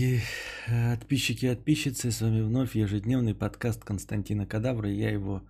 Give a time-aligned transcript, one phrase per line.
[0.00, 0.20] И
[0.66, 4.88] подписчики и подписчицы, с вами вновь ежедневный подкаст Константина Кадавра.
[4.88, 5.42] Я его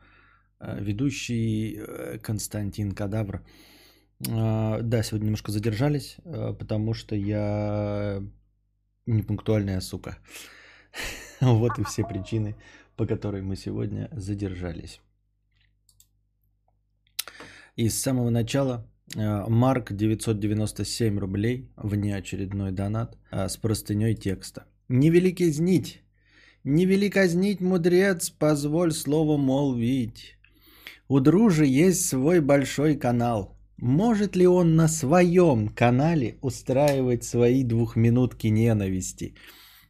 [0.58, 3.44] э, ведущий э, Константин Кадавр.
[4.28, 8.20] Э, Да, сегодня немножко задержались, э, потому что я
[9.06, 10.18] непунктуальная сука.
[11.40, 12.56] Вот и все причины,
[12.96, 15.00] по которой мы сегодня задержались.
[17.76, 24.64] И с самого начала э, Марк 997 рублей, внеочередной донат, э, с простыней текста.
[24.88, 26.00] «Не вели казнить,
[26.64, 30.36] не вели казнить, мудрец, позволь слово молвить.
[31.08, 33.56] У дружи есть свой большой канал.
[33.78, 39.34] Может ли он на своем канале устраивать свои двухминутки ненависти?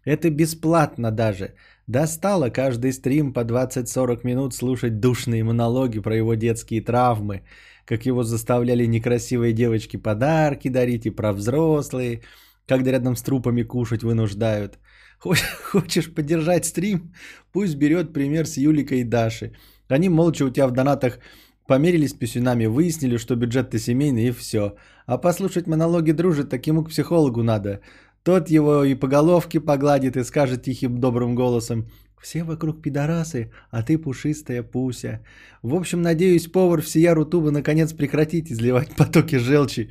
[0.05, 1.55] Это бесплатно даже.
[1.89, 7.43] Достало каждый стрим по 20-40 минут слушать душные монологи про его детские травмы,
[7.85, 12.23] как его заставляли некрасивые девочки подарки дарить и про взрослые,
[12.67, 14.79] когда рядом с трупами кушать вынуждают.
[15.73, 17.13] Хочешь поддержать стрим?
[17.53, 19.53] Пусть берет пример с Юликой и Дашей.
[19.89, 21.19] Они молча у тебя в донатах
[21.67, 24.75] померились писюнами, выяснили, что бюджет-то семейный и все.
[25.07, 27.81] А послушать монологи дружит, так ему к психологу надо.
[28.23, 31.87] Тот его и по головке погладит и скажет тихим добрым голосом
[32.23, 35.21] «Все вокруг пидорасы, а ты пушистая пуся».
[35.63, 39.91] В общем, надеюсь, повар всея Рутуба наконец прекратит изливать потоки желчи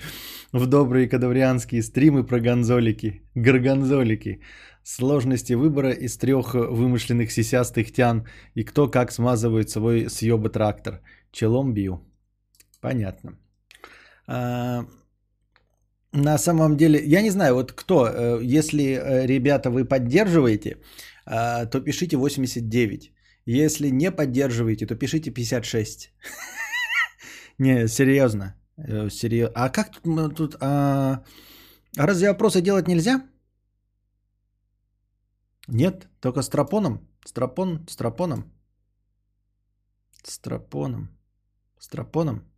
[0.52, 4.42] в добрые кадаврианские стримы про гонзолики, горгонзолики.
[4.84, 11.02] Сложности выбора из трех вымышленных сисястых тян и кто как смазывает свой съеба трактор.
[11.32, 12.00] Челом бью.
[12.82, 13.38] Понятно.
[14.28, 14.86] А,
[16.14, 20.78] на самом деле, я не знаю, вот кто, э, если, э, ребята, вы поддерживаете,
[21.30, 23.12] то пишите 89.
[23.46, 26.14] Если не поддерживаете, то пишите 56.
[27.60, 28.56] Не, серьезно.
[29.10, 29.54] Серьезно.
[29.56, 31.24] А как тут, тут а,
[31.98, 33.28] а разве опросы делать нельзя?
[35.68, 37.08] Нет, только с тропоном.
[37.26, 38.52] Стропон, стропоном.
[40.24, 41.10] Стропоном.
[41.80, 42.49] Стропоном.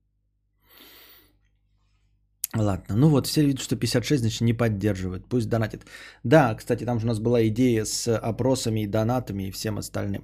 [2.55, 5.25] Ладно, ну вот, все видят, что 56, значит, не поддерживают.
[5.29, 5.85] Пусть донатит.
[6.23, 10.21] Да, кстати, там же у нас была идея с опросами и донатами и всем остальным.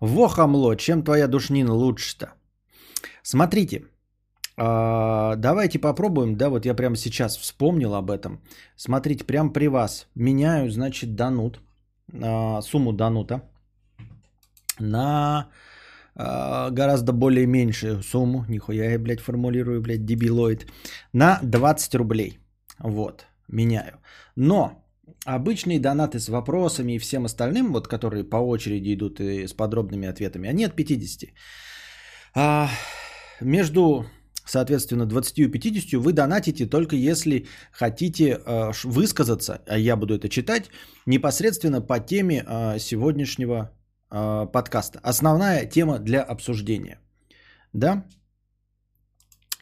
[0.00, 2.26] Во, хамло, чем твоя душнина лучше-то?
[3.22, 3.82] Смотрите,
[4.56, 8.40] а, давайте попробуем, да, вот я прямо сейчас вспомнил об этом.
[8.76, 11.60] Смотрите, прямо при вас меняю, значит, донут,
[12.22, 13.42] а, сумму донута
[14.78, 15.48] на
[16.18, 20.66] гораздо более меньшую сумму, нихуя я, блядь, формулирую, блядь, дебилоид,
[21.12, 22.38] на 20 рублей.
[22.78, 24.00] Вот, меняю.
[24.36, 24.84] Но
[25.24, 30.08] обычные донаты с вопросами и всем остальным, вот которые по очереди идут и с подробными
[30.08, 31.30] ответами, они от 50.
[32.34, 32.68] А,
[33.40, 34.06] между,
[34.44, 40.28] соответственно, 20 и 50 вы донатите только если хотите а, высказаться, а я буду это
[40.28, 40.70] читать,
[41.06, 43.70] непосредственно по теме а, сегодняшнего
[44.10, 45.00] э, подкаста.
[45.02, 46.98] Основная тема для обсуждения.
[47.72, 48.04] Да?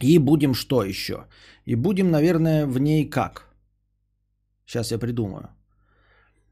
[0.01, 1.27] И будем что еще?
[1.65, 3.47] И будем, наверное, в ней как?
[4.65, 5.49] Сейчас я придумаю.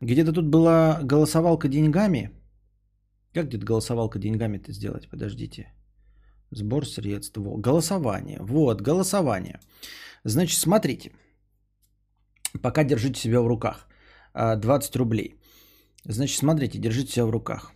[0.01, 2.31] Где-то тут была голосовалка деньгами.
[3.33, 5.09] Как где-то голосовалка деньгами-то сделать?
[5.09, 5.73] Подождите.
[6.51, 7.37] Сбор средств.
[7.37, 8.39] Голосование.
[8.41, 9.59] Вот, голосование.
[10.23, 11.11] Значит, смотрите.
[12.61, 13.87] Пока держите себя в руках.
[14.33, 15.35] 20 рублей.
[16.05, 17.74] Значит, смотрите, держите себя в руках.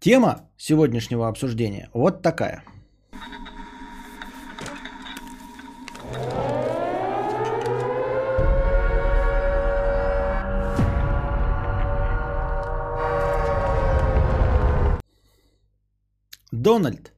[0.00, 2.62] Тема сегодняшнего обсуждения вот такая.
[16.52, 17.12] Дональд,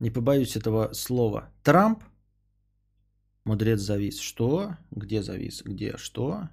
[0.00, 2.02] не побоюсь этого слова, Трамп,
[3.44, 4.20] мудрец завис.
[4.20, 4.76] Что?
[4.90, 5.62] Где завис?
[5.62, 5.98] Где?
[5.98, 6.48] Что?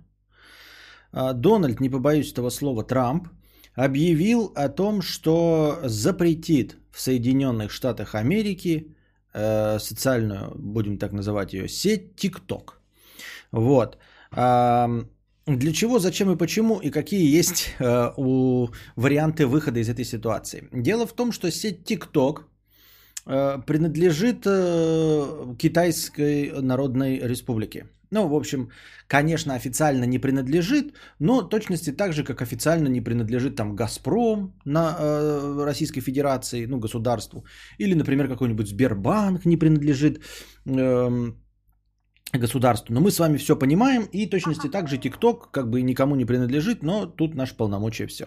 [1.13, 3.29] А, Дональд, не побоюсь этого слова, Трамп–
[3.75, 8.95] объявил о том, что запретит в Соединенных Штатах Америки
[9.34, 12.73] э, социальную, будем так называть ее, сеть TikTok.
[13.51, 13.97] Вот.
[14.35, 15.06] Э,
[15.45, 20.69] для чего, зачем и почему, и какие есть э, у варианты выхода из этой ситуации?
[20.71, 22.44] Дело в том, что сеть TikTok
[23.25, 27.88] э, принадлежит э, Китайской Народной Республике.
[28.13, 28.69] Ну, в общем,
[29.07, 34.95] конечно, официально не принадлежит, но точности так же, как официально не принадлежит там «Газпром» на
[35.00, 37.44] э, Российской Федерации, ну, государству,
[37.80, 40.19] или, например, какой-нибудь Сбербанк не принадлежит
[40.65, 41.31] э,
[42.39, 42.94] государству.
[42.94, 46.25] Но мы с вами все понимаем, и точности так же ТикТок как бы никому не
[46.25, 48.25] принадлежит, но тут наше полномочия все.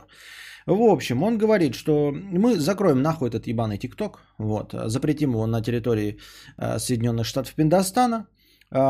[0.67, 5.63] В общем, он говорит, что мы закроем нахуй этот ебаный ТикТок, вот, запретим его на
[5.63, 6.19] территории
[6.59, 8.27] э, Соединенных Штатов Пиндостана,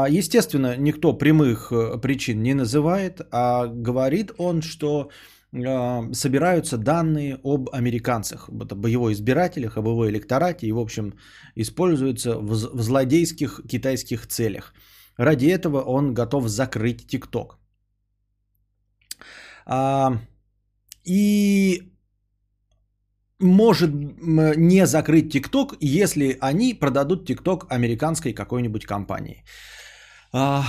[0.09, 5.11] естественно, никто прямых э, причин не называет, а говорит он, что
[5.65, 11.15] а, собираются данные об американцах, это боевой избирателях, об его электорате и, в общем,
[11.55, 14.75] используются в злодейских китайских целях.
[15.17, 17.59] Ради этого он готов закрыть ТикТок.
[21.05, 21.83] И
[23.39, 23.91] может
[24.57, 29.45] не закрыть ТикТок, если они продадут ТикТок американской какой-нибудь компании.
[30.39, 30.65] А,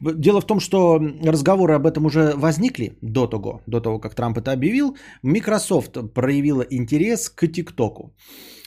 [0.00, 4.38] дело в том, что разговоры об этом уже возникли до того, до того, как Трамп
[4.38, 4.96] это объявил.
[5.22, 8.14] Microsoft проявила интерес к ТикТоку.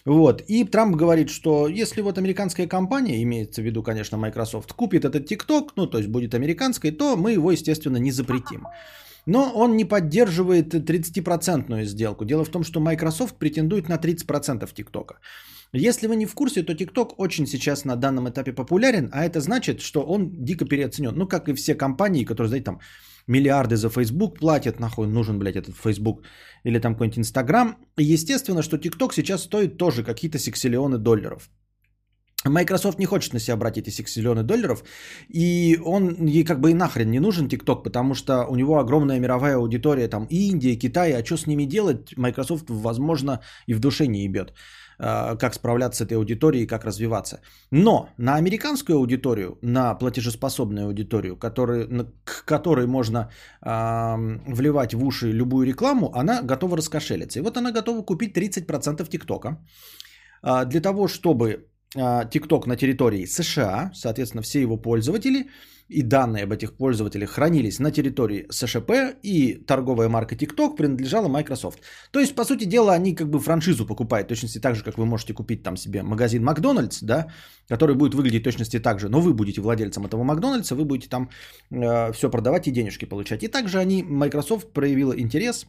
[0.05, 0.43] Вот.
[0.47, 5.31] И Трамп говорит, что если вот американская компания, имеется в виду, конечно, Microsoft, купит этот
[5.31, 8.67] TikTok, ну, то есть будет американской, то мы его, естественно, не запретим.
[9.25, 12.25] Но он не поддерживает 30% сделку.
[12.25, 15.15] Дело в том, что Microsoft претендует на 30% ТикТока.
[15.77, 19.41] Если вы не в курсе, то TikTok очень сейчас на данном этапе популярен, а это
[19.41, 21.13] значит, что он дико переоценен.
[21.15, 22.79] Ну, как и все компании, которые, знаете, там
[23.27, 26.23] миллиарды за Facebook платят, нахуй нужен, блядь, этот Facebook,
[26.63, 27.75] или там какой-нибудь Instagram.
[27.97, 31.49] естественно, что TikTok сейчас стоит тоже какие-то сексиллионы долларов.
[32.45, 34.83] Microsoft не хочет на себя брать эти 6 миллионов долларов,
[35.29, 39.19] и он ей как бы и нахрен не нужен TikTok, потому что у него огромная
[39.19, 44.07] мировая аудитория, там Индия, Китай, а что с ними делать, Microsoft, возможно, и в душе
[44.07, 44.53] не ебет,
[44.97, 47.39] как справляться с этой аудиторией, как развиваться.
[47.71, 51.87] Но на американскую аудиторию, на платежеспособную аудиторию, который,
[52.23, 53.29] к которой можно
[53.61, 54.15] э,
[54.47, 57.39] вливать в уши любую рекламу, она готова раскошелиться.
[57.39, 59.57] И вот она готова купить 30% ТикТока
[60.43, 65.47] э, для того, чтобы TikTok на территории США, соответственно, все его пользователи
[65.87, 71.79] и данные об этих пользователях хранились на территории СШП, и торговая марка TikTok принадлежала Microsoft.
[72.11, 75.05] То есть, по сути дела, они как бы франшизу покупают, точности так же, как вы
[75.05, 77.27] можете купить там себе магазин Макдональдс, да,
[77.69, 81.29] который будет выглядеть точности так же, но вы будете владельцем этого Макдональдса, вы будете там
[81.69, 83.43] э, все продавать и денежки получать.
[83.43, 85.67] И также они, Microsoft проявила интерес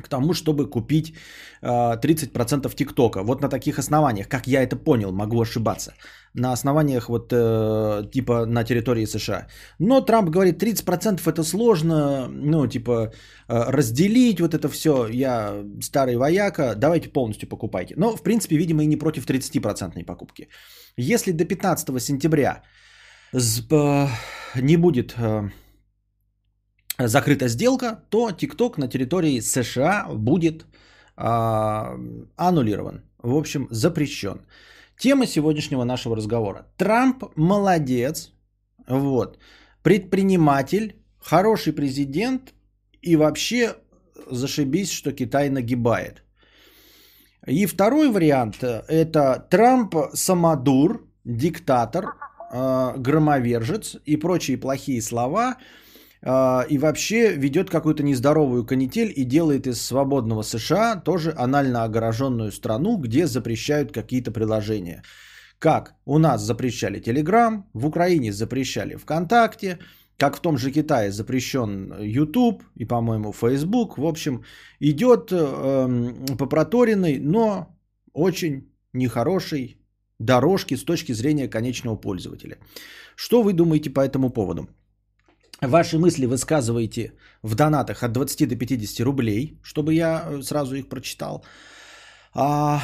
[0.00, 1.14] к тому, чтобы купить
[1.62, 3.22] э, 30% ТикТока.
[3.22, 5.94] Вот на таких основаниях, как я это понял, могу ошибаться.
[6.34, 9.46] На основаниях вот э, типа на территории США.
[9.78, 13.12] Но Трамп говорит, 30% это сложно, ну типа
[13.48, 15.06] э, разделить вот это все.
[15.08, 17.94] Я старый вояка, давайте полностью покупайте.
[17.98, 20.48] Но в принципе, видимо, и не против 30% покупки.
[20.96, 22.62] Если до 15 сентября
[23.32, 24.08] э,
[24.54, 25.14] не будет...
[27.02, 30.64] Э, закрыта сделка, то TikTok на территории США будет
[31.16, 31.96] а,
[32.36, 33.02] аннулирован.
[33.22, 34.40] В общем, запрещен.
[34.98, 36.66] Тема сегодняшнего нашего разговора.
[36.76, 38.32] Трамп молодец,
[38.88, 39.38] вот,
[39.82, 42.54] предприниматель, хороший президент
[43.02, 43.74] и вообще
[44.30, 46.22] зашибись, что Китай нагибает.
[47.46, 48.56] И второй вариант–
[48.88, 52.14] это Трамп самодур, диктатор,
[52.52, 55.56] а, громовержец и прочие плохие слова–
[56.24, 62.96] и вообще ведет какую-то нездоровую канитель и делает из свободного США тоже анально огороженную страну,
[62.96, 65.02] где запрещают какие-то приложения.
[65.58, 69.78] Как у нас запрещали Telegram, в Украине запрещали ВКонтакте,
[70.16, 73.98] как в том же Китае запрещен YouTube и, по-моему, Facebook.
[73.98, 74.44] В общем,
[74.80, 77.66] идет э, по проторенной, но
[78.12, 79.78] очень нехорошей
[80.18, 82.58] дорожке с точки зрения конечного пользователя.
[83.16, 84.68] Что вы думаете по этому поводу?
[85.62, 87.12] Ваши мысли высказывайте
[87.42, 91.44] в донатах от 20 до 50 рублей, чтобы я э, сразу их прочитал.
[92.34, 92.80] А...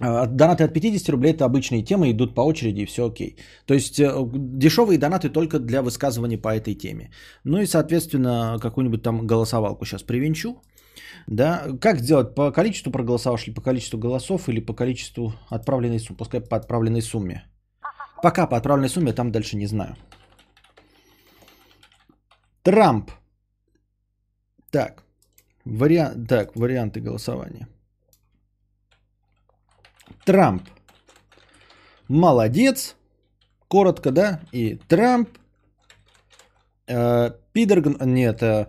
[0.00, 3.36] а донаты от 50 рублей это обычные темы, идут по очереди и все окей.
[3.64, 4.12] То есть э,
[4.58, 7.10] дешевые донаты только для высказывания по этой теме.
[7.44, 10.60] Ну и, соответственно, какую-нибудь там голосовалку сейчас привинчу.
[11.28, 12.34] Да, как сделать?
[12.34, 16.18] По количеству проголосовавших, по количеству голосов или по количеству отправленной суммы?
[16.18, 17.44] Пускай по отправленной сумме.
[18.22, 19.96] Пока по отправленной сумме, там дальше не знаю.
[22.62, 23.10] Трамп.
[24.70, 25.02] Так,
[25.64, 27.68] вариант, так, варианты голосования.
[30.24, 30.62] Трамп.
[32.08, 32.96] Молодец.
[33.68, 34.40] Коротко, да?
[34.52, 35.28] И Трамп.
[36.86, 37.30] Э.
[37.54, 38.66] Нет, э,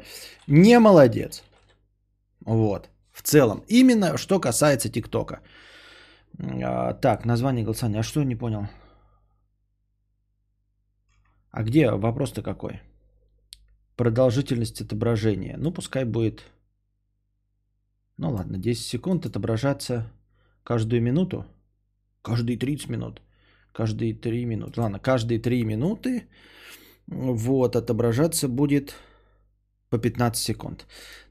[0.47, 1.43] не молодец.
[2.45, 2.89] Вот.
[3.11, 3.63] В целом.
[3.67, 5.41] Именно что касается ТикТока.
[6.39, 7.99] Э, так, название голосования.
[7.99, 8.67] А что не понял?
[11.51, 12.81] А где вопрос-то какой?
[14.01, 15.57] Продолжительность отображения.
[15.57, 16.43] Ну, пускай будет...
[18.17, 20.11] Ну ладно, 10 секунд отображаться
[20.63, 21.45] каждую минуту.
[22.23, 23.21] Каждые 30 минут.
[23.71, 24.81] Каждые 3 минуты.
[24.81, 26.23] Ладно, каждые 3 минуты
[27.05, 28.95] вот, отображаться будет
[29.91, 30.87] по 15 секунд.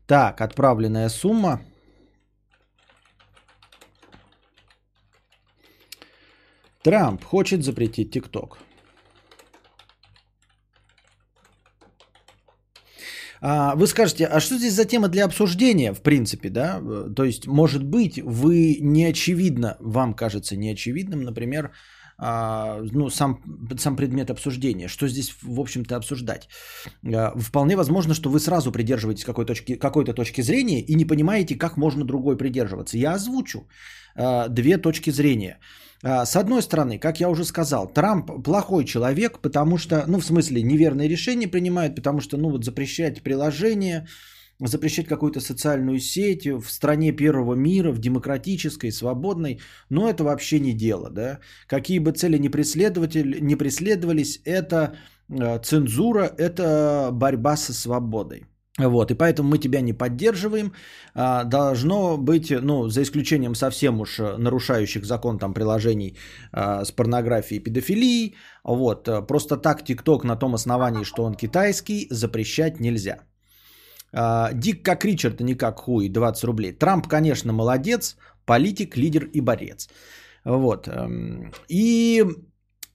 [0.06, 1.62] Так, отправленная сумма
[6.84, 8.58] Трамп хочет запретить ТикТок.
[13.40, 16.80] Вы скажете, а что здесь за тема для обсуждения, в принципе, да?
[17.16, 21.70] То есть, может быть, вы не очевидно, вам кажется неочевидным, например,
[22.23, 23.40] а, ну, сам,
[23.78, 24.88] сам предмет обсуждения.
[24.88, 26.49] Что здесь, в общем-то, обсуждать?
[27.02, 31.56] А, вполне возможно, что вы сразу придерживаетесь какой точки, какой-то точки зрения и не понимаете,
[31.56, 32.99] как можно другой придерживаться.
[32.99, 33.66] Я озвучу
[34.49, 35.61] две точки зрения.
[36.02, 40.62] С одной стороны, как я уже сказал, Трамп плохой человек, потому что, ну, в смысле,
[40.62, 44.07] неверные решения принимает, потому что, ну, вот запрещать приложение,
[44.69, 50.73] запрещать какую-то социальную сеть в стране первого мира, в демократической, свободной, но это вообще не
[50.73, 51.40] дело, да.
[51.66, 54.97] Какие бы цели не, преследователь, не преследовались, это
[55.28, 58.50] э, цензура, это борьба со свободой.
[58.88, 60.72] Вот, и поэтому мы тебя не поддерживаем.
[61.14, 66.16] А, должно быть, ну, за исключением совсем уж нарушающих закон там приложений
[66.52, 68.34] а, с порнографией и педофилией.
[68.64, 73.20] Вот, просто так ТикТок на том основании, что он китайский, запрещать нельзя.
[74.12, 76.72] А, Дик как Ричард, а не как Хуй, 20 рублей.
[76.72, 79.88] Трамп, конечно, молодец, политик, лидер и борец.
[80.44, 80.88] Вот.
[80.88, 82.25] Эм, и,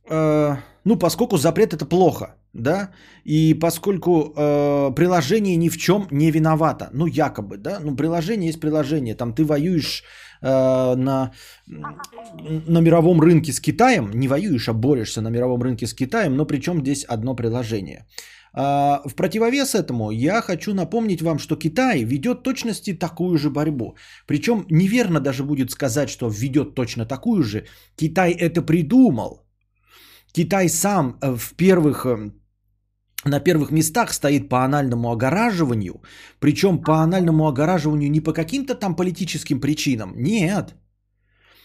[0.10, 2.90] э, ну, поскольку запрет это плохо, да,
[3.24, 8.60] и поскольку э, приложение ни в чем не виновато, ну, якобы, да, ну, приложение есть
[8.60, 10.04] приложение, там ты воюешь
[10.42, 11.32] э, на,
[11.68, 16.46] на мировом рынке с Китаем, не воюешь, а борешься на мировом рынке с Китаем, но
[16.46, 18.06] причем здесь одно приложение–
[18.58, 23.96] а, в противовес этому я хочу напомнить вам, что Китай ведет точности такую же борьбу.
[24.28, 27.66] Причем неверно даже будет сказать, что ведет точно такую же.
[27.98, 29.46] Китай это придумал.
[30.32, 32.32] Китай сам э, в первых э,
[33.26, 36.02] на первых местах стоит по анальному огораживанию,
[36.40, 40.76] причем по анальному огораживанию не по каким-то там политическим причинам, нет,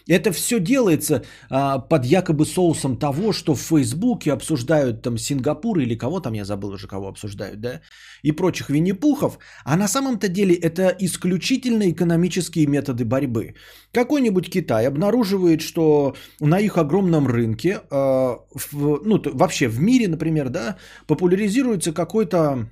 [0.09, 5.95] это все делается а, под якобы соусом того, что в Фейсбуке обсуждают там Сингапур или
[5.95, 7.81] кого там, я забыл уже, кого обсуждают, да,
[8.23, 13.55] и прочих Винни-Пухов, а на самом-то деле это исключительно экономические методы борьбы.
[13.93, 20.49] Какой-нибудь Китай обнаруживает, что на их огромном рынке, а, в, ну, вообще в мире, например,
[20.49, 20.77] да,
[21.07, 22.69] популяризируется какой-то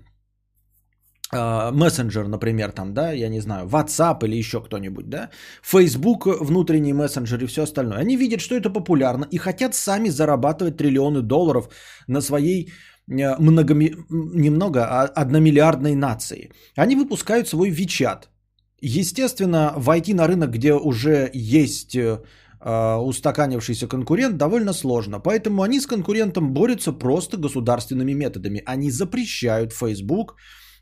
[1.32, 5.30] мессенджер, например, там, да, я не знаю, WhatsApp или еще кто-нибудь, да,
[5.62, 7.98] Facebook, внутренний мессенджер и все остальное.
[7.98, 11.68] Они видят, что это популярно и хотят сами зарабатывать триллионы долларов
[12.06, 12.72] на своей
[13.10, 16.50] э, много, немного, а одномиллиардной нации.
[16.76, 18.28] Они выпускают свой WeChat.
[18.80, 22.20] Естественно, войти на рынок, где уже есть э,
[22.60, 25.20] устаканившийся конкурент, довольно сложно.
[25.20, 28.62] Поэтому они с конкурентом борются просто государственными методами.
[28.66, 30.36] Они запрещают Facebook,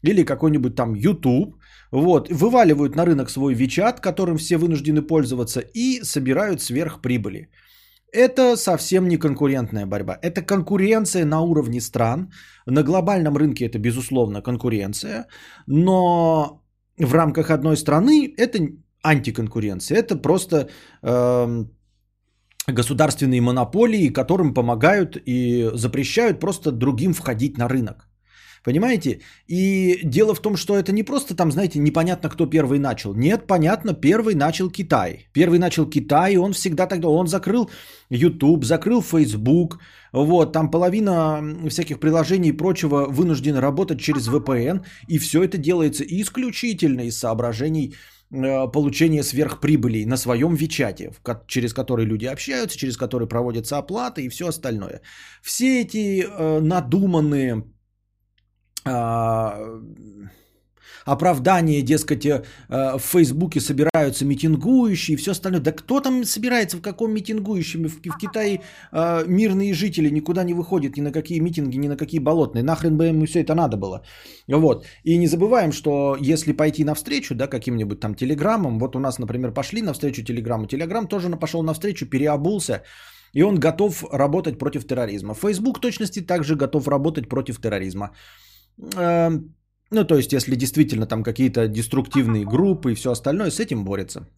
[0.08, 1.56] или какой-нибудь там YouTube,
[1.92, 7.48] вот, вываливают на рынок свой WeChat, которым все вынуждены пользоваться, и собирают сверхприбыли.
[8.12, 10.18] Это совсем не конкурентная борьба.
[10.22, 12.30] Это конкуренция на уровне стран.
[12.66, 15.26] На глобальном рынке это, безусловно, конкуренция.
[15.66, 16.62] Но
[16.98, 18.58] в рамках одной страны это
[19.02, 19.98] антиконкуренция.
[19.98, 20.68] Это просто
[21.02, 21.64] э,
[22.68, 28.08] государственные монополии, которым помогают и запрещают просто другим входить на рынок.
[28.66, 29.20] Понимаете?
[29.46, 33.14] И дело в том, что это не просто там, знаете, непонятно, кто первый начал.
[33.14, 35.28] Нет, понятно, первый начал Китай.
[35.32, 37.70] Первый начал Китай, и он всегда тогда, он закрыл
[38.10, 39.78] YouTube, закрыл Facebook,
[40.12, 46.02] вот, там половина всяких приложений и прочего вынуждена работать через VPN, и все это делается
[46.04, 47.94] исключительно из соображений
[48.32, 51.12] э, получения сверхприбыли на своем Вичате,
[51.46, 55.02] через который люди общаются, через который проводятся оплаты и все остальное.
[55.40, 57.62] Все эти э, надуманные
[61.06, 65.60] оправдание, дескать, э, в Фейсбуке собираются митингующие и все остальное.
[65.60, 67.88] Да кто там собирается, в каком митингующем?
[67.88, 68.60] В, Китае
[68.92, 72.62] а, мирные жители никуда не выходят ни на какие митинги, ни на какие болотные.
[72.62, 74.02] Нахрен бы ему все это надо было.
[74.48, 74.84] Вот.
[75.04, 79.52] И не забываем, что если пойти навстречу, да, каким-нибудь там телеграммам, вот у нас, например,
[79.52, 82.82] пошли навстречу телеграмму, телеграм тоже пошел навстречу, переобулся,
[83.32, 85.34] и он готов работать против терроризма.
[85.34, 88.10] Facebook точности также готов работать против терроризма.
[88.78, 89.54] Эм,
[89.90, 94.28] ну, то есть, если действительно там какие-то деструктивные группы и все остальное, с этим борется.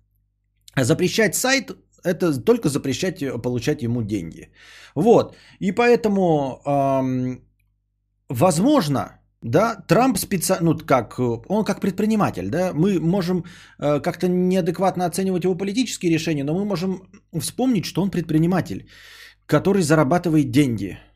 [0.76, 1.70] Запрещать сайт–
[2.04, 4.50] это только запрещать э, получать ему деньги.
[4.94, 5.36] Вот.
[5.60, 7.40] И поэтому, эм,
[8.28, 13.44] возможно, да, Трамп специально, ну как, он как предприниматель, да, мы можем
[13.78, 17.02] э, как-то неадекватно оценивать его политические решения, но мы можем
[17.40, 18.88] вспомнить, что он предприниматель,
[19.46, 20.98] который зарабатывает деньги–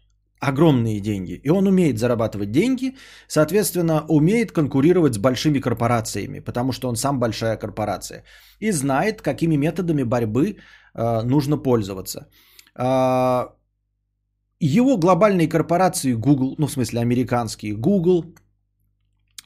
[0.42, 1.40] огромные деньги.
[1.44, 2.96] И он умеет зарабатывать деньги,
[3.28, 8.24] соответственно, умеет конкурировать с большими корпорациями, потому что он сам большая корпорация.
[8.60, 10.56] И знает, какими методами борьбы
[10.94, 12.26] э, нужно пользоваться.
[12.74, 13.52] а,
[14.60, 18.24] его глобальные корпорации Google, ну в смысле американские Google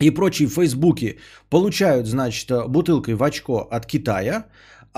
[0.00, 1.18] и прочие Фейсбуки
[1.50, 4.46] получают, значит, бутылкой в очко от Китая,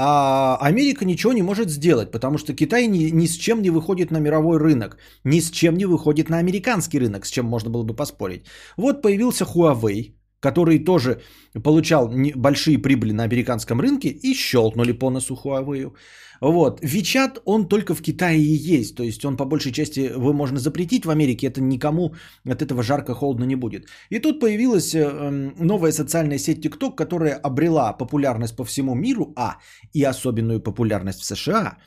[0.00, 4.12] а Америка ничего не может сделать, потому что Китай ни, ни с чем не выходит
[4.12, 7.82] на мировой рынок, ни с чем не выходит на американский рынок, с чем можно было
[7.82, 8.46] бы поспорить.
[8.76, 11.20] Вот появился Huawei, который тоже
[11.64, 15.92] получал большие прибыли на американском рынке и щелкнули по носу Huawei.
[16.40, 16.80] Вот.
[16.82, 18.94] Вичат, он только в Китае и есть.
[18.94, 21.46] То есть он по большей части его можно запретить в Америке.
[21.48, 22.14] Это никому
[22.46, 23.88] от этого жарко-холодно не будет.
[24.10, 29.56] И тут появилась эм, новая социальная сеть TikTok, которая обрела популярность по всему миру, а
[29.92, 31.78] и особенную популярность в США.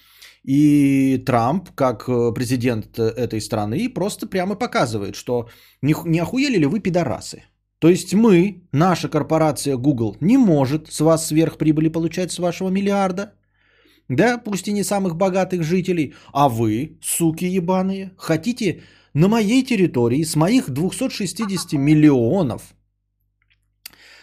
[0.43, 5.49] И Трамп, как э, президент этой страны, просто прямо показывает, что
[5.81, 7.43] не охуели ли вы пидорасы?
[7.81, 13.33] То есть мы, наша корпорация Google, не может с вас сверхприбыли получать с вашего миллиарда.
[14.07, 16.13] Да, пусть и не самых богатых жителей.
[16.31, 18.83] А вы, суки ебаные, хотите
[19.15, 22.75] на моей территории с моих 260 миллионов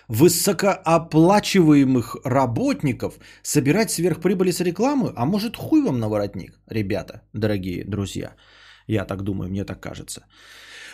[0.07, 5.13] высокооплачиваемых работников собирать сверхприбыли с рекламы?
[5.17, 8.37] А может хуй вам на воротник, ребята, дорогие друзья?
[8.87, 10.23] Я так думаю, мне так кажется.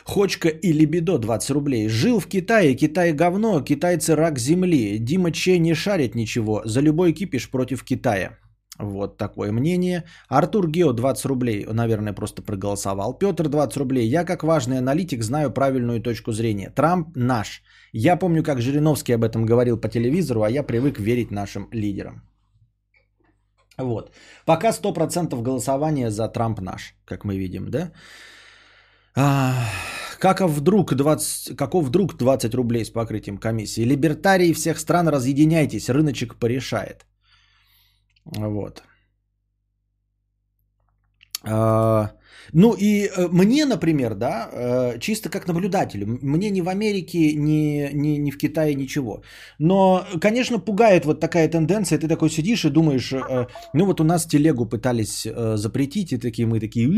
[0.04, 1.88] Хочка и либидо 20 рублей.
[1.88, 4.99] Жил в Китае, Китай говно, китайцы рак земли.
[4.99, 8.38] Дима Че не шарит ничего, за любой кипиш против Китая.
[8.78, 10.04] Вот такое мнение.
[10.28, 13.18] Артур Гео 20 рублей, наверное, просто проголосовал.
[13.18, 14.08] Петр 20 рублей.
[14.08, 16.70] Я как важный аналитик знаю правильную точку зрения.
[16.70, 17.62] Трамп наш.
[17.92, 22.23] Я помню, как Жириновский об этом говорил по телевизору, а я привык верить нашим лидерам.
[23.78, 24.11] Вот.
[24.44, 27.92] Пока 100% голосования за Трамп наш, как мы видим, да?
[29.16, 29.54] А,
[30.18, 33.85] как вдруг 20, каков вдруг 20 рублей с покрытием комиссии?
[33.85, 37.06] Либертарии всех стран разъединяйтесь, рыночек порешает.
[38.25, 38.83] Вот.
[41.42, 42.11] А,
[42.53, 47.91] ну и э, мне, например, да, э, чисто как наблюдателю, мне ни в Америке, ни,
[47.93, 49.23] ни, ни в Китае ничего.
[49.59, 51.99] Но, конечно, пугает вот такая тенденция.
[51.99, 56.47] Ты такой сидишь и думаешь, э, ну вот у нас телегу пытались запретить, и такие
[56.47, 56.89] мы такие,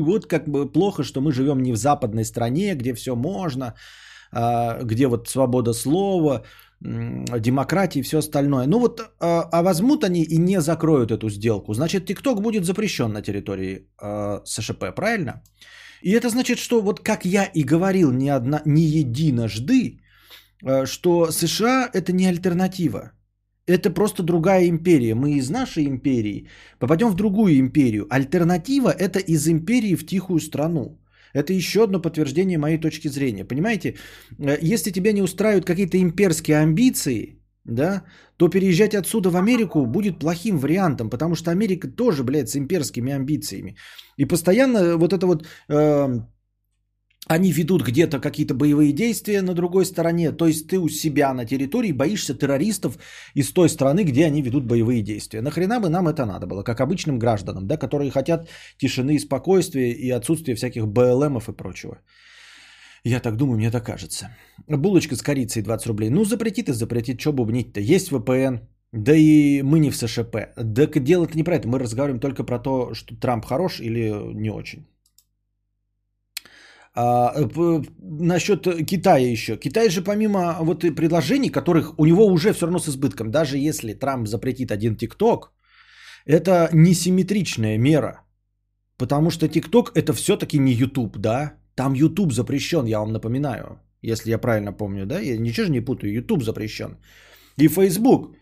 [0.00, 3.74] вот как бы плохо, что мы живем не в западной стране, где все можно,
[4.32, 6.42] а, где вот свобода слова,
[6.80, 8.66] демократии и все остальное.
[8.66, 11.74] Ну вот, а, а возьмут они и не закроют эту сделку.
[11.74, 15.42] Значит, ТикТок будет запрещен на территории э, СШП, правильно?
[16.02, 20.00] И это значит, что вот как я и говорил не, одна, не единожды,
[20.62, 23.12] э, что США это не альтернатива.
[23.66, 25.14] Это просто другая империя.
[25.14, 28.06] Мы из нашей империи попадем в другую империю.
[28.10, 31.00] Альтернатива это из империи в тихую страну.
[31.34, 33.44] Это еще одно подтверждение моей точки зрения.
[33.44, 33.96] Понимаете,
[34.38, 38.04] э, если тебя не устраивают какие-то имперские амбиции, да,
[38.36, 43.12] то переезжать отсюда в Америку будет плохим вариантом, потому что Америка тоже, блядь, с имперскими
[43.12, 43.76] амбициями.
[44.18, 46.20] И постоянно вот это вот э,
[47.28, 51.44] они ведут где-то какие-то боевые действия на другой стороне, то есть ты у себя на
[51.44, 52.98] территории боишься террористов
[53.34, 55.42] из той страны, где они ведут боевые действия.
[55.42, 59.92] Нахрена бы нам это надо было, как обычным гражданам, да, которые хотят тишины и спокойствия
[59.92, 61.98] и отсутствия всяких БЛМов и прочего.
[63.04, 64.36] Я так думаю, мне так кажется.
[64.68, 66.10] Булочка с корицей 20 рублей.
[66.10, 67.80] Ну, запретит и запретит, что бубнить-то.
[67.80, 68.60] Есть VPN,
[68.92, 70.36] да и мы не в СШП.
[70.56, 71.68] Да дело-то не про это.
[71.68, 74.86] Мы разговариваем только про то, что Трамп хорош или не очень.
[76.98, 77.32] А,
[78.00, 79.56] насчет Китая еще.
[79.56, 83.58] Китай же помимо вот и предложений, которых у него уже все равно с избытком, даже
[83.58, 85.52] если Трамп запретит один ТикТок,
[86.24, 88.24] это несимметричная мера.
[88.98, 91.52] Потому что ТикТок это все-таки не YouTube, да?
[91.74, 93.78] Там YouTube запрещен, я вам напоминаю.
[94.00, 95.20] Если я правильно помню, да?
[95.20, 96.12] Я ничего же не путаю.
[96.12, 96.96] YouTube запрещен.
[97.58, 98.34] И Facebook.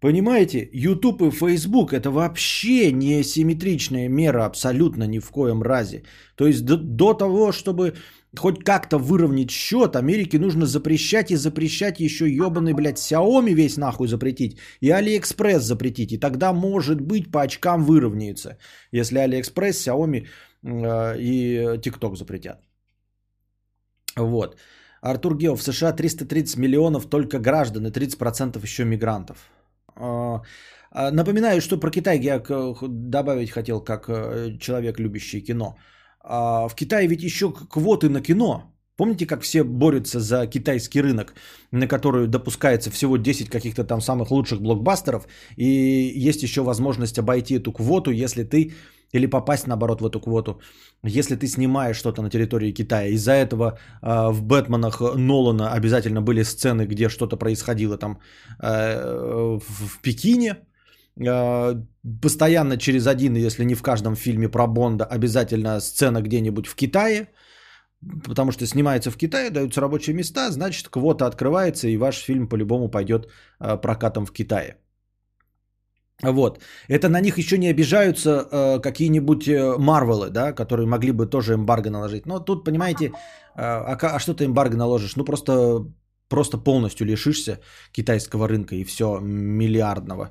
[0.00, 6.02] Понимаете, YouTube и Facebook это вообще не симметричная мера абсолютно ни в коем разе.
[6.34, 7.94] То есть до, до того, чтобы
[8.38, 14.08] хоть как-то выровнять счет, Америке нужно запрещать и запрещать еще ебаный, блядь, Xiaomi весь нахуй
[14.08, 16.12] запретить и AliExpress запретить.
[16.12, 18.58] И тогда, может быть, по очкам выровняется,
[18.92, 20.26] если AliExpress, Xiaomi
[20.62, 22.60] э, и TikTok запретят.
[24.16, 24.56] Вот.
[25.00, 29.38] Артур Гео, в США 330 миллионов только граждан и 30% еще мигрантов.
[29.96, 30.42] А,
[30.90, 32.42] а, напоминаю, что про Китай я
[32.88, 35.76] добавить хотел как э, человек, любящий кино.
[36.20, 38.72] А, в Китае ведь еще квоты на кино.
[38.96, 41.34] Помните, как все борются за китайский рынок,
[41.70, 45.66] на который допускается всего 10 каких-то там самых лучших блокбастеров, и
[46.28, 48.72] есть еще возможность обойти эту квоту, если ты,
[49.16, 50.60] или попасть наоборот в эту квоту,
[51.04, 53.08] если ты снимаешь что-то на территории Китая.
[53.08, 58.18] Из-за этого э, в Бэтменах Нолана обязательно были сцены, где что-то происходило там
[58.62, 60.56] э, в, Пекине,
[61.26, 61.82] э,
[62.22, 67.28] постоянно через один, если не в каждом фильме про Бонда, обязательно сцена где-нибудь в Китае,
[68.24, 72.90] потому что снимается в Китае, даются рабочие места, значит квота открывается и ваш фильм по-любому
[72.90, 74.76] пойдет прокатом в Китае.
[76.22, 76.60] Вот.
[76.88, 81.54] Это на них еще не обижаются э, какие-нибудь э, Марвелы, да, которые могли бы тоже
[81.54, 82.26] эмбарго наложить.
[82.26, 83.10] Но тут, понимаете, э,
[83.56, 85.16] а, а что ты эмбарго наложишь?
[85.16, 85.84] Ну, просто,
[86.28, 87.60] просто полностью лишишься
[87.92, 90.30] китайского рынка и все миллиардного.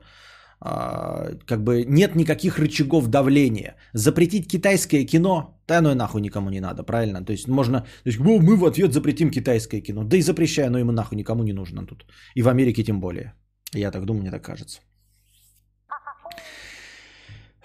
[0.65, 3.75] Э, как бы нет никаких рычагов давления.
[3.93, 7.23] Запретить китайское кино, да ну и нахуй никому не надо, правильно?
[7.23, 10.03] То есть можно, то есть, мы в ответ запретим китайское кино.
[10.03, 12.05] Да и запрещая, но ему нахуй никому не нужно тут.
[12.33, 13.33] И в Америке тем более.
[13.73, 14.79] Я так думаю, мне так кажется.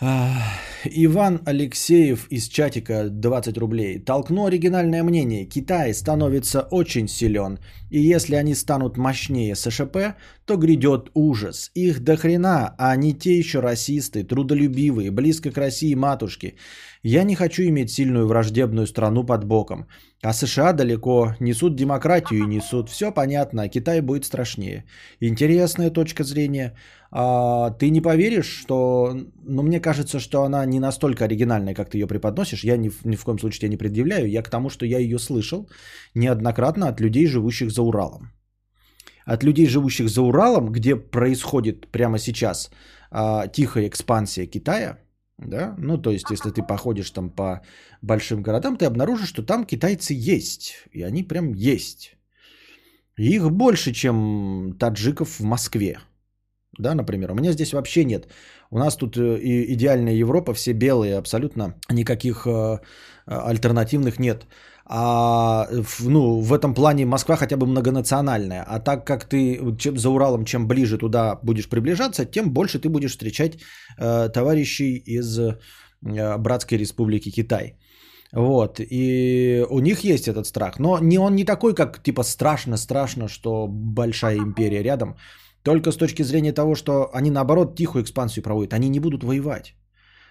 [0.00, 3.98] Иван Алексеев из чатика 20 рублей.
[3.98, 5.44] Толкну оригинальное мнение.
[5.44, 7.58] Китай становится очень силен.
[7.90, 10.14] И если они станут мощнее СШП,
[10.46, 11.70] то грядет ужас.
[11.74, 16.56] Их до хрена, а они те еще расисты, трудолюбивые, близко к России матушки.
[17.02, 19.86] Я не хочу иметь сильную враждебную страну под боком.
[20.22, 22.88] А США далеко, несут демократию и несут.
[22.88, 24.84] Все понятно, а Китай будет страшнее.
[25.20, 26.74] Интересная точка зрения.
[27.12, 29.16] А, ты не поверишь, что...
[29.42, 32.64] Ну, мне кажется, что она не настолько оригинальная, как ты ее преподносишь.
[32.64, 34.28] Я ни, ни в коем случае тебя не предъявляю.
[34.28, 35.68] Я к тому, что я ее слышал
[36.14, 38.32] неоднократно от людей, живущих за Уралом.
[39.24, 42.70] От людей, живущих за Уралом, где происходит прямо сейчас
[43.10, 44.98] а, тихая экспансия Китая,
[45.38, 47.60] да, ну то есть если ты походишь там по
[48.02, 52.16] большим городам, ты обнаружишь, что там китайцы есть, и они прям есть.
[53.16, 55.98] их больше, чем таджиков в Москве
[56.78, 57.30] да, например.
[57.32, 58.28] У меня здесь вообще нет.
[58.70, 62.78] У нас тут э, и идеальная Европа, все белые, абсолютно никаких э,
[63.26, 64.46] альтернативных нет.
[64.92, 65.68] А
[66.00, 68.64] ну, в этом плане Москва хотя бы многонациональная.
[68.68, 72.88] А так как ты чем, за Уралом, чем ближе туда будешь приближаться, тем больше ты
[72.88, 73.58] будешь встречать
[73.98, 75.58] э, товарищей из э,
[76.38, 77.76] братской республики Китай.
[78.32, 83.28] Вот, и у них есть этот страх, но не он не такой, как типа страшно-страшно,
[83.28, 85.16] что большая империя рядом.
[85.62, 88.72] Только с точки зрения того, что они наоборот тихую экспансию проводят.
[88.72, 89.74] Они не будут воевать.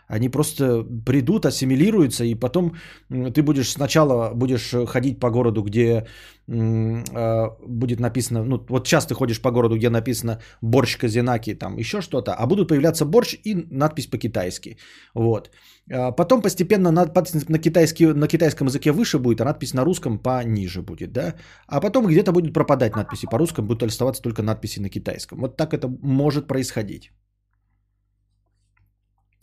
[0.09, 2.73] Они просто придут, ассимилируются, и потом
[3.09, 6.07] ты будешь сначала будешь ходить по городу, где
[6.47, 11.77] э, будет написано, ну вот сейчас ты ходишь по городу, где написано борщ казинаки, там
[11.77, 14.77] еще что-то, а будут появляться борщ и надпись по-китайски.
[15.13, 15.51] Вот.
[15.91, 20.19] А потом постепенно надпись на, китайский, на китайском языке выше будет, а надпись на русском
[20.19, 21.35] пониже будет, да.
[21.67, 25.39] А потом где-то будет пропадать надписи по русскому, будут оставаться только надписи на китайском.
[25.39, 27.11] Вот так это может происходить.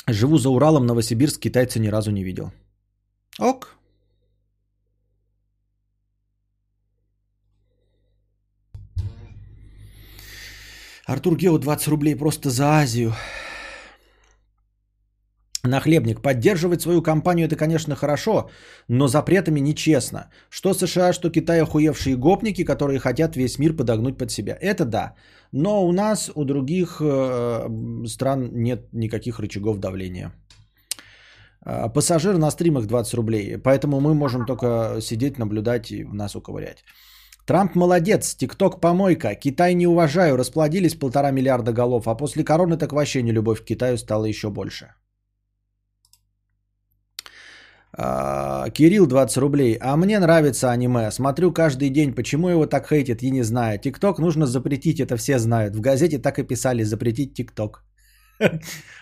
[0.08, 2.52] Живу за Уралом, Новосибирск, китайца ни разу не видел.
[3.40, 3.76] Ок.
[11.06, 13.12] Артур Гео 20 рублей просто за Азию.
[15.66, 16.22] Нахлебник.
[16.22, 18.50] Поддерживать свою компанию это, конечно, хорошо,
[18.88, 20.30] но запретами нечестно.
[20.50, 24.56] Что США, что Китай охуевшие гопники, которые хотят весь мир подогнуть под себя.
[24.60, 25.14] Это да.
[25.52, 27.68] Но у нас, у других э,
[28.06, 30.32] стран нет никаких рычагов давления.
[31.64, 33.58] Э, пассажир на стримах 20 рублей.
[33.58, 36.84] Поэтому мы можем только сидеть, наблюдать и нас уковырять.
[37.46, 42.92] Трамп молодец, ТикТок помойка, Китай не уважаю, расплодились полтора миллиарда голов, а после короны так
[42.92, 44.94] вообще не любовь к Китаю стала еще больше.
[47.98, 49.78] А, Кирилл 20 рублей.
[49.80, 51.10] А мне нравится аниме.
[51.10, 52.14] Смотрю каждый день.
[52.14, 53.78] Почему его так хейтят, я не знаю.
[53.78, 55.76] ТикТок нужно запретить, это все знают.
[55.76, 57.84] В газете так и писали, запретить ТикТок.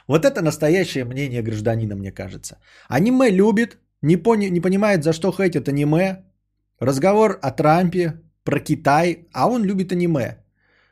[0.06, 2.58] Вот это настоящее мнение гражданина, мне кажется.
[2.88, 6.24] Аниме любит, не, пони, не понимает, за что хейтят аниме.
[6.78, 10.36] Разговор о Трампе, про Китай, а он любит аниме.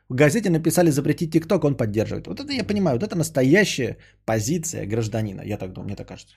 [0.09, 2.27] В газете написали запретить ТикТок, он поддерживает.
[2.27, 6.35] Вот это я понимаю, вот это настоящая позиция гражданина, я так думаю, мне так кажется.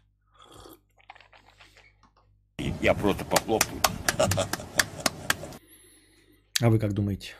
[2.82, 3.80] Я просто похлопаю.
[6.62, 7.34] А вы как думаете?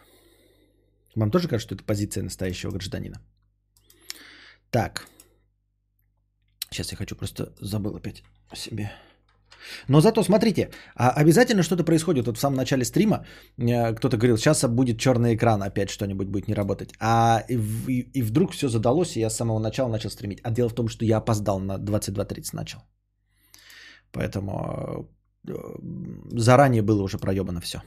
[1.14, 3.18] Вам тоже кажется, что это позиция настоящего гражданина?
[4.70, 5.07] Так.
[6.70, 8.90] Сейчас я хочу просто забыл опять о себе.
[9.88, 12.26] Но зато смотрите, а обязательно что-то происходит.
[12.26, 13.24] Вот в самом начале стрима
[13.57, 16.90] э, кто-то говорил, сейчас будет черный экран, опять что-нибудь будет не работать.
[17.00, 20.40] А и, и, вдруг все задалось, и я с самого начала начал стримить.
[20.42, 22.81] А дело в том, что я опоздал на 22.30 начал.
[24.16, 25.09] Поэтому
[25.46, 25.52] э,
[26.38, 27.83] заранее было уже проебано все.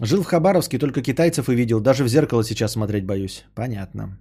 [0.00, 1.80] Жил в Хабаровске, только китайцев и видел.
[1.80, 3.44] Даже в зеркало сейчас смотреть боюсь.
[3.54, 4.18] Понятно.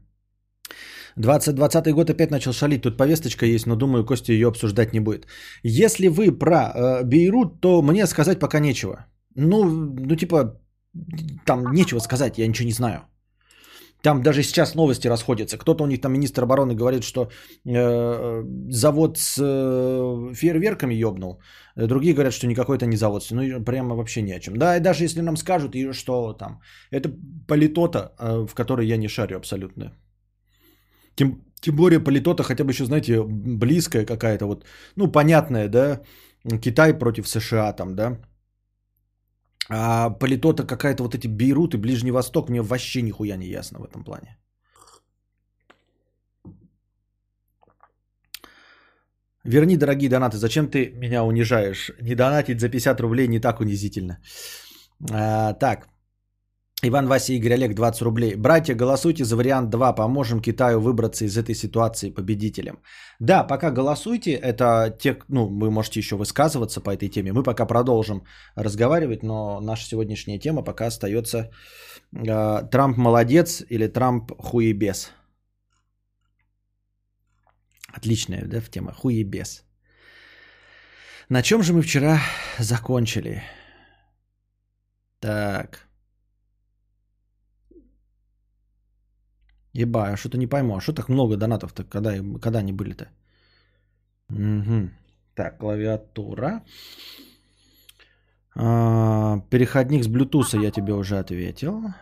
[1.17, 2.81] 2020 год опять начал шалить.
[2.81, 5.27] Тут повесточка есть, но думаю, Костя ее обсуждать не будет.
[5.63, 9.05] Если вы про э, Бейрут, то мне сказать пока нечего.
[9.35, 10.61] Ну, ну, типа,
[11.45, 13.01] там нечего сказать, я ничего не знаю.
[14.07, 15.57] Там даже сейчас новости расходятся.
[15.57, 17.29] Кто-то у них там министр обороны говорит, что
[17.65, 21.41] э, завод с э, фейерверками ёбнул.
[21.75, 23.27] Другие говорят, что никакой это не завод.
[23.31, 24.55] Ну, прямо вообще ни о чем.
[24.55, 26.61] Да, и даже если нам скажут, и что там.
[26.89, 27.09] Это
[27.47, 29.91] политота, э, в которой я не шарю абсолютно.
[31.15, 34.63] Тем, тем более политота хотя бы еще, знаете, близкая какая-то вот,
[34.95, 36.01] ну, понятная, да,
[36.61, 38.17] Китай против США там, да.
[39.69, 43.83] А политота какая-то вот эти Бейрут и Ближний Восток, мне вообще нихуя не ясно в
[43.83, 44.37] этом плане.
[49.43, 51.91] Верни, дорогие донаты, зачем ты меня унижаешь?
[52.01, 54.17] Не донатить за 50 рублей не так унизительно.
[55.11, 55.87] А, так,
[56.83, 58.35] Иван Вася Игорь Олег 20 рублей.
[58.35, 59.95] Братья, голосуйте за вариант 2.
[59.95, 62.83] Поможем Китаю выбраться из этой ситуации победителем.
[63.19, 64.33] Да, пока голосуйте.
[64.33, 67.33] Это те, ну, вы можете еще высказываться по этой теме.
[67.33, 68.21] Мы пока продолжим
[68.55, 71.49] разговаривать, но наша сегодняшняя тема пока остается
[72.15, 75.11] э, Трамп молодец или Трамп хуебес.
[77.91, 79.63] Отличная, да, в тема хуебес.
[81.29, 82.19] На чем же мы вчера
[82.59, 83.41] закончили?
[85.19, 85.86] Так.
[89.77, 90.75] Еба, я что-то не пойму.
[90.75, 91.83] А что так много донатов-то?
[91.83, 92.11] Когда,
[92.41, 93.09] когда они были-то?
[94.29, 94.89] Угу.
[95.35, 96.63] Так, клавиатура.
[98.55, 101.93] А, переходник с Bluetooth я тебе уже ответил.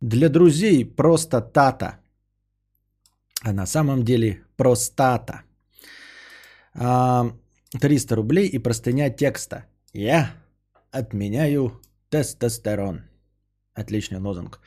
[0.00, 1.98] Для друзей просто тата.
[3.44, 5.42] А на самом деле простата.
[6.74, 7.32] А,
[7.80, 9.64] 300 рублей и простыня текста.
[9.92, 10.30] Я
[10.92, 13.11] отменяю тестостерон.
[13.74, 14.60] Отличный лозунг.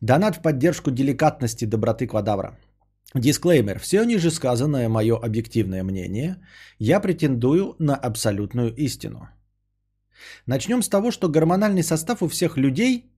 [0.00, 2.58] Донат в поддержку деликатности доброты квадавра.
[3.14, 3.78] Дисклеймер.
[3.78, 6.36] Все ниже сказанное мое объективное мнение.
[6.78, 9.28] Я претендую на абсолютную истину.
[10.46, 13.12] Начнем с того, что гормональный состав у всех людей,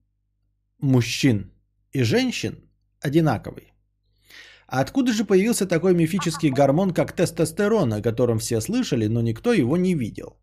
[0.79, 1.51] мужчин
[1.93, 3.73] и женщин, одинаковый.
[4.67, 9.53] А откуда же появился такой мифический гормон, как тестостерон, о котором все слышали, но никто
[9.53, 10.37] его не видел?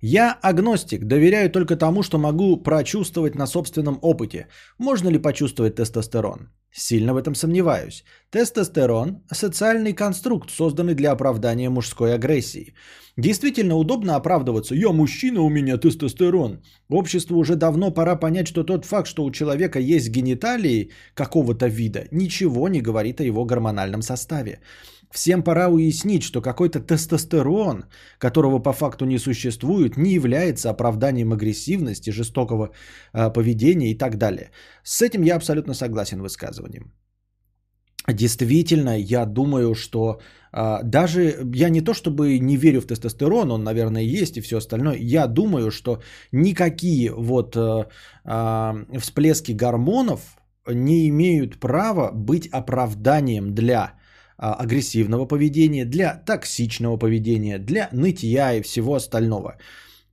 [0.00, 4.48] Я агностик, доверяю только тому, что могу прочувствовать на собственном опыте.
[4.78, 6.50] Можно ли почувствовать тестостерон?
[6.72, 8.04] Сильно в этом сомневаюсь.
[8.36, 12.74] Тестостерон– социальный конструкт, созданный для оправдания мужской агрессии.
[13.16, 16.60] Действительно удобно оправдываться «я мужчина, у меня тестостерон».
[16.90, 22.08] Обществу уже давно пора понять, что тот факт, что у человека есть гениталии какого-то вида,
[22.10, 24.60] ничего не говорит о его гормональном составе.
[25.10, 27.84] Всем пора уяснить, что какой-то тестостерон,
[28.18, 32.68] которого по факту не существует, не является оправданием агрессивности, жестокого
[33.14, 34.50] э, поведения и так далее.
[34.82, 36.92] С этим я абсолютно согласен высказыванием.
[38.08, 40.20] Действительно, я думаю, что
[40.52, 44.58] э, даже я не то чтобы не верю в тестостерон, он, наверное, есть и все
[44.58, 44.96] остальное.
[44.96, 46.00] Я думаю, что
[46.32, 47.84] никакие вот э,
[48.24, 50.20] э, всплески гормонов
[50.68, 53.92] не имеют права быть оправданием для
[54.38, 59.56] а, агрессивного поведения, для токсичного поведения, для нытья и всего остального.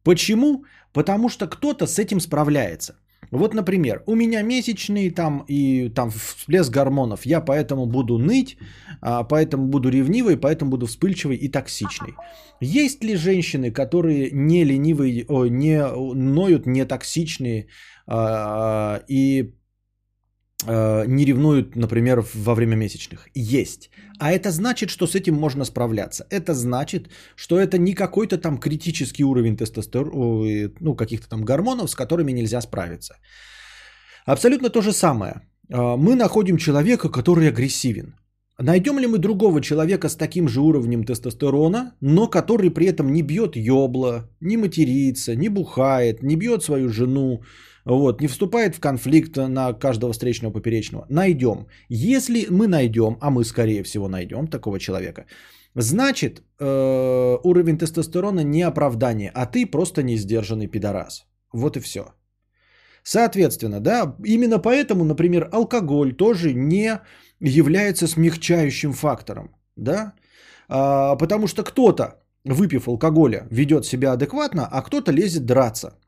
[0.03, 0.65] Почему?
[0.93, 2.95] Потому что кто-то с этим справляется.
[3.37, 8.57] Вот, например, у меня месячные там и там всплеск гормонов, я поэтому буду ныть,
[9.01, 12.13] а, поэтому буду ревнивой, поэтому буду вспыльчивой и токсичной.
[12.61, 15.81] Есть ли женщины, которые не ленивые, о, не
[16.13, 17.67] ноют, не токсичные
[18.07, 19.53] а, и
[20.65, 23.29] не ревнуют, например, во время месячных.
[23.33, 23.89] Есть.
[24.19, 26.25] А это значит, что с этим можно справляться.
[26.29, 31.95] Это значит, что это не какой-то там критический уровень тестостерона, ну, каких-то там гормонов, с
[31.95, 33.15] которыми нельзя справиться.
[34.25, 35.33] Абсолютно то же самое.
[35.69, 38.15] Э, мы находим человека, который агрессивен.
[38.59, 43.23] Найдем ли мы другого человека с таким же уровнем тестостерона, но который при этом не
[43.23, 47.41] бьет ёбла, не матерится, не бухает, не бьет свою жену,
[47.85, 51.05] вот, не вступает в конфликт на каждого встречного поперечного.
[51.09, 51.67] Найдем.
[51.89, 55.25] Если мы найдем, а мы скорее всего найдем такого человека,
[55.75, 61.25] значит э, уровень тестостерона не оправдание, а ты просто не сдержанный пидорас.
[61.53, 62.13] Вот и все.
[63.03, 66.99] Соответственно, да, именно поэтому, например, алкоголь тоже не
[67.41, 70.13] является смягчающим фактором, да,
[70.69, 75.99] а, потому что кто-то, выпив алкоголя, ведет себя адекватно, а кто-то лезет драться.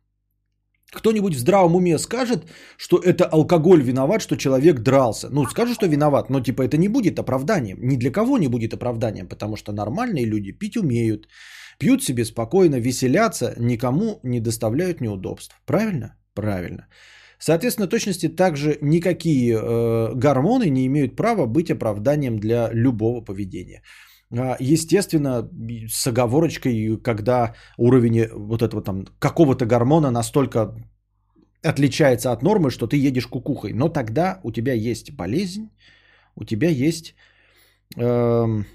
[0.95, 2.45] Кто-нибудь в здравом уме скажет,
[2.77, 5.29] что это алкоголь виноват, что человек дрался.
[5.29, 7.77] Ну, скажет, что виноват, но типа это не будет оправданием.
[7.81, 11.27] Ни для кого не будет оправданием, потому что нормальные люди пить умеют.
[11.79, 15.55] Пьют себе спокойно, веселятся, никому не доставляют неудобств.
[15.65, 16.15] Правильно?
[16.33, 16.87] Правильно.
[17.39, 23.81] Соответственно, точности также никакие э, гормоны не имеют права быть оправданием для любого поведения.
[24.31, 25.49] А, естественно,
[25.87, 30.75] с оговорочкой, когда уровень вот этого там какого-то гормона настолько
[31.63, 33.73] отличается от нормы, что ты едешь кукухой.
[33.73, 35.69] Но тогда у тебя есть болезнь,
[36.35, 37.15] у тебя есть...
[37.97, 38.65] Эм,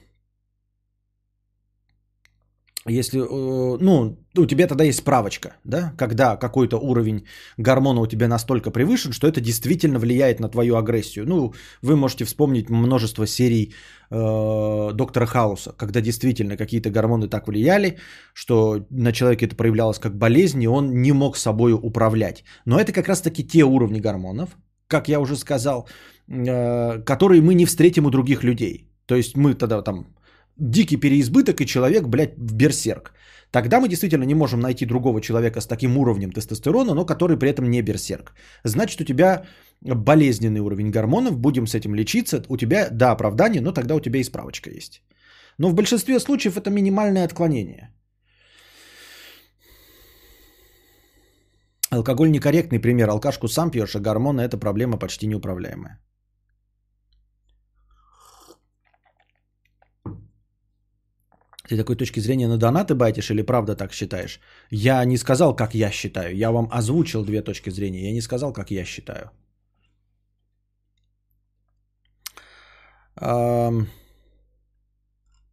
[2.91, 7.25] если, э, ну, у тебя тогда есть справочка, да, когда какой-то уровень
[7.59, 11.27] гормона у тебя настолько превышен, что это действительно влияет на твою агрессию.
[11.27, 13.75] Ну, вы можете вспомнить множество серий
[14.11, 17.99] э, Доктора Хауса, когда действительно какие-то гормоны так влияли,
[18.35, 22.45] что на человеке это проявлялось как болезнь, и он не мог собой управлять.
[22.65, 25.89] Но это как раз-таки те уровни гормонов, как я уже сказал,
[26.29, 28.87] э, которые мы не встретим у других людей.
[29.07, 30.07] То есть мы тогда там
[30.61, 33.13] дикий переизбыток и человек, блядь, в берсерк.
[33.51, 37.51] Тогда мы действительно не можем найти другого человека с таким уровнем тестостерона, но который при
[37.51, 38.33] этом не берсерк.
[38.65, 39.45] Значит, у тебя
[39.81, 42.43] болезненный уровень гормонов, будем с этим лечиться.
[42.49, 45.03] У тебя, да, оправдание, но тогда у тебя и справочка есть.
[45.59, 47.91] Но в большинстве случаев это минимальное отклонение.
[51.91, 53.09] Алкоголь некорректный пример.
[53.11, 55.99] Алкашку сам пьешь, а гормоны– это проблема почти неуправляемая.
[61.71, 64.41] Ты такой точки зрения на донаты байтишь или правда так считаешь?
[64.71, 66.37] Я не сказал, как я считаю.
[66.37, 68.03] Я вам озвучил две точки зрения.
[68.03, 69.31] Я не сказал, как я считаю.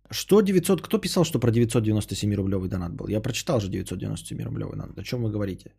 [0.09, 0.81] Что 900...
[0.81, 3.09] Кто писал, что про 997 рублевый донат был?
[3.09, 4.97] Я прочитал же 997 рублевый донат.
[4.97, 5.71] О чем вы говорите?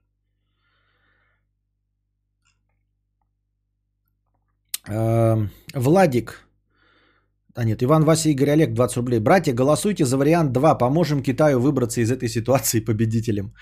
[5.74, 6.47] Владик
[7.58, 9.20] а нет, Иван, Вася, Игорь, Олег, 20 рублей.
[9.20, 10.78] Братья, голосуйте за вариант 2.
[10.78, 13.52] Поможем Китаю выбраться из этой ситуации победителем.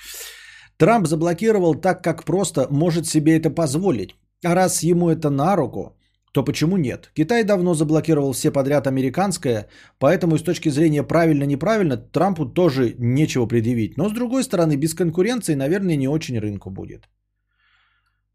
[0.76, 4.14] Трамп заблокировал так, как просто может себе это позволить.
[4.44, 5.96] А раз ему это на руку,
[6.32, 7.10] то почему нет?
[7.14, 9.66] Китай давно заблокировал все подряд американское,
[9.98, 13.96] поэтому с точки зрения правильно-неправильно Трампу тоже нечего предъявить.
[13.96, 17.08] Но с другой стороны, без конкуренции, наверное, не очень рынку будет.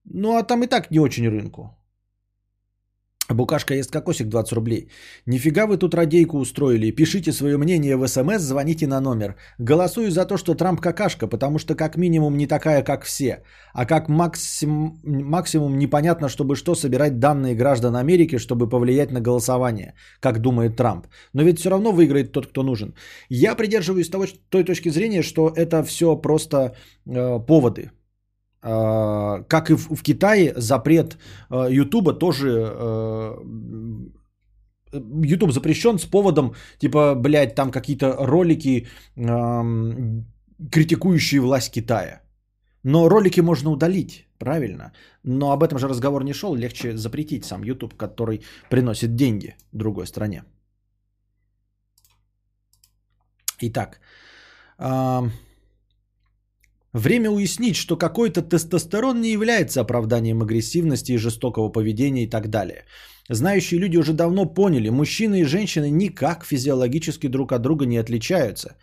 [0.06, 1.78] Ну а там и так не очень рынку.
[3.34, 4.90] Букашка ест кокосик 20 рублей.
[5.26, 6.92] Нифига вы тут радейку устроили.
[6.92, 9.36] Пишите свое мнение в СМС, звоните на номер.
[9.60, 13.44] Голосую за то, что Трамп какашка, потому что как минимум не такая, как все.
[13.74, 15.00] А как максим...
[15.04, 21.08] максимум непонятно, чтобы что собирать данные граждан Америки, чтобы повлиять на голосование, как думает Трамп.
[21.34, 22.94] Но ведь все равно выиграет тот, кто нужен.
[23.30, 27.92] Я придерживаюсь того, той точки зрения, что это все просто э, поводы
[28.62, 31.18] как и в Китае, запрет
[31.50, 32.50] а, Ютуба тоже...
[34.94, 38.88] YouTube а, запрещен с поводом, типа, блядь, там какие-то ролики,
[40.72, 42.22] критикующие власть Китая.
[42.84, 44.92] Но ролики можно удалить, правильно.
[45.24, 46.56] Но об этом же разговор не шел.
[46.56, 50.44] Легче запретить сам YouTube, который приносит деньги другой стране.
[53.60, 54.00] Итак,
[56.94, 62.86] Время уяснить, что какой-то тестостерон не является оправданием агрессивности и жестокого поведения и так далее.
[63.30, 68.76] Знающие люди уже давно поняли, мужчины и женщины никак физиологически друг от друга не отличаются.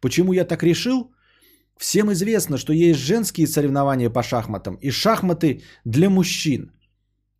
[0.00, 1.12] Почему я так решил?
[1.78, 6.72] Всем известно, что есть женские соревнования по шахматам и шахматы для мужчин.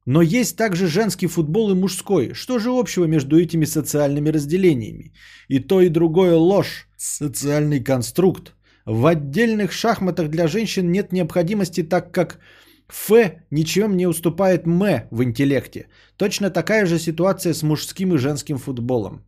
[0.06, 2.32] Но есть также женский футбол и мужской.
[2.34, 5.12] Что же общего между этими социальными разделениями?
[5.48, 6.88] И то, и другое ложь.
[6.96, 8.54] Социальный конструкт,
[8.86, 12.38] в отдельных шахматах для женщин нет необходимости, так как
[12.88, 13.10] Ф
[13.50, 15.88] ничем не уступает М в интеллекте.
[16.16, 19.24] Точно такая же ситуация с мужским и женским футболом.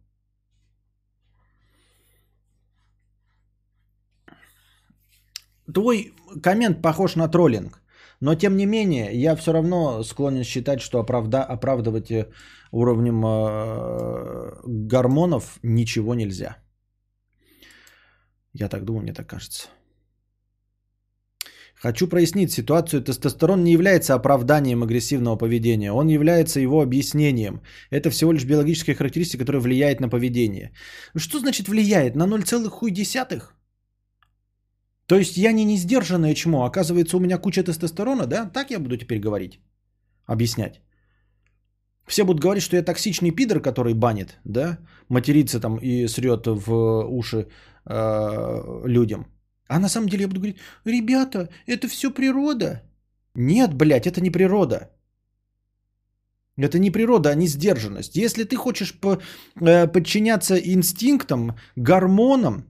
[5.73, 6.13] Твой
[6.43, 7.81] коммент похож на троллинг.
[8.21, 12.29] Но тем не менее, я все равно склонен считать, что оправда, оправдывать э,
[12.71, 16.64] уровнем э, гормонов ничего нельзя.
[18.55, 19.69] Я так думаю, мне так кажется.
[21.75, 23.03] Хочу прояснить ситуацию.
[23.03, 25.93] Тестостерон не является оправданием агрессивного поведения.
[25.93, 27.61] Он является его объяснением.
[27.91, 30.73] Это всего лишь биологическая характеристика, которая влияет на поведение.
[31.17, 32.17] Что значит влияет?
[32.17, 33.43] На 0,1?
[35.07, 36.65] То есть я не несдержанное чмо.
[36.65, 38.51] Оказывается, у меня куча тестостерона, да?
[38.55, 39.61] Так я буду теперь говорить.
[40.27, 40.81] Объяснять.
[42.07, 44.79] Все будут говорить, что я токсичный пидор, который банит, да?
[45.09, 47.47] Матерится там и срет в уши
[47.87, 49.27] э, людям.
[49.69, 52.83] А на самом деле я буду говорить, ребята, это все природа.
[53.35, 54.91] Нет, блядь, это не природа.
[56.59, 58.17] Это не природа, а не сдержанность.
[58.17, 59.19] Если ты хочешь по,
[59.61, 62.65] э, подчиняться инстинктам, гормонам,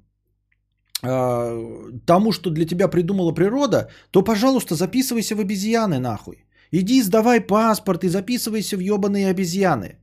[1.02, 6.46] э, тому, что для тебя придумала природа, то, пожалуйста, записывайся в обезьяны нахуй.
[6.70, 9.98] Иди сдавай паспорт и записывайся в ебаные обезьяны.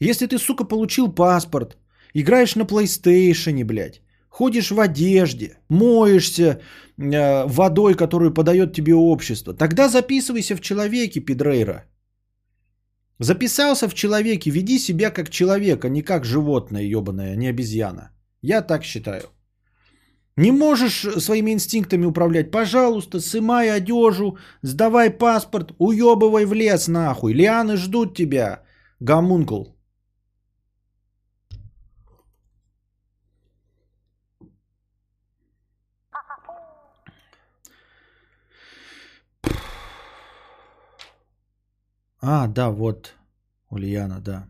[0.00, 1.78] Если ты, сука, получил паспорт,
[2.14, 4.02] играешь на PlayStation, блядь,
[4.34, 6.44] ходишь в одежде, моешься
[6.98, 11.84] э, водой, которую подает тебе общество, тогда записывайся в человеке, Педрейра.
[13.20, 18.10] Записался в человеке, веди себя как человек, а не как животное ебаное, а не обезьяна.
[18.42, 19.22] Я так считаю.
[20.36, 22.50] Не можешь своими инстинктами управлять?
[22.50, 27.34] Пожалуйста, сымай одежу, сдавай паспорт, уебывай в лес нахуй.
[27.34, 28.64] Лианы ждут тебя,
[29.00, 29.73] гомункул.
[42.26, 43.14] А, да, вот.
[43.70, 44.48] Ульяна, да.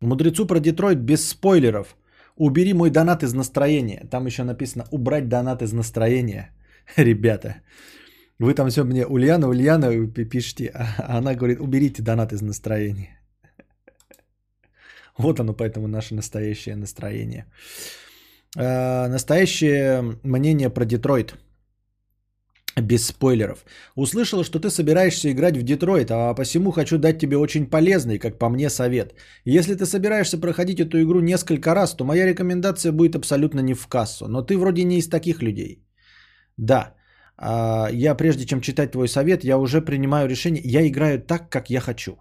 [0.00, 1.96] Мудрецу про Детройт без спойлеров.
[2.36, 4.06] Убери мой донат из настроения.
[4.10, 6.50] Там еще написано убрать донат из настроения.
[6.96, 7.56] Ребята,
[8.38, 13.20] вы там все мне Ульяна, Ульяна пишите, а она говорит, уберите донат из настроения.
[15.18, 17.44] Вот оно, поэтому наше настоящее настроение.
[18.56, 21.34] Э, настоящее мнение про Детройт–
[22.80, 23.64] без спойлеров.
[23.96, 28.38] Услышала, что ты собираешься играть в Детройт, а посему хочу дать тебе очень полезный, как
[28.38, 29.14] по мне, совет.
[29.44, 33.86] Если ты собираешься проходить эту игру несколько раз, то моя рекомендация будет абсолютно не в
[33.86, 34.28] кассу.
[34.28, 35.84] Но ты вроде не из таких людей.
[36.56, 36.94] Да,
[37.36, 40.62] а, я прежде чем читать твой совет, я уже принимаю решение.
[40.64, 42.12] Я играю так, как я хочу.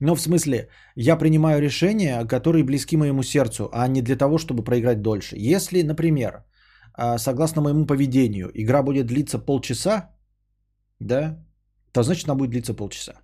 [0.00, 4.62] Но в смысле, я принимаю решения, которые близки моему сердцу, а не для того, чтобы
[4.62, 5.36] проиграть дольше.
[5.38, 6.44] Если, например,
[7.18, 10.10] согласно моему поведению, игра будет длиться полчаса,
[11.00, 11.38] да,
[11.92, 13.14] то значит она будет длиться полчаса.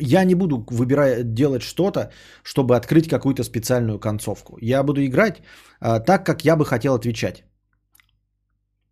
[0.00, 2.12] Я не буду выбирать делать что-то,
[2.44, 4.56] чтобы открыть какую-то специальную концовку.
[4.60, 5.42] Я буду играть
[5.80, 7.44] а, так, как я бы хотел отвечать.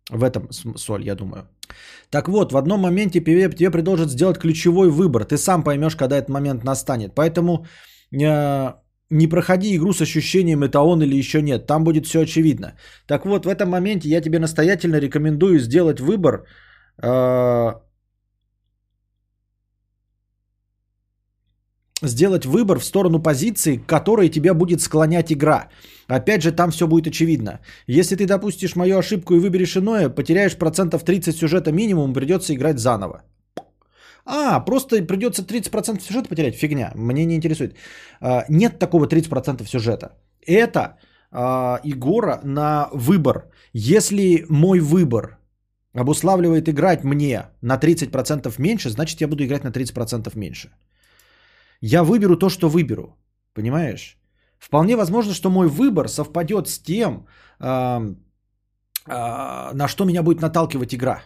[0.09, 1.47] В этом соль, я думаю.
[2.09, 5.23] Так вот, в одном моменте тебе, тебе предложат сделать ключевой выбор.
[5.23, 7.15] Ты сам поймешь, когда этот момент настанет.
[7.15, 7.65] Поэтому
[8.11, 8.73] э,
[9.13, 11.67] не проходи игру с ощущением, это он или еще нет.
[11.67, 12.73] Там будет все очевидно.
[13.07, 16.45] Так вот, в этом моменте я тебе настоятельно рекомендую сделать выбор.
[17.01, 17.73] Э,
[22.01, 25.69] сделать выбор в сторону позиции, к которой тебя будет склонять игра.
[26.07, 27.59] Опять же, там все будет очевидно.
[27.87, 32.79] Если ты допустишь мою ошибку и выберешь иное, потеряешь процентов 30 сюжета минимум, придется играть
[32.79, 33.23] заново.
[34.25, 36.55] А, просто придется 30% сюжета потерять.
[36.55, 37.75] Фигня, мне не интересует.
[38.21, 40.17] А, нет такого 30% сюжета.
[40.47, 40.97] Это
[41.31, 43.49] а, Игора на выбор.
[43.73, 45.37] Если мой выбор
[45.93, 50.69] обуславливает играть мне на 30% меньше, значит я буду играть на 30% меньше.
[51.81, 53.17] Я выберу то, что выберу.
[53.53, 54.17] Понимаешь?
[54.57, 57.27] Вполне возможно, что мой выбор совпадет с тем,
[57.59, 58.15] на
[59.87, 61.23] что меня будет наталкивать игра.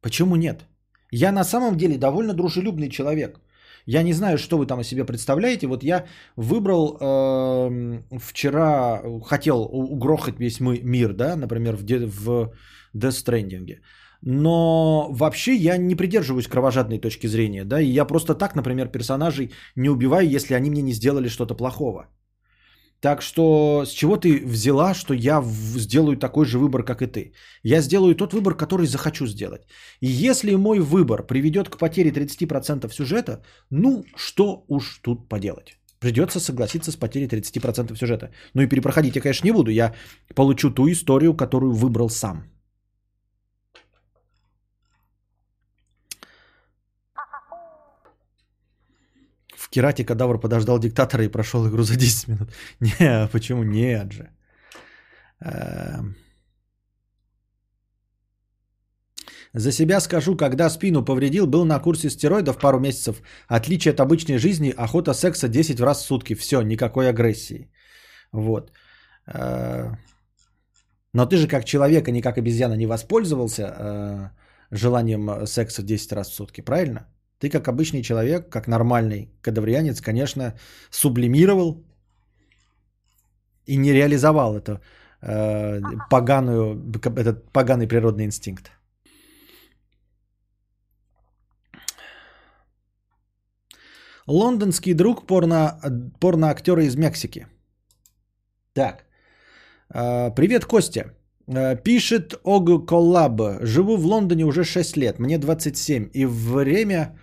[0.00, 0.64] Почему нет?
[1.12, 3.40] Я на самом деле довольно дружелюбный человек.
[3.86, 5.66] Я не знаю, что вы там о себе представляете.
[5.66, 6.04] Вот я
[6.36, 12.52] выбрал э, вчера, хотел угрохать весь мой мир, да, например, в, в
[12.94, 13.80] Death Stranding.
[14.22, 19.52] Но вообще я не придерживаюсь кровожадной точки зрения, да, и я просто так, например, персонажей
[19.76, 22.06] не убиваю, если они мне не сделали что-то плохого.
[23.02, 25.42] Так что с чего ты взяла, что я
[25.76, 27.32] сделаю такой же выбор, как и ты?
[27.64, 29.62] Я сделаю тот выбор, который захочу сделать.
[30.00, 35.78] И если мой выбор приведет к потере 30% сюжета, ну что уж тут поделать.
[35.98, 38.30] Придется согласиться с потерей 30% сюжета.
[38.54, 39.70] Ну и перепроходить я, конечно, не буду.
[39.72, 39.94] Я
[40.36, 42.44] получу ту историю, которую выбрал сам.
[49.72, 52.48] Кирати Кадавр подождал диктатора и прошел игру за 10 минут.
[52.80, 53.62] Не, почему?
[53.64, 54.30] Нет же.
[55.40, 56.14] Эм.
[59.54, 63.22] За себя скажу, когда спину повредил, был на курсе стероидов пару месяцев.
[63.48, 66.34] Отличие от обычной жизни, охота секса 10 раз в сутки.
[66.34, 67.70] Все, никакой агрессии.
[68.32, 68.72] Вот.
[69.26, 69.96] Э,
[71.14, 74.30] но ты же как человек, а не как обезьяна не воспользовался э,
[74.70, 77.06] желанием секса 10 раз в сутки, правильно?
[77.42, 80.54] Ты как обычный человек, как нормальный кадаврианец, конечно,
[80.90, 81.84] сублимировал
[83.66, 84.80] и не реализовал это
[85.22, 86.80] э, поганую,
[87.16, 88.70] этот поганый природный инстинкт.
[94.28, 95.80] Лондонский друг порно,
[96.20, 97.48] порноактера из Мексики.
[98.72, 99.04] Так.
[99.92, 101.04] Э, привет, Костя.
[101.48, 103.40] Э, пишет Ог Коллаб.
[103.62, 105.18] Живу в Лондоне уже 6 лет.
[105.18, 106.08] Мне 27.
[106.14, 107.18] И время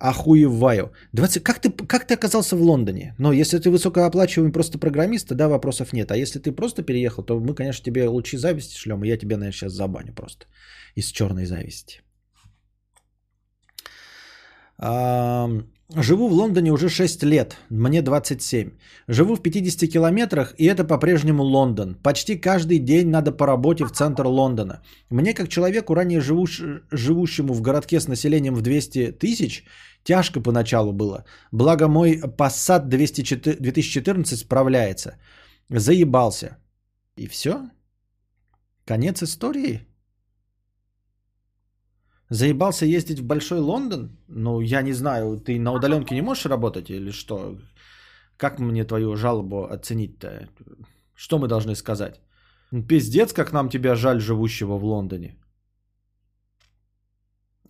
[0.00, 0.92] охуеваю.
[1.12, 1.42] 20...
[1.42, 3.14] Как, ты, как ты оказался в Лондоне?
[3.18, 6.10] Но если ты высокооплачиваемый просто программист, да, вопросов нет.
[6.10, 9.36] А если ты просто переехал, то мы, конечно, тебе лучи зависти шлем, и я тебя,
[9.36, 10.46] наверное, сейчас забаню просто
[10.94, 12.00] из черной зависти.
[15.96, 18.70] Живу в Лондоне уже 6 лет, мне 27.
[19.08, 21.94] Живу в 50 километрах, и это по-прежнему Лондон.
[22.02, 24.82] Почти каждый день надо по работе в центр Лондона.
[25.10, 26.62] Мне, как человеку, ранее живуш...
[26.92, 29.64] живущему в городке с населением в 200 тысяч,
[30.04, 31.24] тяжко поначалу было.
[31.52, 35.16] Благо мой Passat 2014 справляется.
[35.70, 36.58] Заебался.
[37.16, 37.70] И все?
[38.84, 39.87] Конец истории?
[42.30, 44.10] Заебался ездить в Большой Лондон?
[44.28, 47.58] Ну, я не знаю, ты на удаленке не можешь работать или что?
[48.36, 50.48] Как мне твою жалобу оценить-то?
[51.14, 52.20] Что мы должны сказать?
[52.70, 55.36] Ну, пиздец, как нам тебя жаль, живущего в Лондоне.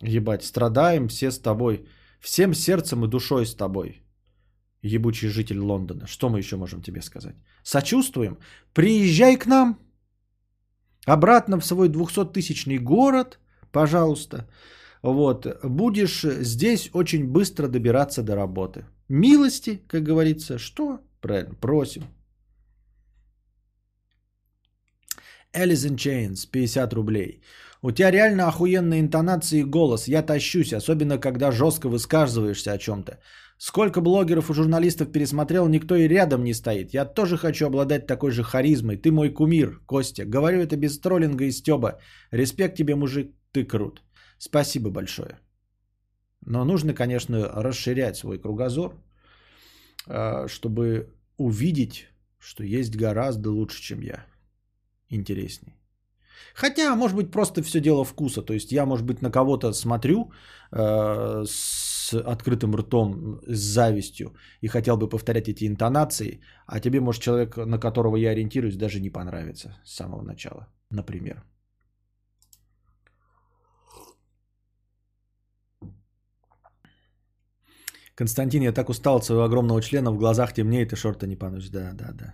[0.01, 1.85] Ебать, страдаем все с тобой.
[2.19, 4.03] Всем сердцем и душой с тобой.
[4.81, 6.05] Ебучий житель Лондона.
[6.05, 7.35] Что мы еще можем тебе сказать?
[7.63, 8.37] Сочувствуем.
[8.73, 9.79] Приезжай к нам.
[11.05, 13.38] Обратно в свой 200-тысячный город–
[13.71, 14.47] пожалуйста.
[15.01, 18.85] Вот, будешь здесь очень быстро добираться до работы.
[19.07, 20.99] Милости, как говорится, что?
[21.21, 22.03] Правильно, просим.
[25.53, 27.41] Alice in Chains, 50 рублей.
[27.81, 30.07] У тебя реально охуенные интонации и голос.
[30.07, 33.19] Я тащусь, особенно когда жестко высказываешься о чем-то.
[33.57, 36.93] Сколько блогеров и журналистов пересмотрел, никто и рядом не стоит.
[36.93, 38.97] Я тоже хочу обладать такой же харизмой.
[38.97, 40.25] Ты мой кумир, Костя.
[40.25, 41.99] Говорю это без троллинга и стеба.
[42.31, 44.01] Респект тебе, мужик, ты крут.
[44.37, 45.39] Спасибо большое.
[46.45, 48.95] Но нужно, конечно, расширять свой кругозор,
[50.07, 52.07] а, чтобы увидеть,
[52.39, 54.25] что есть гораздо лучше, чем я.
[55.09, 55.79] Интересней.
[56.53, 58.41] Хотя, может быть, просто все дело вкуса.
[58.41, 60.31] То есть я, может быть, на кого-то смотрю
[60.71, 67.21] э, с открытым ртом, с завистью и хотел бы повторять эти интонации, а тебе, может,
[67.21, 71.43] человек, на которого я ориентируюсь, даже не понравится с самого начала, например.
[78.19, 81.69] Константин, я так устал от своего огромного члена, в глазах темнеет и шорты не поносишь.
[81.69, 82.33] Да, да, да.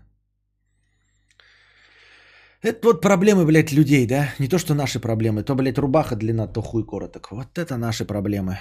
[2.63, 4.33] Это вот проблемы, блядь, людей, да?
[4.39, 5.43] Не то, что наши проблемы.
[5.43, 7.31] То, блядь, рубаха длина, то хуй короток.
[7.31, 8.57] Вот это наши проблемы.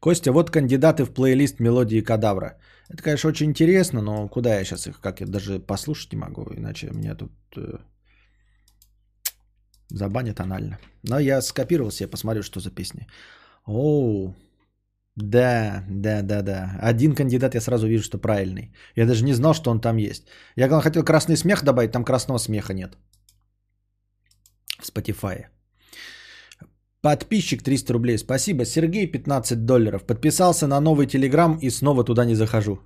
[0.00, 2.56] Костя, вот кандидаты в плейлист мелодии кадавра.
[2.88, 6.46] Это, конечно, очень интересно, но куда я сейчас их, как я даже послушать не могу,
[6.56, 7.78] иначе меня тут э,
[9.90, 10.78] забанят анально.
[11.02, 13.06] Но я скопировал себе, посмотрю, что за песни.
[13.66, 14.34] Оу,
[15.16, 16.78] да, да, да, да.
[16.80, 18.72] Один кандидат я сразу вижу, что правильный.
[18.96, 20.26] Я даже не знал, что он там есть.
[20.56, 22.96] Я, главное, хотел красный смех добавить, там красного смеха нет.
[24.80, 25.46] В Spotify.
[27.00, 28.18] Подписчик 300 рублей.
[28.18, 28.64] Спасибо.
[28.64, 30.04] Сергей 15 долларов.
[30.04, 32.80] Подписался на новый телеграм и снова туда не захожу.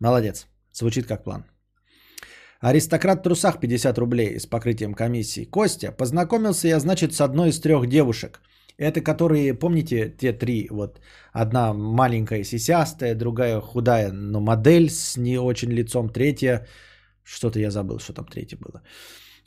[0.00, 0.46] Молодец.
[0.72, 1.44] Звучит как план.
[2.60, 5.44] Аристократ в трусах 50 рублей с покрытием комиссии.
[5.44, 8.40] Костя, познакомился я, значит, с одной из трех девушек–
[8.78, 11.00] это которые, помните, те три, вот
[11.32, 16.66] одна маленькая сисястая, другая худая, но модель с не очень лицом, третья,
[17.22, 18.82] что-то я забыл, что там третья было.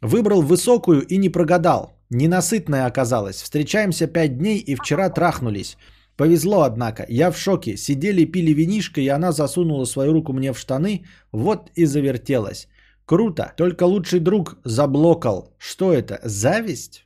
[0.02, 1.94] Выбрал высокую и не прогадал.
[2.10, 3.42] Ненасытная оказалась.
[3.42, 5.78] Встречаемся пять дней и вчера трахнулись.
[6.16, 7.06] Повезло, однако.
[7.10, 7.78] Я в шоке.
[7.78, 11.04] Сидели, пили винишко, и она засунула свою руку мне в штаны.
[11.32, 12.68] Вот и завертелась.
[13.06, 13.54] Круто.
[13.58, 15.54] Только лучший друг заблокал.
[15.58, 16.20] Что это?
[16.24, 17.06] Зависть?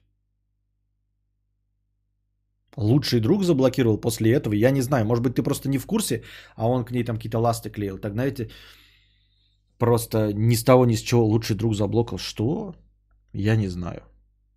[2.77, 6.23] Лучший друг заблокировал после этого, я не знаю, может быть, ты просто не в курсе,
[6.55, 7.97] а он к ней там какие-то ласты клеил.
[7.97, 8.49] Так, знаете,
[9.77, 12.17] просто ни с того, ни с чего лучший друг заблокал.
[12.17, 12.75] Что?
[13.33, 14.01] Я не знаю.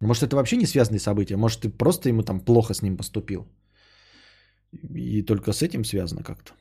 [0.00, 1.36] Может, это вообще не связанные события?
[1.36, 3.46] Может, ты просто ему там плохо с ним поступил?
[4.94, 6.52] И только с этим связано как-то.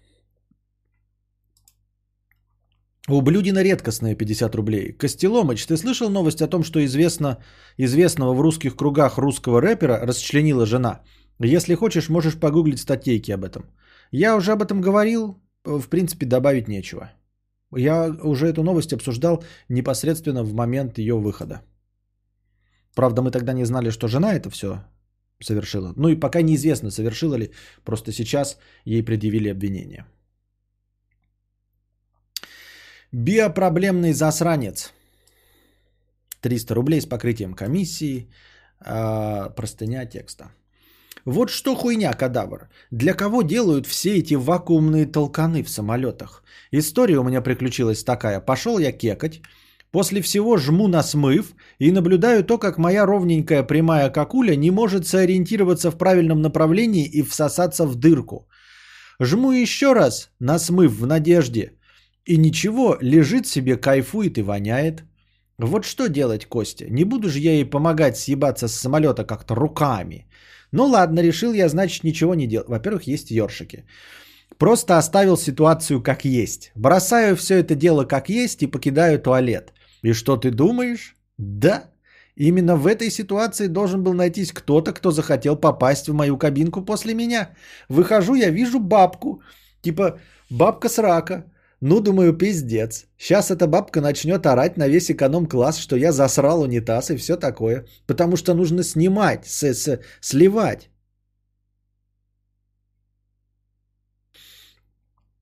[3.07, 4.93] Ублюдина редкостная 50 рублей.
[4.93, 7.37] Костеломыч, ты слышал новость о том, что известно,
[7.77, 11.01] известного в русских кругах русского рэпера расчленила жена?
[11.39, 13.63] Если хочешь, можешь погуглить статейки об этом.
[14.11, 17.11] Я уже об этом говорил, в принципе, добавить нечего.
[17.75, 21.61] Я уже эту новость обсуждал непосредственно в момент ее выхода.
[22.95, 24.86] Правда, мы тогда не знали, что жена это все
[25.43, 25.93] совершила.
[25.97, 27.51] Ну и пока неизвестно, совершила ли,
[27.83, 30.05] просто сейчас ей предъявили обвинение.
[33.11, 34.93] Биопроблемный засранец.
[36.41, 38.29] 300 рублей с покрытием комиссии.
[38.79, 40.51] Э, простыня текста.
[41.26, 42.69] Вот что хуйня, кадавр.
[42.91, 46.43] Для кого делают все эти вакуумные толканы в самолетах?
[46.71, 48.39] История у меня приключилась такая.
[48.39, 49.41] Пошел я кекать,
[49.91, 55.07] после всего жму на смыв и наблюдаю то, как моя ровненькая прямая какуля не может
[55.07, 58.47] сориентироваться в правильном направлении и всосаться в дырку.
[59.19, 61.71] Жму еще раз на смыв в надежде.
[62.26, 65.03] И ничего, лежит себе, кайфует и воняет.
[65.57, 66.86] Вот что делать, Костя?
[66.89, 70.28] Не буду же я ей помогать съебаться с самолета как-то руками.
[70.76, 72.67] Ну ладно, решил я, значит, ничего не делать.
[72.67, 73.86] Во-первых, есть ёршики.
[74.57, 76.71] Просто оставил ситуацию как есть.
[76.76, 79.73] Бросаю все это дело как есть и покидаю туалет.
[80.03, 81.15] И что ты думаешь?
[81.38, 81.84] Да,
[82.36, 87.13] именно в этой ситуации должен был найтись кто-то, кто захотел попасть в мою кабинку после
[87.13, 87.49] меня.
[87.89, 89.41] Выхожу, я вижу бабку.
[89.82, 90.19] Типа
[90.49, 91.45] бабка с рака.
[91.82, 93.05] Ну, думаю, пиздец.
[93.17, 97.86] Сейчас эта бабка начнет орать на весь эконом-класс, что я засрал унитаз и все такое.
[98.07, 100.89] Потому что нужно снимать, с- с- сливать.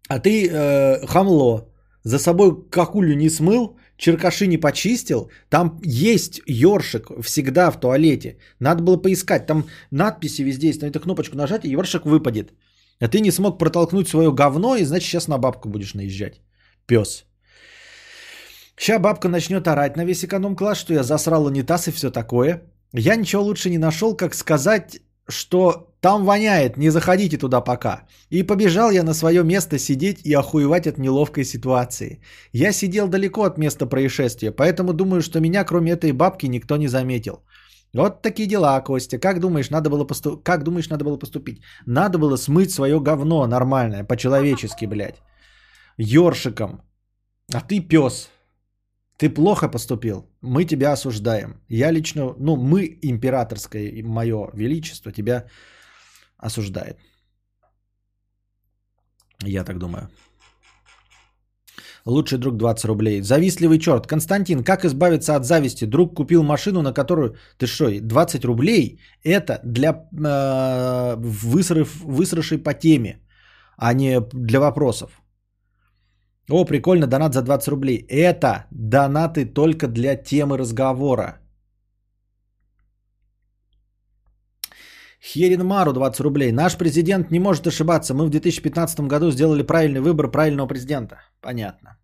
[0.10, 1.70] А ты, э, хамло,
[2.04, 8.38] за собой какулю не смыл, черкаши не почистил, там есть ёршик всегда в туалете.
[8.60, 12.52] Надо было поискать, там надписи везде есть, на эту кнопочку нажать, и ёршик выпадет.
[13.00, 16.42] А ты не смог протолкнуть свое говно, и значит сейчас на бабку будешь наезжать.
[16.86, 17.26] Пес.
[18.78, 22.64] Сейчас бабка начнет орать на весь эконом-класс, что я засрал унитаз и все такое.
[22.94, 28.08] Я ничего лучше не нашел, как сказать, что там воняет, не заходите туда пока.
[28.30, 32.20] И побежал я на свое место сидеть и охуевать от неловкой ситуации.
[32.52, 36.88] Я сидел далеко от места происшествия, поэтому думаю, что меня кроме этой бабки никто не
[36.88, 37.44] заметил.
[37.94, 39.20] Вот такие дела, Костя.
[39.20, 40.38] Как думаешь, надо было, посту...
[40.44, 41.62] как думаешь, надо было поступить?
[41.86, 45.22] Надо было смыть свое говно нормальное, по-человечески, блядь.
[45.98, 46.82] Ёршиком.
[47.54, 48.30] А ты пес.
[49.18, 50.26] Ты плохо поступил.
[50.42, 51.62] Мы тебя осуждаем.
[51.70, 55.46] Я лично, ну, мы, императорское мое величество, тебя
[56.38, 56.98] осуждает.
[59.46, 60.10] Я так думаю.
[62.06, 63.22] Лучший друг 20 рублей.
[63.22, 64.08] Завистливый черт.
[64.08, 65.86] Константин, как избавиться от зависти?
[65.86, 67.36] Друг купил машину, на которую...
[67.58, 69.00] Ты что, 20 рублей?
[69.24, 73.20] Это для э, высрыв, высрышей по теме,
[73.78, 75.22] а не для вопросов.
[76.50, 78.06] О, прикольно, донат за 20 рублей.
[78.10, 81.43] Это донаты только для темы разговора.
[85.24, 86.52] Херин Мару 20 рублей.
[86.52, 88.14] Наш президент не может ошибаться.
[88.14, 91.16] Мы в 2015 году сделали правильный выбор правильного президента.
[91.42, 91.98] Понятно.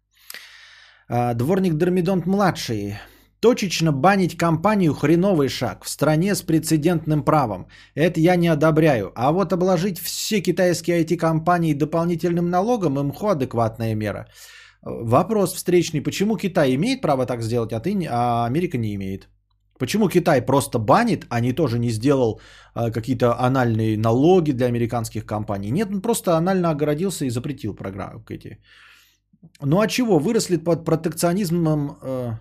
[1.09, 2.95] А, Дворник Дормидонт младший.
[3.41, 7.67] Точечно банить компанию хреновый шаг в стране с прецедентным правом.
[7.93, 9.11] Это я не одобряю.
[9.15, 14.27] А вот обложить все китайские IT-компании дополнительным налогом МХО адекватная мера.
[14.81, 16.01] Вопрос встречный.
[16.01, 19.27] Почему Китай имеет право так сделать, а, ты, а Америка не имеет?
[19.79, 22.41] Почему Китай просто банит, а не тоже не сделал
[22.73, 25.71] а, какие-то анальные налоги для американских компаний?
[25.71, 28.57] Нет, он просто анально огородился и запретил программы эти.
[29.61, 30.19] Ну а чего?
[30.19, 32.33] Выросли под протекционизмом э,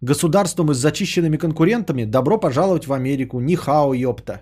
[0.00, 2.06] государством и с зачищенными конкурентами?
[2.06, 3.40] Добро пожаловать в Америку.
[3.40, 4.40] Нихао, ёпта.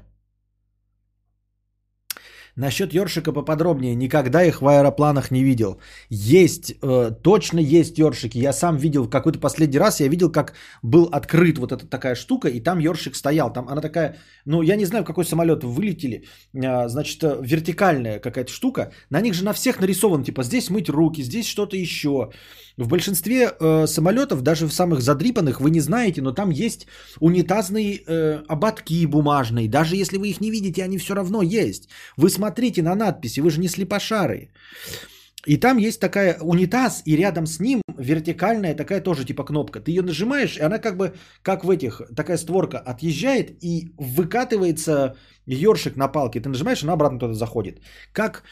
[2.57, 3.94] Насчет ёршика поподробнее.
[3.94, 5.80] Никогда их в аэропланах не видел.
[6.11, 8.38] Есть, э, точно есть ёршики.
[8.38, 12.48] Я сам видел какой-то последний раз, я видел, как был открыт вот эта такая штука,
[12.48, 13.50] и там ёршик стоял.
[13.53, 16.24] Там она такая, ну я не знаю, в какой самолет вылетели.
[16.55, 18.92] А, значит, э, вертикальная какая-то штука.
[19.11, 22.32] На них же на всех нарисован, типа здесь мыть руки, здесь что-то еще.
[22.77, 26.87] В большинстве э, самолетов, даже в самых задрипанных, вы не знаете, но там есть
[27.20, 29.68] унитазные э, ободки бумажные.
[29.68, 31.89] Даже если вы их не видите, они все равно есть.
[32.16, 34.51] Вы смотрите на надписи, вы же не слепошары.
[35.47, 39.81] И там есть такая унитаз, и рядом с ним вертикальная такая тоже типа кнопка.
[39.81, 45.16] Ты ее нажимаешь, и она как бы, как в этих, такая створка отъезжает и выкатывается
[45.47, 46.41] ёршик на палке.
[46.41, 47.81] Ты нажимаешь, она обратно туда заходит.
[48.12, 48.45] Как,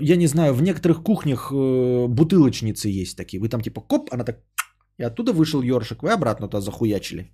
[0.00, 3.40] я не знаю, в некоторых кухнях э, бутылочницы есть такие.
[3.40, 4.38] Вы там типа коп, она так,
[4.98, 7.30] и оттуда вышел ёршик, вы обратно туда захуячили.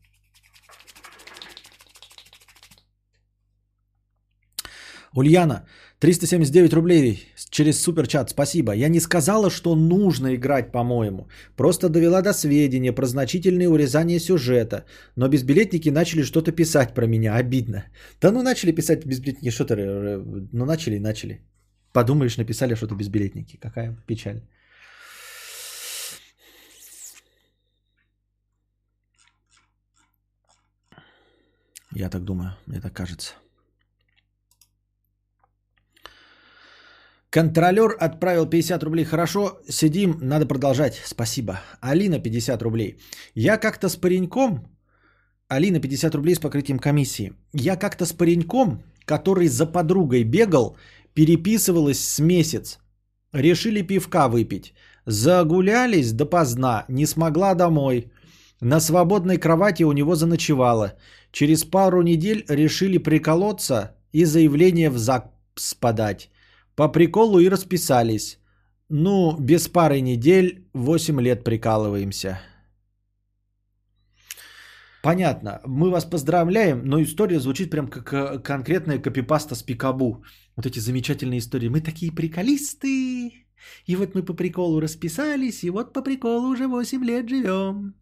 [5.14, 5.66] Ульяна,
[5.98, 7.18] 379 рублей
[7.50, 8.72] через суперчат, спасибо.
[8.72, 11.28] Я не сказала, что нужно играть, по-моему.
[11.56, 14.84] Просто довела до сведения про значительные урезания сюжета.
[15.16, 17.84] Но безбилетники начали что-то писать про меня, обидно.
[18.20, 21.40] Да ну начали писать безбилетники, что-то, э, ну начали начали.
[21.96, 24.42] Подумаешь, написали что-то безбилетники, какая печаль.
[31.94, 33.34] Я так думаю, мне так кажется.
[37.30, 39.04] Контролер отправил 50 рублей.
[39.06, 41.00] Хорошо, сидим, надо продолжать.
[41.06, 41.60] Спасибо.
[41.80, 42.98] Алина 50 рублей.
[43.34, 44.66] Я как-то с пареньком...
[45.48, 47.32] Алина 50 рублей с покрытием комиссии.
[47.54, 50.76] Я как-то с пареньком, который за подругой бегал,
[51.16, 52.78] переписывалась с месяц.
[53.32, 54.74] Решили пивка выпить.
[55.06, 58.10] Загулялись допоздна, не смогла домой.
[58.60, 60.92] На свободной кровати у него заночевала.
[61.32, 66.30] Через пару недель решили приколоться и заявление в ЗАГС подать.
[66.74, 68.38] По приколу и расписались.
[68.90, 72.40] Ну, без пары недель 8 лет прикалываемся.
[75.06, 80.24] Понятно, мы вас поздравляем, но история звучит прям как э, конкретная копипаста с Пикабу.
[80.56, 81.68] Вот эти замечательные истории.
[81.68, 83.46] Мы такие приколисты,
[83.86, 87.94] и вот мы по приколу расписались, и вот по приколу уже 8 лет живем.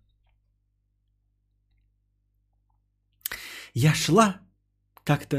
[3.74, 4.40] Я шла
[5.05, 5.36] как-то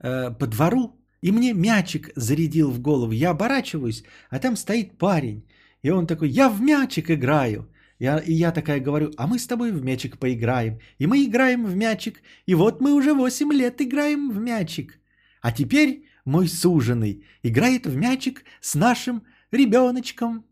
[0.00, 3.12] э, по двору, и мне мячик зарядил в голову.
[3.12, 5.44] Я оборачиваюсь, а там стоит парень.
[5.84, 7.68] И он такой, я в мячик играю.
[8.04, 10.78] Я, и я такая говорю, а мы с тобой в мячик поиграем.
[11.00, 12.22] И мы играем в мячик.
[12.46, 15.00] И вот мы уже 8 лет играем в мячик.
[15.40, 20.44] А теперь мой суженый играет в мячик с нашим ребеночком.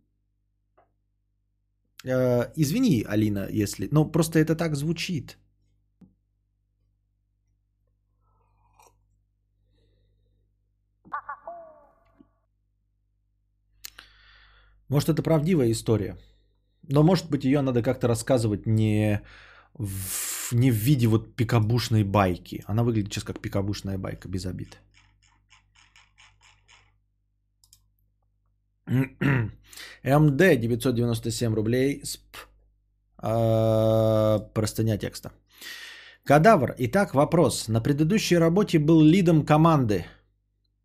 [2.05, 3.89] Э, извини, Алина, если...
[3.93, 5.37] Но просто это так звучит.
[14.89, 16.17] Может, это правдивая история.
[16.89, 19.21] Но, может быть, ее надо как-то рассказывать не
[19.75, 22.65] в, не в виде вот пикабушной байки.
[22.67, 24.79] Она выглядит сейчас как пикабушная байка, без обид.
[30.05, 32.01] МД 997 рублей.
[32.05, 32.37] Сп.
[33.19, 35.31] А, простыня текста.
[36.25, 36.75] Кадавр.
[36.79, 37.69] Итак, вопрос.
[37.69, 40.05] На предыдущей работе был лидом команды.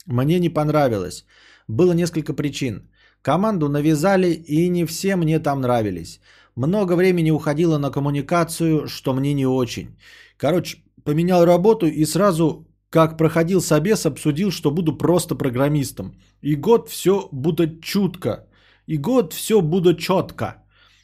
[0.05, 1.25] Мне не понравилось.
[1.67, 2.89] Было несколько причин.
[3.21, 6.19] Команду навязали, и не все мне там нравились.
[6.55, 9.97] Много времени уходило на коммуникацию, что мне не очень.
[10.37, 16.15] Короче, поменял работу и сразу, как проходил собес, обсудил, что буду просто программистом.
[16.41, 18.47] И год все будто чутко.
[18.87, 20.63] И год все буду четко.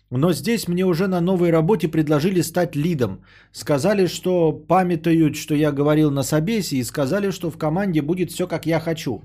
[0.10, 3.24] Но здесь мне уже на новой работе предложили стать лидом.
[3.52, 8.48] Сказали, что памятают, что я говорил на собесе, и сказали, что в команде будет все,
[8.48, 9.24] как я хочу.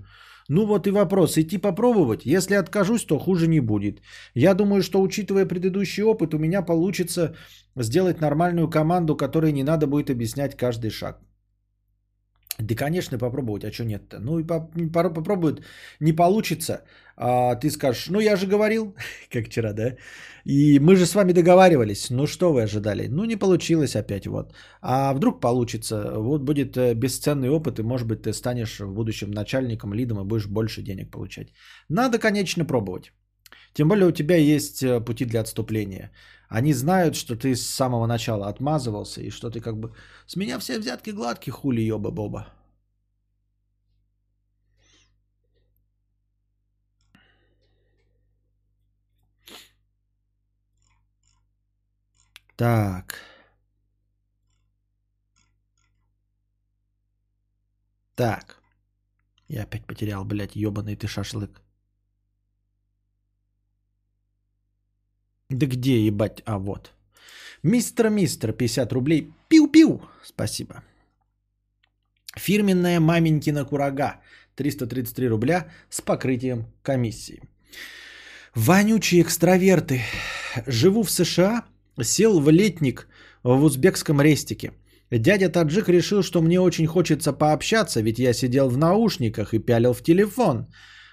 [0.49, 2.25] Ну вот и вопрос, идти попробовать?
[2.25, 4.01] Если откажусь, то хуже не будет.
[4.35, 7.37] Я думаю, что учитывая предыдущий опыт, у меня получится
[7.77, 11.21] сделать нормальную команду, которой не надо будет объяснять каждый шаг.
[12.59, 14.19] Да, конечно, попробовать, а что нет-то?
[14.21, 15.63] Ну и попробуют,
[16.01, 16.83] не получится.
[17.21, 18.95] А ты скажешь, ну я же говорил,
[19.33, 19.97] как вчера, да?
[20.45, 22.11] И мы же с вами договаривались.
[22.11, 23.09] Ну что вы ожидали?
[23.09, 24.55] Ну не получилось опять вот.
[24.81, 26.13] А вдруг получится?
[26.17, 30.25] Вот будет э, бесценный опыт, и может быть ты станешь в будущем начальником, лидом и
[30.25, 31.49] будешь больше денег получать.
[31.89, 33.13] Надо, конечно, пробовать.
[33.75, 36.13] Тем более у тебя есть э, пути для отступления.
[36.49, 39.93] Они знают, что ты с самого начала отмазывался, и что ты как бы...
[40.27, 42.58] С меня все взятки гладкие, хули ёба-боба.
[52.59, 53.15] Так.
[58.17, 58.61] Так.
[59.49, 61.63] Я опять потерял, блядь, ебаный ты шашлык.
[65.51, 66.43] Да где ебать?
[66.47, 66.93] А вот.
[67.63, 69.33] Мистер Мистер, 50 рублей.
[69.49, 70.01] Пиу-пиу.
[70.25, 70.83] Спасибо.
[72.37, 74.21] Фирменная маменькина курага.
[74.57, 77.41] 333 рубля с покрытием комиссии.
[78.57, 80.03] Вонючие экстраверты.
[80.67, 81.65] Живу в США,
[82.03, 83.09] сел в летник
[83.43, 84.73] в узбекском рестике.
[85.11, 89.95] Дядя Таджик решил, что мне очень хочется пообщаться, ведь я сидел в наушниках и пялил
[89.95, 90.67] в телефон.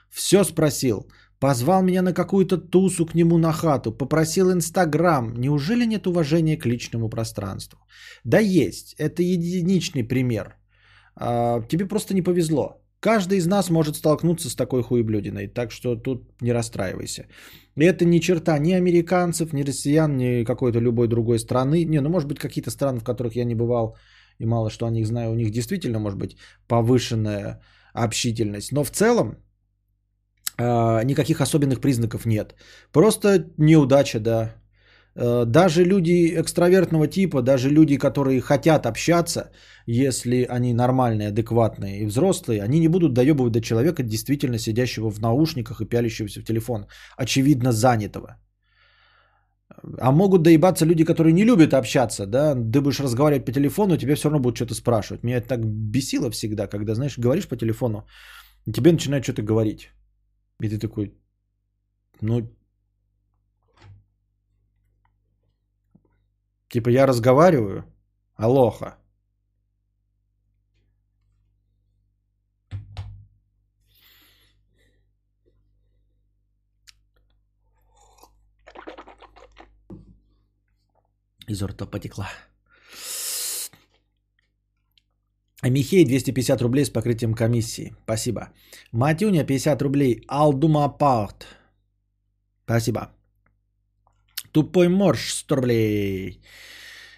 [0.10, 1.08] Все спросил.
[1.40, 5.34] Позвал меня на какую-то тусу к нему на хату, попросил Инстаграм.
[5.38, 7.80] Неужели нет уважения к личному пространству?
[8.24, 10.56] Да есть, это единичный пример.
[11.16, 12.85] А, тебе просто не повезло.
[13.06, 17.28] Каждый из нас может столкнуться с такой хуеблюдиной, так что тут не расстраивайся.
[17.78, 21.86] Это ни черта ни американцев, ни россиян, ни какой-то любой другой страны.
[21.86, 23.96] Не, ну может быть какие-то страны, в которых я не бывал
[24.40, 26.36] и мало что о них знаю, у них действительно может быть
[26.68, 27.62] повышенная
[27.94, 28.72] общительность.
[28.72, 29.36] Но в целом
[30.58, 32.56] а, никаких особенных признаков нет.
[32.92, 34.56] Просто неудача, да.
[35.16, 39.52] Э, даже люди экстравертного типа, даже люди, которые хотят общаться,
[39.88, 45.20] если они нормальные, адекватные и взрослые, они не будут доебывать до человека, действительно сидящего в
[45.20, 46.86] наушниках и пялящегося в телефон,
[47.18, 48.38] очевидно занятого.
[50.00, 54.16] А могут доебаться люди, которые не любят общаться, да, ты будешь разговаривать по телефону, тебе
[54.16, 55.24] все равно будут что-то спрашивать.
[55.24, 58.06] Меня это так бесило всегда, когда, знаешь, говоришь по телефону,
[58.74, 59.90] тебе начинают что-то говорить.
[60.62, 61.14] И ты такой,
[62.22, 62.50] ну,
[66.76, 67.84] типа я разговариваю,
[68.36, 68.98] алоха.
[81.48, 82.28] Из рта потекла.
[85.64, 87.96] Михей 250 рублей с покрытием комиссии.
[88.04, 88.50] Спасибо.
[88.92, 90.24] Матюня 50 рублей.
[90.28, 91.46] Алдумапарт.
[92.66, 93.16] Спасибо.
[94.56, 96.40] Тупой морж 100 рублей.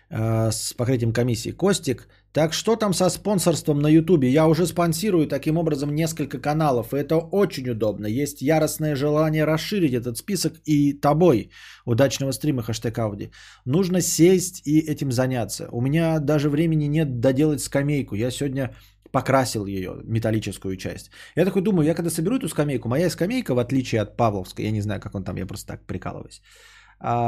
[0.10, 1.52] э, с покрытием комиссии.
[1.52, 4.30] Костик, так что там со спонсорством на Ютубе?
[4.30, 8.08] Я уже спонсирую таким образом несколько каналов, и это очень удобно.
[8.08, 11.52] Есть яростное желание расширить этот список и тобой.
[11.86, 13.32] Удачного стрима, хэштег Ауди.
[13.66, 15.68] Нужно сесть и этим заняться.
[15.72, 18.16] У меня даже времени нет доделать скамейку.
[18.16, 18.74] Я сегодня
[19.12, 21.12] покрасил ее, металлическую часть.
[21.36, 24.72] Я такой думаю, я когда соберу эту скамейку, моя скамейка, в отличие от Павловской, я
[24.72, 26.42] не знаю, как он там, я просто так прикалываюсь,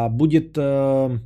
[0.09, 1.19] будет, э,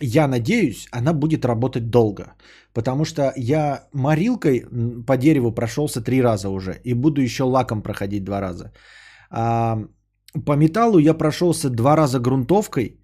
[0.00, 2.34] я надеюсь, она будет работать долго.
[2.72, 4.64] Потому что я морилкой
[5.06, 6.80] по дереву прошелся три раза уже.
[6.84, 8.72] И буду еще лаком проходить два раза.
[9.30, 9.78] А
[10.46, 13.00] по металлу я прошелся два раза грунтовкой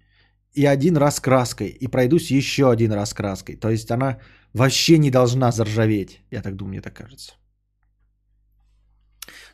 [0.53, 1.67] и один раз краской.
[1.67, 3.55] И пройдусь еще один раз краской.
[3.55, 4.19] То есть она
[4.53, 6.21] вообще не должна заржаветь.
[6.31, 7.33] Я так думаю, мне так кажется.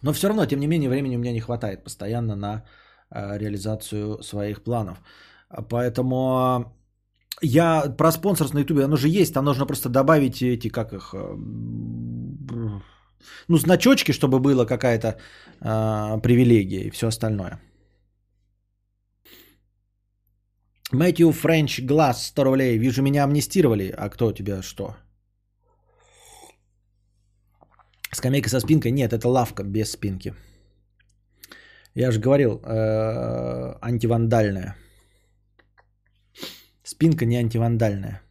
[0.02, 2.64] Но все равно, тем не менее, времени у меня не хватает постоянно на
[3.14, 4.98] реализацию своих планов.
[5.70, 6.66] Поэтому
[7.42, 11.14] я про спонсорство на Ютубе, оно же есть, там нужно просто добавить эти, как их,
[11.14, 11.36] э,
[13.48, 15.18] ну, значочки, чтобы была какая-то
[15.62, 17.60] э, привилегия и все остальное.
[20.92, 22.78] Мэтью Френч Глаз 100 рублей.
[22.78, 23.94] Вижу, меня амнистировали.
[23.98, 24.96] А кто тебя что?
[28.12, 28.92] Скамейка со спинкой?
[28.92, 30.34] Нет, это лавка без спинки.
[31.96, 34.76] Я же говорил, э, антивандальная.
[36.84, 38.22] Спинка не антивандальная.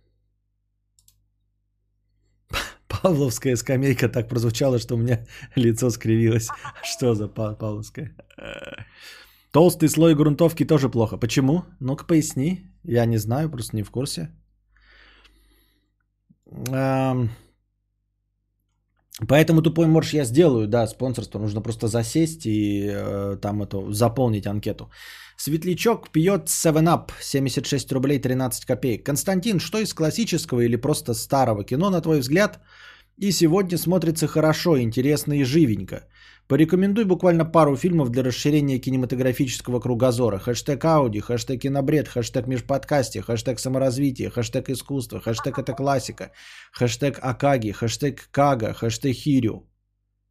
[2.89, 5.25] Павловская скамейка так прозвучала, что у меня
[5.57, 6.49] лицо скривилось.
[6.83, 8.17] Что за Павловская?
[9.53, 11.17] Толстый слой грунтовки тоже плохо.
[11.17, 11.65] Почему?
[11.81, 12.67] Ну-ка поясни.
[12.85, 14.29] Я не знаю, просто не в курсе.
[19.29, 21.39] Поэтому тупой морж я сделаю, да, спонсорство.
[21.39, 24.91] Нужно просто засесть и э, там это заполнить анкету.
[25.37, 29.05] Светлячок пьет 7-Up, 76 рублей 13 копеек.
[29.05, 32.61] Константин, что из классического или просто старого кино, на твой взгляд,
[33.19, 36.09] и сегодня смотрится хорошо, интересно и живенько?
[36.49, 40.39] Порекомендуй буквально пару фильмов для расширения кинематографического кругозора.
[40.39, 46.31] Хэштег Ауди, хэштег кинобред, хэштег межподкасте, хэштег саморазвитие, хэштег искусство, хэштег это классика,
[46.73, 49.67] хэштег Акаги, хэштег Кага, хэштег Хирю.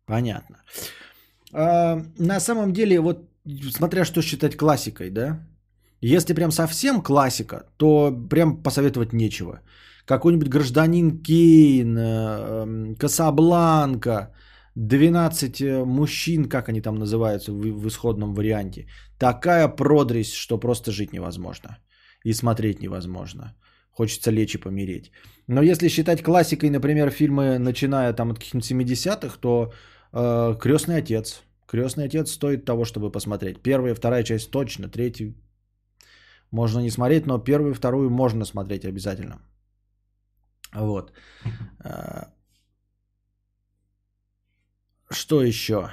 [0.06, 0.58] Понятно.
[1.54, 3.30] А, на самом деле, вот
[3.72, 5.40] смотря что считать классикой, да?
[6.02, 9.62] Если прям совсем классика, то прям посоветовать нечего.
[10.06, 14.34] Какой-нибудь гражданин Кейн, э, Касабланка,
[14.76, 18.88] 12 э, мужчин, как они там называются в, в исходном варианте.
[19.20, 21.78] Такая продресь, что просто жить невозможно.
[22.26, 23.56] И смотреть невозможно.
[23.92, 25.12] Хочется лечь и помереть.
[25.48, 29.74] Но если считать классикой, например, фильмы, начиная там от каких-нибудь 70-х, то
[30.14, 31.44] э, Крестный отец.
[31.68, 33.62] Крестный отец стоит того, чтобы посмотреть.
[33.62, 35.36] Первая, вторая часть точно, третью
[36.52, 39.40] можно не смотреть, но первую вторую можно смотреть обязательно.
[40.74, 41.12] Вот.
[45.12, 45.90] Что еще?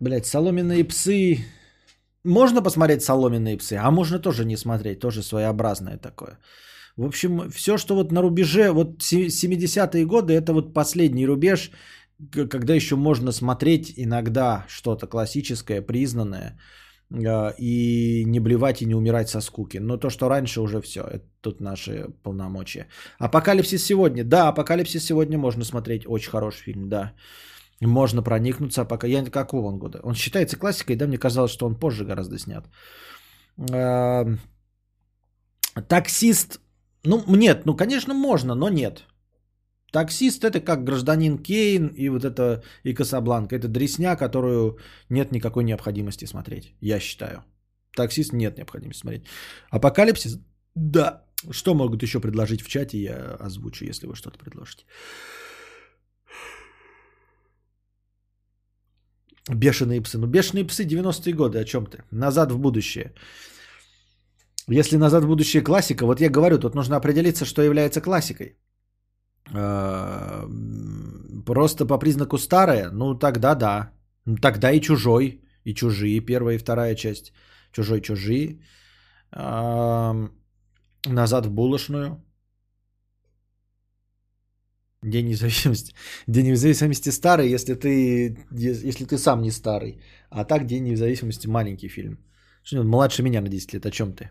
[0.00, 1.38] Блять, соломенные псы.
[2.24, 6.38] Можно посмотреть соломенные псы, а можно тоже не смотреть, тоже своеобразное такое.
[6.96, 11.70] В общем, все, что вот на рубеже, вот 70-е годы, это вот последний рубеж,
[12.30, 16.58] когда еще можно смотреть иногда что-то классическое, признанное,
[17.58, 19.78] и не блевать и не умирать со скуки.
[19.78, 22.86] Но то, что раньше уже все, это тут наши полномочия.
[23.18, 24.24] Апокалипсис сегодня.
[24.24, 26.06] Да, Апокалипсис сегодня можно смотреть.
[26.06, 27.12] Очень хороший фильм, да.
[27.80, 28.84] Можно проникнуться.
[28.84, 29.06] Пока...
[29.06, 30.00] Я какого он года?
[30.02, 31.06] Он считается классикой, да?
[31.06, 32.64] Мне казалось, что он позже гораздо снят.
[33.72, 34.24] А,
[35.88, 36.60] таксист.
[37.04, 39.04] Ну, нет, ну, конечно, можно, но нет.
[39.92, 43.56] Таксист это как гражданин Кейн и вот это и Касабланка.
[43.56, 44.78] Это дресня, которую
[45.10, 47.44] нет никакой необходимости смотреть, я считаю.
[47.96, 49.24] Таксист нет необходимости смотреть.
[49.70, 50.38] Апокалипсис,
[50.74, 51.22] да.
[51.50, 54.84] Что могут еще предложить в чате, я озвучу, если вы что-то предложите.
[59.50, 60.18] Бешеные псы.
[60.18, 62.04] Ну, бешеные псы 90-е годы, о чем ты?
[62.10, 63.12] Назад в будущее.
[64.68, 68.56] Если назад в будущее классика, вот я говорю, тут нужно определиться, что является классикой.
[69.50, 70.46] Э,
[71.46, 73.92] просто по признаку старая, ну тогда да.
[74.40, 77.32] Тогда и чужой, и чужие, первая и вторая часть.
[77.72, 78.60] Чужой, чужие.
[79.32, 80.30] Назад
[81.46, 82.22] в булочную.
[85.02, 85.94] День независимости.
[86.28, 90.00] День независимости старый, если ты, если ты сам не старый.
[90.30, 92.18] А так День независимости маленький фильм.
[92.72, 94.30] Младше меня на 10 лет, о чем ты?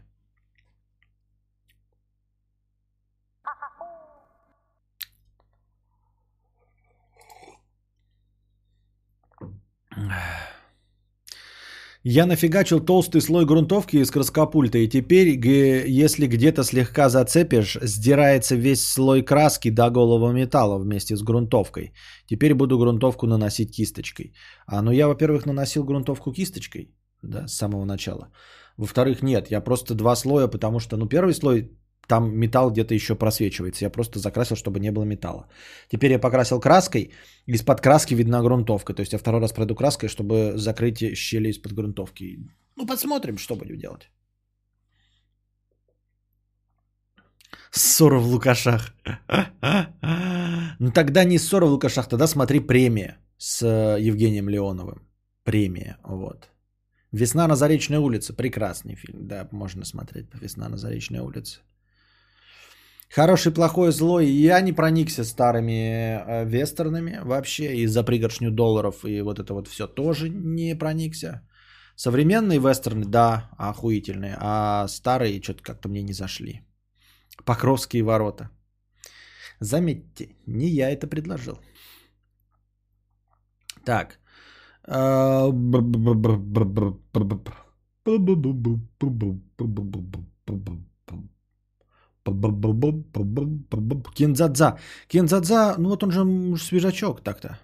[12.03, 15.37] Я нафигачил толстый слой грунтовки из краскопульта, и теперь,
[15.87, 21.93] если где-то слегка зацепишь, сдирается весь слой краски до голого металла вместе с грунтовкой.
[22.25, 24.33] Теперь буду грунтовку наносить кисточкой.
[24.65, 28.31] А ну я, во-первых, наносил грунтовку кисточкой, да, с самого начала.
[28.77, 31.69] Во-вторых, нет, я просто два слоя, потому что, ну, первый слой
[32.07, 33.85] там металл где-то еще просвечивается.
[33.85, 35.47] Я просто закрасил, чтобы не было металла.
[35.89, 37.11] Теперь я покрасил краской,
[37.47, 38.93] из-под краски видна грунтовка.
[38.93, 42.39] То есть я второй раз пройду краской, чтобы закрыть щели из-под грунтовки.
[42.75, 44.09] Ну, посмотрим, что будем делать.
[47.71, 48.93] Ссора в Лукашах.
[50.79, 53.65] Ну тогда не ссора в Лукашах, тогда смотри премия с
[53.99, 55.07] Евгением Леоновым.
[55.43, 56.49] Премия, вот.
[57.11, 58.33] «Весна на Заречной улице».
[58.33, 61.59] Прекрасный фильм, да, можно смотреть «Весна на Заречной улице».
[63.16, 64.28] Хороший, плохой, злой.
[64.28, 67.76] Я не проникся старыми э, вестернами вообще.
[67.76, 71.41] И за пригоршню долларов и вот это вот все тоже не проникся.
[71.95, 74.38] Современные вестерны, да, охуительные.
[74.39, 76.62] А старые что-то как-то мне не зашли.
[77.45, 78.49] Покровские ворота.
[79.59, 81.59] Заметьте, не я это предложил.
[83.84, 84.20] Так.
[94.13, 94.80] Кензадза.
[95.07, 97.57] Кензадза, ну вот он же свежачок так-то.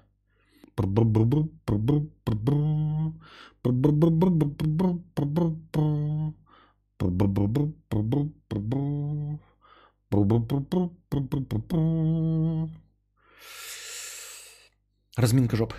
[15.15, 15.73] Разминка жоп.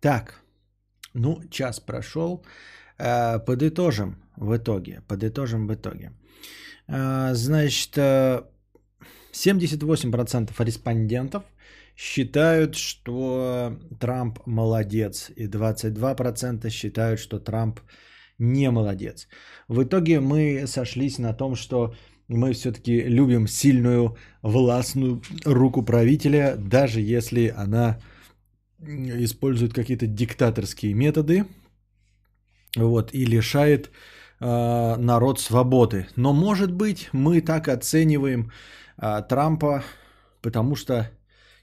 [0.00, 0.42] Так,
[1.14, 2.44] ну, час прошел.
[3.02, 5.02] Э, подытожим в итоге.
[5.08, 6.12] Подытожим в итоге.
[6.86, 7.96] Э, значит,
[9.32, 11.42] 78% э, респондентов
[11.96, 17.80] считают, что Трамп молодец, и 22% считают, что Трамп
[18.38, 19.26] не молодец.
[19.68, 21.94] В итоге мы сошлись на том, что
[22.28, 27.98] мы все-таки любим сильную властную руку правителя, даже если она
[28.80, 31.46] использует какие-то диктаторские методы,
[32.76, 33.90] вот, и лишает
[34.40, 36.06] э, народ свободы.
[36.16, 38.50] Но, может быть, мы так оцениваем
[38.98, 39.82] э, Трампа,
[40.40, 41.10] потому что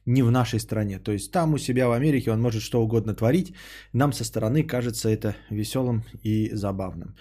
[0.06, 1.00] не в нашей стране.
[1.00, 3.54] То есть там у себя в Америке он может что угодно творить.
[3.94, 7.16] Нам со стороны кажется это веселым и забавным.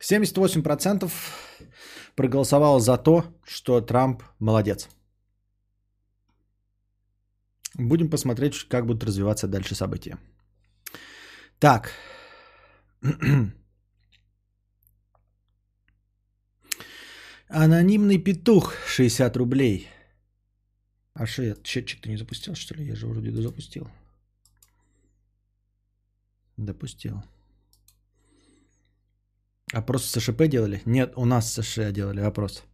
[0.00, 1.10] 78%
[2.14, 4.88] проголосовало за то, что Трамп молодец.
[7.78, 10.18] Будем посмотреть, как будут развиваться дальше события.
[11.58, 11.92] Так,
[17.48, 19.88] Анонимный петух 60 рублей.
[21.14, 22.84] А что я счетчик-то не запустил, что ли?
[22.84, 23.88] Я же вроде запустил.
[26.56, 27.22] Допустил.
[29.72, 30.82] Опрос с СШП делали?
[30.86, 32.64] Нет, у нас с США делали опрос.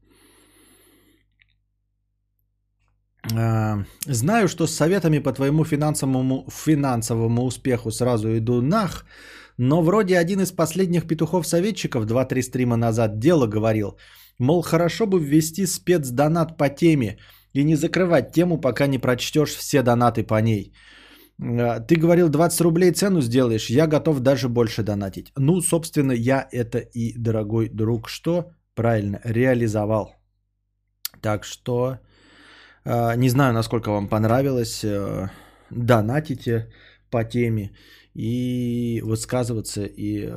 [3.35, 9.07] А, знаю, что с советами по твоему финансовому, финансовому успеху сразу иду нах,
[9.59, 13.99] но вроде один из последних петухов-советчиков 2-3 стрима назад дело говорил,
[14.39, 17.19] мол, хорошо бы ввести спецдонат по теме
[17.53, 20.73] и не закрывать тему, пока не прочтешь все донаты по ней.
[21.41, 25.33] А, ты говорил, 20 рублей цену сделаешь, я готов даже больше донатить.
[25.37, 30.15] Ну, собственно, я это и, дорогой друг, что правильно реализовал.
[31.21, 31.99] Так что
[32.85, 34.85] а, не знаю, насколько вам понравилось.
[34.85, 35.29] Э,
[35.71, 36.73] донатите
[37.11, 37.71] по теме
[38.15, 40.31] и высказываться и э,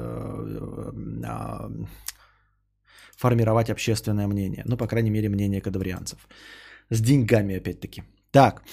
[1.25, 1.69] а,
[3.17, 4.63] формировать общественное мнение.
[4.65, 6.27] Ну, по крайней мере, мнение кадаврианцев.
[6.89, 8.03] С деньгами, опять-таки.
[8.31, 8.63] Так.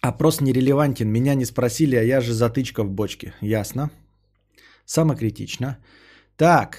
[0.00, 1.08] Опрос нерелевантен.
[1.08, 3.34] Меня не спросили, а я же затычка в бочке.
[3.40, 3.90] Ясно.
[4.84, 5.78] Самокритично.
[6.36, 6.78] Так.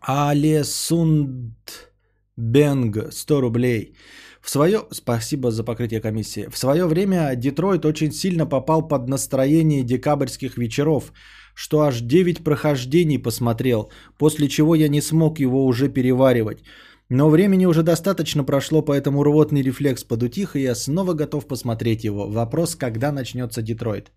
[0.00, 1.92] Алесунд
[2.36, 3.96] Бенг 100 рублей.
[4.42, 4.86] В свое...
[4.90, 6.48] Спасибо за покрытие комиссии.
[6.50, 11.12] В свое время Детройт очень сильно попал под настроение декабрьских вечеров,
[11.54, 16.64] что аж 9 прохождений посмотрел, после чего я не смог его уже переваривать.
[17.08, 22.28] Но времени уже достаточно прошло, поэтому рвотный рефлекс подутих, и я снова готов посмотреть его.
[22.28, 24.10] Вопрос, когда начнется Детройт.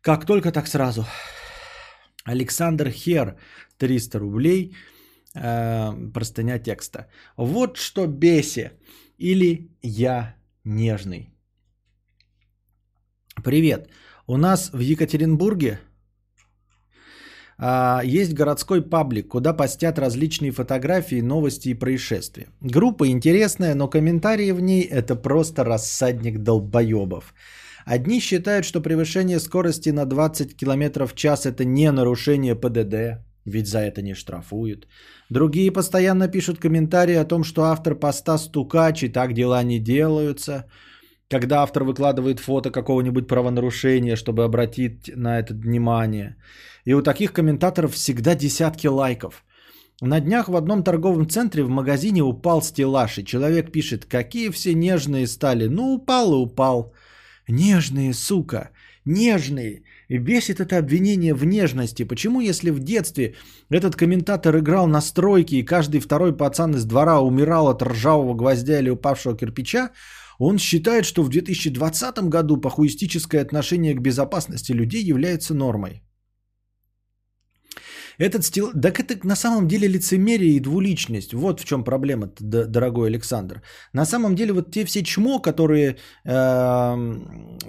[0.00, 1.04] Как только, так сразу.
[2.24, 3.36] Александр Хер,
[3.78, 4.76] 300 рублей–
[5.34, 7.06] э, простыня текста.
[7.36, 8.70] Вот что беси.
[9.18, 11.30] Или я нежный.
[13.44, 13.88] Привет.
[14.26, 15.80] У нас в Екатеринбурге
[17.60, 22.46] А, есть городской паблик, куда постят различные фотографии, новости и происшествия.
[22.60, 27.34] Группа интересная, но комментарии в ней это просто рассадник долбоебов.
[27.84, 33.66] Одни считают, что превышение скорости на 20 км в час это не нарушение ПДД, ведь
[33.66, 34.86] за это не штрафуют.
[35.30, 40.64] Другие постоянно пишут комментарии о том, что автор поста стукач и так дела не делаются.
[41.30, 46.36] Когда автор выкладывает фото какого-нибудь правонарушения, чтобы обратить на это внимание.
[46.86, 49.44] И у таких комментаторов всегда десятки лайков.
[50.00, 54.72] На днях в одном торговом центре в магазине упал стеллаж, и человек пишет, какие все
[54.74, 55.66] нежные стали.
[55.66, 56.94] Ну, упал и упал.
[57.48, 58.70] Нежные, сука,
[59.04, 59.82] нежные.
[60.08, 62.02] И бесит это обвинение в нежности.
[62.02, 63.34] Почему, если в детстве
[63.68, 68.78] этот комментатор играл на стройке, и каждый второй пацан из двора умирал от ржавого гвоздя
[68.78, 69.90] или упавшего кирпича,
[70.38, 76.02] он считает, что в 2020 году похуистическое отношение к безопасности людей является нормой.
[78.18, 78.72] Этот стил...
[78.72, 81.34] Так это на самом деле лицемерие и двуличность.
[81.34, 83.62] Вот в чем проблема, дорогой Александр.
[83.92, 86.96] На самом деле вот те все чмо, которые э,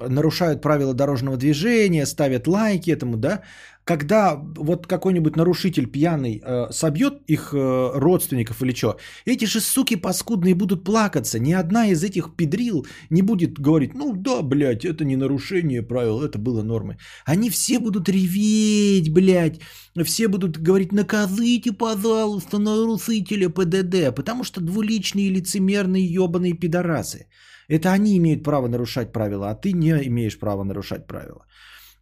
[0.08, 3.44] нарушают правила дорожного движения, ставят лайки этому, да,
[3.90, 9.96] когда вот какой-нибудь нарушитель пьяный э, собьет их э, родственников или что, эти же суки
[9.96, 11.40] паскудные будут плакаться.
[11.40, 16.22] Ни одна из этих педрил не будет говорить, ну да, блядь, это не нарушение правил,
[16.22, 16.98] это было нормой.
[17.26, 19.60] Они все будут реветь, блядь,
[20.04, 27.26] все будут говорить, накажите, пожалуйста, нарушителя ПДД, потому что двуличные лицемерные ебаные пидорасы.
[27.70, 31.46] Это они имеют право нарушать правила, а ты не имеешь права нарушать правила.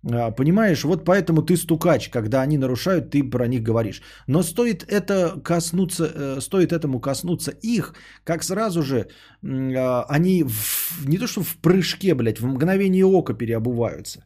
[0.03, 4.01] А, понимаешь, вот поэтому ты стукач, когда они нарушают, ты про них говоришь.
[4.27, 7.93] Но стоит это коснуться, э, стоит этому коснуться их,
[8.23, 9.07] как сразу же
[9.43, 14.25] а, они в, не то что в прыжке, блядь, в мгновение ока переобуваются.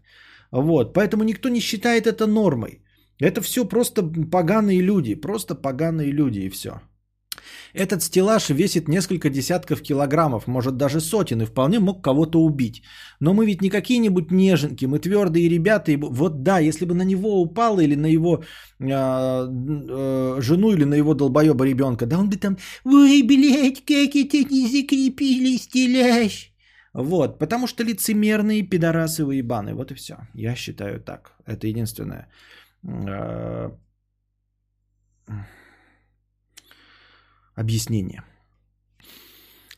[0.51, 2.83] Вот, поэтому никто не считает это нормой.
[3.19, 6.81] Это все просто поганые люди, просто поганые люди и все.
[7.73, 12.83] Этот стеллаж весит несколько десятков килограммов, может даже сотен, и вполне мог кого-то убить.
[13.19, 15.91] Но мы ведь не какие-нибудь неженки, мы твердые ребята.
[15.91, 18.43] И вот да, если бы на него упало или на его
[18.79, 24.15] э, э, жену или на его долбоеба ребенка, да он бы там, ой, блядь, как
[24.15, 26.51] это не закрепили стеллаж.
[26.93, 29.73] Вот, потому что лицемерные пидорасы выебаны.
[29.73, 30.15] Вот и все.
[30.33, 31.31] Я считаю так.
[31.45, 32.27] Это единственное.
[32.83, 33.71] Э,
[37.61, 38.23] объяснение.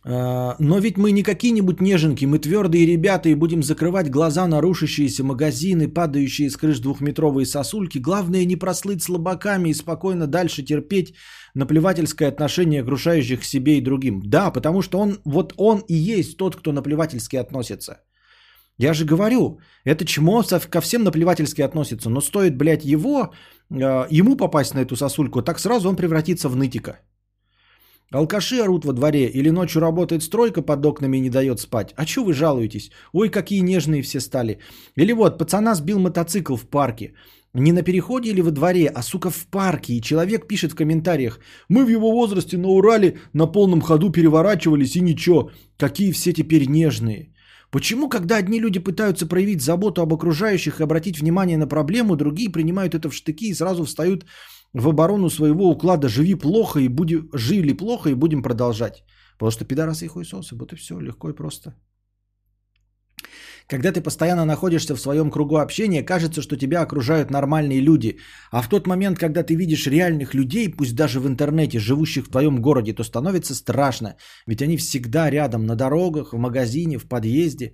[0.05, 4.61] А, но ведь мы не какие-нибудь неженки, мы твердые ребята и будем закрывать глаза на
[4.61, 7.99] рушащиеся магазины, падающие с крыш двухметровые сосульки.
[7.99, 11.13] Главное не прослыть слабаками и спокойно дальше терпеть
[11.55, 14.21] наплевательское отношение окружающих к себе и другим.
[14.25, 18.01] Да, потому что он, вот он и есть тот, кто наплевательски относится.
[18.77, 23.31] Я же говорю, это чмо ко всем наплевательски относится, но стоит, блядь, его,
[23.71, 26.99] а, ему попасть на эту сосульку, так сразу он превратится в нытика.
[28.13, 31.93] Алкаши орут во дворе или ночью работает стройка под окнами и не дает спать.
[31.95, 32.91] А чё вы жалуетесь?
[33.11, 34.59] Ой, какие нежные все стали.
[34.95, 37.13] Или вот, пацана сбил мотоцикл в парке.
[37.55, 39.93] Не на переходе или во дворе, а сука в парке.
[39.93, 41.39] И человек пишет в комментариях.
[41.69, 45.49] Мы в его возрасте на Урале на полном ходу переворачивались и ничего.
[45.77, 47.33] Какие все теперь нежные.
[47.71, 52.51] Почему, когда одни люди пытаются проявить заботу об окружающих и обратить внимание на проблему, другие
[52.51, 54.25] принимают это в штыки и сразу встают
[54.73, 59.03] в оборону своего уклада «живи плохо и будем, жили плохо и будем продолжать».
[59.37, 61.73] Потому что пидорасы и хуесосы, вот и все, легко и просто.
[63.67, 68.17] Когда ты постоянно находишься в своем кругу общения, кажется, что тебя окружают нормальные люди.
[68.51, 72.31] А в тот момент, когда ты видишь реальных людей, пусть даже в интернете, живущих в
[72.31, 74.15] твоем городе, то становится страшно.
[74.47, 77.73] Ведь они всегда рядом, на дорогах, в магазине, в подъезде.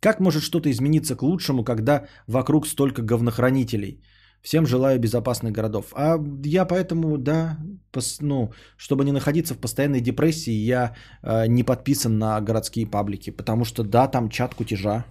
[0.00, 4.02] Как может что-то измениться к лучшему, когда вокруг столько говнохранителей?
[4.42, 5.92] Всем желаю безопасных городов.
[5.92, 7.58] А я поэтому, да,
[7.92, 13.30] пос, ну, чтобы не находиться в постоянной депрессии, я э, не подписан на городские паблики,
[13.30, 15.04] потому что, да, там чат кутежа.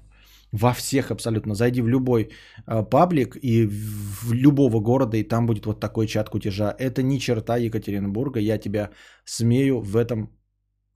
[0.52, 1.54] Во всех абсолютно.
[1.54, 2.30] Зайди в любой
[2.66, 6.76] э, паблик и в, в любого города, и там будет вот такой чат кутежа.
[6.80, 8.90] Это ни черта Екатеринбурга, я тебя
[9.26, 10.30] смею в этом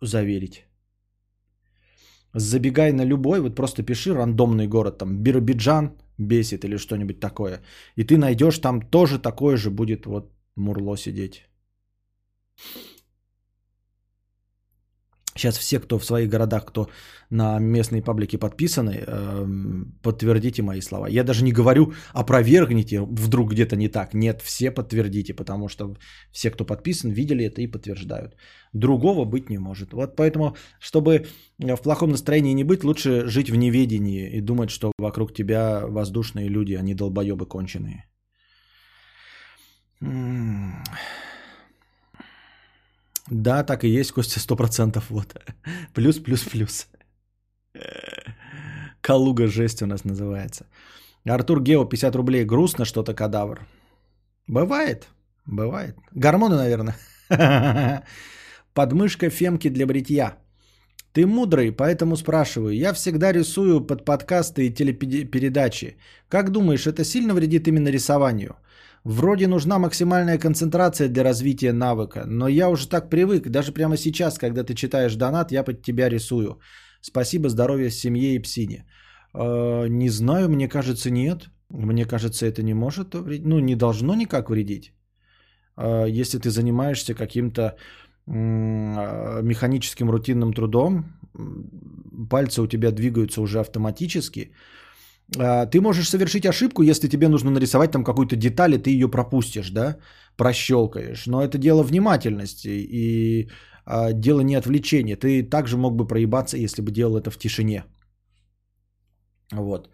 [0.01, 0.65] заверить.
[2.35, 7.61] Забегай на любой, вот просто пиши рандомный город, там Биробиджан, бесит или что-нибудь такое.
[7.95, 11.47] И ты найдешь там тоже такое же будет вот мурло сидеть.
[15.35, 16.89] Сейчас все, кто в своих городах, кто
[17.29, 21.07] на местные паблики подписаны, эм, подтвердите мои слова.
[21.07, 24.13] Я даже не говорю, опровергните, вдруг где-то не так.
[24.13, 25.95] Нет, все подтвердите, потому что
[26.31, 28.35] все, кто подписан, видели это и подтверждают.
[28.73, 29.93] Другого быть не может.
[29.93, 31.25] Вот поэтому, чтобы
[31.59, 36.49] в плохом настроении не быть, лучше жить в неведении и думать, что вокруг тебя воздушные
[36.49, 38.05] люди, а не долбоебы конченые.
[43.29, 45.09] Да, так и есть, Костя, сто процентов.
[45.09, 45.35] Вот.
[45.93, 46.87] Плюс, плюс, плюс.
[49.01, 50.65] Калуга жесть у нас называется.
[51.25, 52.45] Артур Гео, 50 рублей.
[52.45, 53.65] Грустно что-то, кадавр.
[54.47, 55.07] Бывает.
[55.45, 55.95] Бывает.
[56.15, 56.95] Гормоны, наверное.
[58.73, 60.37] Подмышка фемки для бритья.
[61.13, 62.75] Ты мудрый, поэтому спрашиваю.
[62.75, 65.97] Я всегда рисую под подкасты и телепередачи.
[66.27, 68.55] Как думаешь, это сильно вредит именно рисованию?
[69.05, 74.37] Вроде нужна максимальная концентрация для развития навыка, но я уже так привык, даже прямо сейчас,
[74.37, 76.59] когда ты читаешь донат, я под тебя рисую.
[77.01, 78.85] Спасибо, здоровья семье и псине.
[79.33, 81.49] Э, не знаю, мне кажется, нет.
[81.69, 84.93] Мне кажется, это не может вредить, ну, не должно никак вредить.
[85.77, 87.75] Э, если ты занимаешься каким-то
[88.25, 91.03] механическим рутинным трудом,
[92.29, 94.53] пальцы у тебя двигаются уже автоматически,
[95.31, 99.69] ты можешь совершить ошибку, если тебе нужно нарисовать там какую-то деталь, и ты ее пропустишь,
[99.71, 99.97] да,
[100.37, 101.25] прощелкаешь.
[101.27, 103.49] Но это дело внимательности и
[103.85, 105.15] а, дело не отвлечения.
[105.15, 107.83] Ты также мог бы проебаться, если бы делал это в тишине.
[109.51, 109.89] Вот.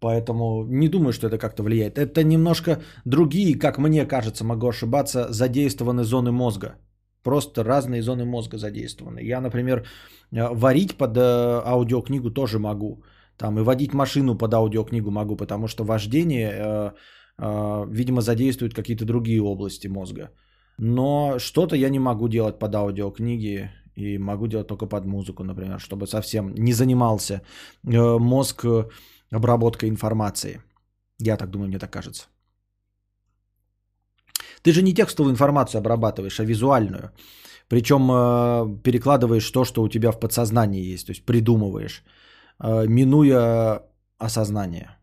[0.00, 1.98] Поэтому не думаю, что это как-то влияет.
[1.98, 6.76] Это немножко другие, как мне кажется, могу ошибаться, задействованы зоны мозга.
[7.22, 9.20] Просто разные зоны мозга задействованы.
[9.20, 9.84] Я, например,
[10.32, 11.20] э, варить под э,
[11.64, 13.02] аудиокнигу тоже могу.
[13.38, 16.92] Там и водить машину под аудиокнигу могу, потому что вождение,
[17.38, 20.30] э, видимо, задействует какие-то другие области мозга.
[20.78, 25.78] Но что-то я не могу делать под аудиокниги и могу делать только под музыку, например,
[25.80, 27.42] чтобы совсем не занимался
[27.82, 28.64] мозг
[29.30, 30.60] обработкой информации.
[31.18, 32.26] Я так думаю, мне так кажется.
[34.62, 37.10] Ты же не текстовую информацию обрабатываешь, а визуальную.
[37.68, 42.25] Причем э, перекладываешь то, что у тебя в подсознании есть, то есть придумываешь, э,
[42.60, 43.82] минуя
[44.18, 44.96] осознание.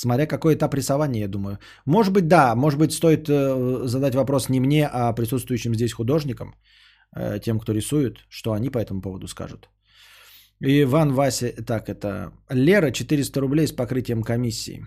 [0.00, 1.58] Смотря какой этап рисования, я думаю.
[1.84, 6.54] Может быть, да, может быть, стоит э, задать вопрос не мне, а присутствующим здесь художникам,
[7.16, 9.68] э, тем, кто рисует, что они по этому поводу скажут.
[10.60, 14.86] Иван Вася, так, это Лера, 400 рублей с покрытием комиссии.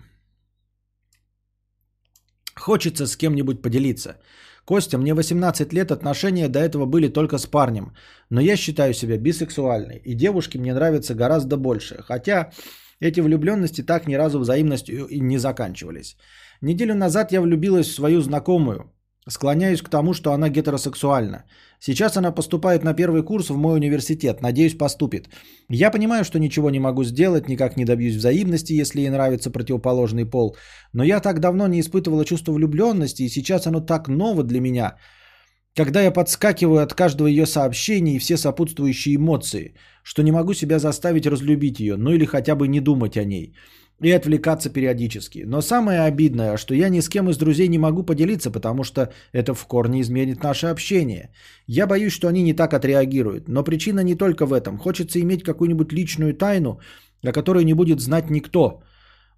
[2.56, 4.16] Хочется с кем-нибудь поделиться.
[4.64, 7.92] Костя, мне 18 лет, отношения до этого были только с парнем.
[8.30, 10.00] Но я считаю себя бисексуальной.
[10.04, 12.02] И девушки мне нравятся гораздо больше.
[12.02, 12.50] Хотя
[13.00, 16.16] эти влюбленности так ни разу взаимностью и не заканчивались.
[16.62, 18.90] Неделю назад я влюбилась в свою знакомую.
[19.28, 21.44] Склоняюсь к тому, что она гетеросексуальна.
[21.86, 24.40] Сейчас она поступает на первый курс в мой университет.
[24.40, 25.28] Надеюсь, поступит.
[25.68, 30.24] Я понимаю, что ничего не могу сделать, никак не добьюсь взаимности, если ей нравится противоположный
[30.24, 30.56] пол.
[30.94, 34.96] Но я так давно не испытывала чувство влюбленности, и сейчас оно так ново для меня.
[35.76, 40.78] Когда я подскакиваю от каждого ее сообщения и все сопутствующие эмоции, что не могу себя
[40.78, 43.54] заставить разлюбить ее, ну или хотя бы не думать о ней
[44.00, 45.44] и отвлекаться периодически.
[45.46, 49.12] Но самое обидное, что я ни с кем из друзей не могу поделиться, потому что
[49.32, 51.30] это в корне изменит наше общение.
[51.66, 53.48] Я боюсь, что они не так отреагируют.
[53.48, 54.78] Но причина не только в этом.
[54.78, 56.80] Хочется иметь какую-нибудь личную тайну,
[57.22, 58.82] о которой не будет знать никто.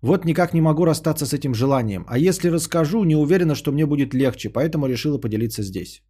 [0.03, 2.05] Вот никак не могу расстаться с этим желанием.
[2.09, 6.03] А если расскажу, не уверена, что мне будет легче, поэтому решила поделиться здесь.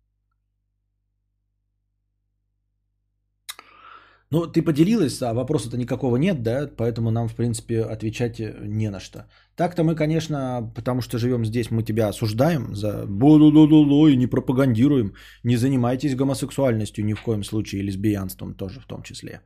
[4.37, 8.91] Ну, ты поделилась, а вопроса-то никакого нет, да, поэтому нам, в принципе, отвечать э, не
[8.91, 9.25] на что.
[9.55, 15.15] Так-то мы, конечно, потому что живем здесь, мы тебя осуждаем за бу и не пропагандируем.
[15.43, 19.41] Не занимайтесь гомосексуальностью ни в коем случае, и лесбиянством тоже в том числе.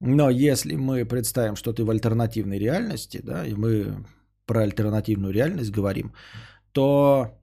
[0.00, 4.04] Но если мы представим, что ты в альтернативной реальности, да, и мы
[4.46, 6.12] про альтернативную реальность говорим,
[6.72, 7.38] то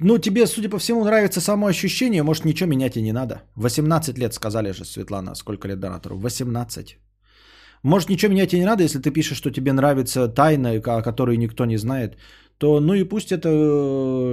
[0.00, 3.42] ну, тебе, судя по всему, нравится само ощущение, может, ничего менять и не надо.
[3.56, 6.16] 18 лет, сказали же, Светлана, сколько лет донатору?
[6.16, 6.98] 18.
[7.82, 11.36] Может, ничего менять и не надо, если ты пишешь, что тебе нравится тайна, о которой
[11.36, 12.16] никто не знает,
[12.58, 13.48] то ну и пусть эта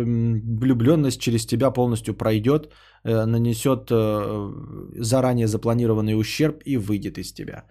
[0.05, 2.69] влюбленность через тебя полностью пройдет,
[3.03, 4.51] э, нанесет э,
[4.99, 7.65] заранее запланированный ущерб и выйдет из тебя.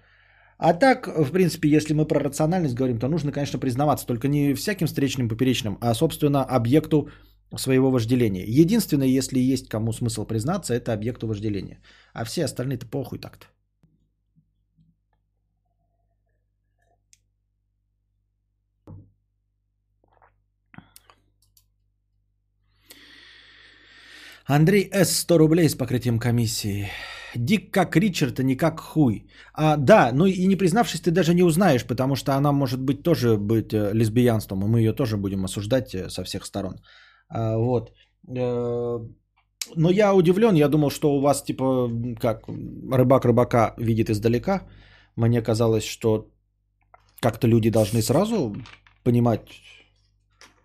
[0.58, 4.54] А так, в принципе, если мы про рациональность говорим, то нужно, конечно, признаваться, только не
[4.54, 7.08] всяким встречным поперечным, а, собственно, объекту
[7.58, 8.44] своего вожделения.
[8.46, 11.80] Единственное, если есть кому смысл признаться, это объекту вожделения.
[12.12, 13.46] А все остальные-то похуй так-то.
[24.46, 25.20] Андрей С.
[25.20, 26.90] 100 рублей с покрытием комиссии.
[27.36, 29.26] Дик как Ричард, а не как хуй.
[29.54, 33.02] А, да, ну и не признавшись, ты даже не узнаешь, потому что она может быть
[33.02, 36.76] тоже быть э, лесбиянством, и мы ее тоже будем осуждать э, со всех сторон.
[37.34, 37.92] А, вот.
[38.28, 38.98] Э,
[39.76, 41.90] но я удивлен, я думал, что у вас типа
[42.20, 42.48] как
[42.92, 44.62] рыбак рыбака видит издалека.
[45.16, 46.30] Мне казалось, что
[47.20, 48.54] как-то люди должны сразу
[49.04, 49.40] понимать,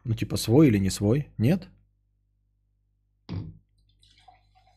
[0.05, 1.27] Ну, типа свой или не свой?
[1.37, 1.69] Нет?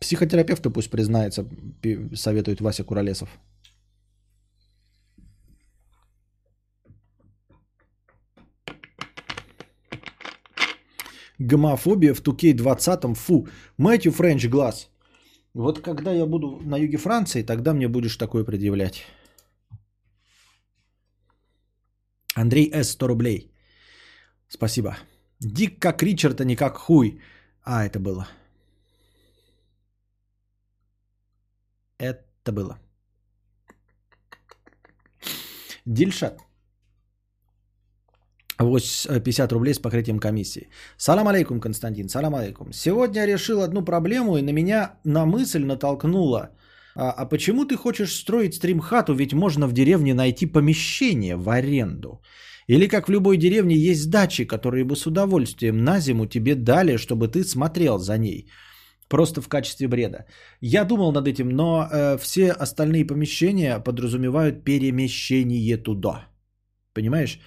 [0.01, 1.47] Психотерапевту пусть признается,
[2.15, 3.29] советует Вася Куролесов.
[11.47, 13.47] Гомофобия в Тукей 20 Фу.
[13.79, 14.89] Мэтью Френч глаз.
[15.55, 19.05] Вот когда я буду на юге Франции, тогда мне будешь такое предъявлять.
[22.35, 22.93] Андрей С.
[22.93, 23.53] 100 рублей.
[24.49, 24.97] Спасибо.
[25.41, 27.21] Дик как Ричард, а не как хуй.
[27.65, 28.27] А, это было.
[31.99, 32.79] Это было.
[35.85, 36.41] Дильшат.
[38.65, 40.69] Вось, э, 50 рублей с покрытием комиссии.
[40.97, 42.73] Салам алейкум, Константин, салам алейкум.
[42.73, 46.51] Сегодня я решил одну проблему и на меня на мысль натолкнула.
[46.95, 52.21] А, а почему ты хочешь строить стримхату, ведь можно в деревне найти помещение в аренду?
[52.69, 56.97] Или как в любой деревне есть дачи, которые бы с удовольствием на зиму тебе дали,
[56.97, 58.47] чтобы ты смотрел за ней.
[59.09, 60.25] Просто в качестве бреда.
[60.61, 66.29] Я думал над этим, но э, все остальные помещения подразумевают перемещение туда.
[66.95, 67.39] Понимаешь?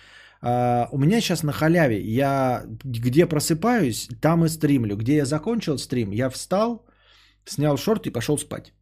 [0.46, 2.00] А, у меня сейчас на халяве.
[2.02, 4.96] Я где просыпаюсь, там и стримлю.
[4.96, 6.86] Где я закончил стрим, я встал,
[7.46, 8.74] снял шорт и пошел спать.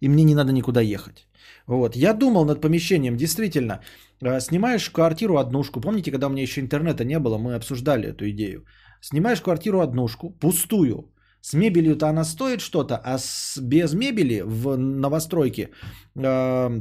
[0.00, 1.28] И мне не надо никуда ехать.
[1.66, 1.96] Вот.
[1.96, 3.16] Я думал над помещением.
[3.16, 3.80] Действительно,
[4.22, 5.80] э, снимаешь квартиру однушку.
[5.80, 8.64] Помните, когда у меня еще интернета не было, мы обсуждали эту идею.
[9.00, 11.12] Снимаешь квартиру однушку, пустую.
[11.40, 15.70] С мебелью-то она стоит что-то, а с, без мебели в новостройке
[16.16, 16.80] э,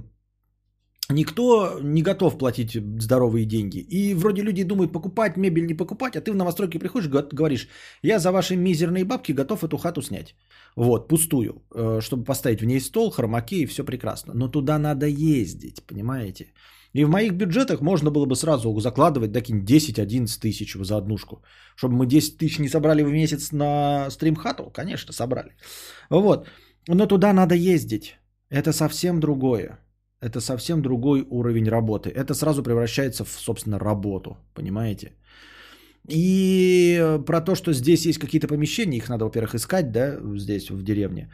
[1.09, 3.79] никто не готов платить здоровые деньги.
[3.79, 7.67] И вроде люди думают, покупать мебель, не покупать, а ты в новостройке приходишь, го- говоришь,
[8.03, 10.35] я за ваши мизерные бабки готов эту хату снять.
[10.75, 14.33] Вот, пустую, э, чтобы поставить в ней стол, хромаки и все прекрасно.
[14.35, 16.53] Но туда надо ездить, понимаете?
[16.93, 21.43] И в моих бюджетах можно было бы сразу закладывать, какие 10-11 тысяч за однушку.
[21.75, 25.51] Чтобы мы 10 тысяч не собрали в месяц на стримхату, конечно, собрали.
[26.09, 26.47] Вот.
[26.87, 28.17] Но туда надо ездить.
[28.49, 29.84] Это совсем другое.
[30.25, 32.09] Это совсем другой уровень работы.
[32.09, 34.37] Это сразу превращается в, собственно, работу.
[34.53, 35.11] Понимаете?
[36.09, 40.69] И э, про то, что здесь есть какие-то помещения, их надо, во-первых, искать, да, здесь,
[40.69, 41.29] в деревне.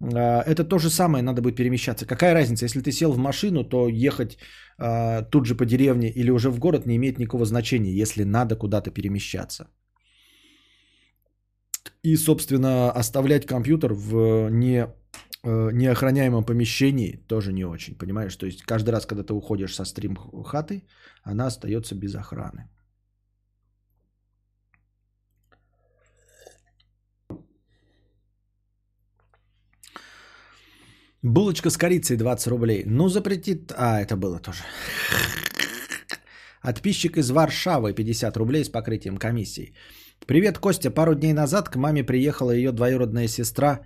[0.00, 2.06] А, Это то же самое, надо будет перемещаться.
[2.06, 4.38] Какая разница, если ты сел в машину, то ехать
[4.78, 8.56] а, тут же по деревне или уже в город не имеет никакого значения, если надо
[8.56, 9.68] куда-то перемещаться.
[12.02, 14.86] И, собственно, оставлять компьютер в не,
[15.44, 18.36] неохраняемом помещении тоже не очень, понимаешь?
[18.36, 20.82] То есть каждый раз, когда ты уходишь со стрим хаты,
[21.22, 22.68] она остается без охраны.
[31.22, 32.84] Булочка с корицей 20 рублей.
[32.86, 33.72] Ну, запретит...
[33.76, 34.62] А, это было тоже.
[36.62, 39.74] Отписчик из Варшавы 50 рублей с покрытием комиссии.
[40.26, 40.90] Привет, Костя.
[40.90, 43.80] Пару дней назад к маме приехала ее двоюродная сестра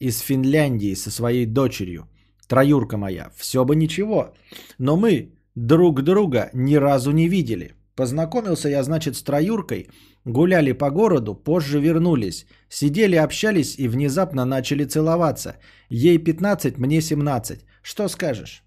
[0.00, 2.08] из Финляндии со своей дочерью.
[2.48, 3.30] Троюрка моя.
[3.36, 4.34] Все бы ничего.
[4.78, 7.74] Но мы друг друга ни разу не видели.
[7.96, 9.88] Познакомился я, значит, с троюркой.
[10.24, 12.46] Гуляли по городу, позже вернулись.
[12.68, 15.56] Сидели, общались и внезапно начали целоваться.
[15.88, 17.64] Ей 15, мне 17.
[17.82, 18.62] Что скажешь?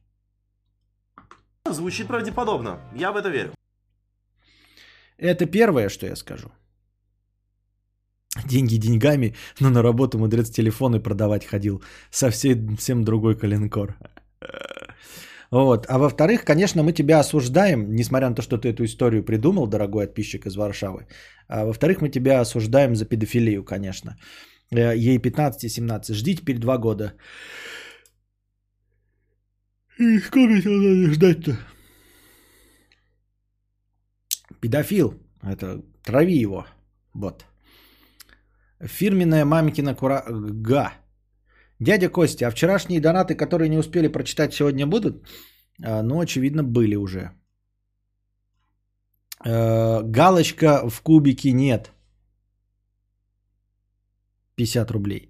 [1.69, 2.79] Звучит правдеподобно.
[2.95, 3.53] Я в это верю.
[5.17, 6.51] Это первое, что я скажу.
[8.49, 11.81] Деньги деньгами, но на работу мудрец телефоны продавать ходил.
[12.11, 13.97] Совсем всем другой коленкор.
[15.51, 15.85] Вот.
[15.89, 20.05] А во-вторых, конечно, мы тебя осуждаем, несмотря на то, что ты эту историю придумал, дорогой
[20.05, 21.07] подписчик из Варшавы.
[21.47, 24.17] А во-вторых, мы тебя осуждаем за педофилию, конечно.
[24.71, 26.13] Э, Ей 15-17.
[26.13, 27.13] Ждите перед два года.
[29.99, 31.57] И сколько еще надо ждать-то?
[34.61, 35.13] Педофил.
[35.41, 36.65] Это трави его.
[37.13, 37.45] Вот.
[38.83, 40.93] Фирменная мамкина курага.
[41.79, 45.27] Дядя Костя, а вчерашние донаты, которые не успели прочитать, сегодня будут?
[45.83, 47.31] А, Ну, очевидно, были уже.
[49.45, 51.91] Э, Галочка в кубике нет.
[54.55, 55.29] 50 рублей.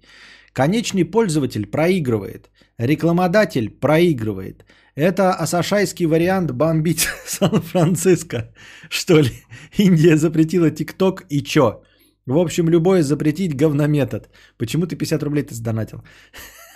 [0.52, 2.50] Конечный пользователь проигрывает.
[2.78, 4.64] Рекламодатель проигрывает.
[4.96, 8.52] Это асашайский вариант бомбить Сан-Франциско.
[8.88, 9.30] Что ли?
[9.78, 11.82] Индия запретила ТикТок и чё?
[12.30, 14.28] В общем, любое запретить говнометод.
[14.56, 16.02] Почему ты 50 рублей ты сдонатил?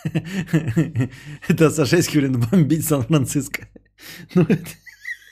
[1.48, 3.68] Это асашайский вариант бомбить Сан-Франциско.
[4.34, 4.46] Ну,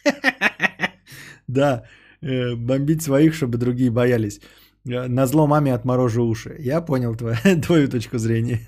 [1.48, 1.82] Да,
[2.22, 4.40] э, бомбить своих, чтобы другие боялись.
[4.86, 6.56] Э, На зло маме отморожу уши.
[6.60, 7.16] Я понял
[7.62, 8.60] твою точку зрения.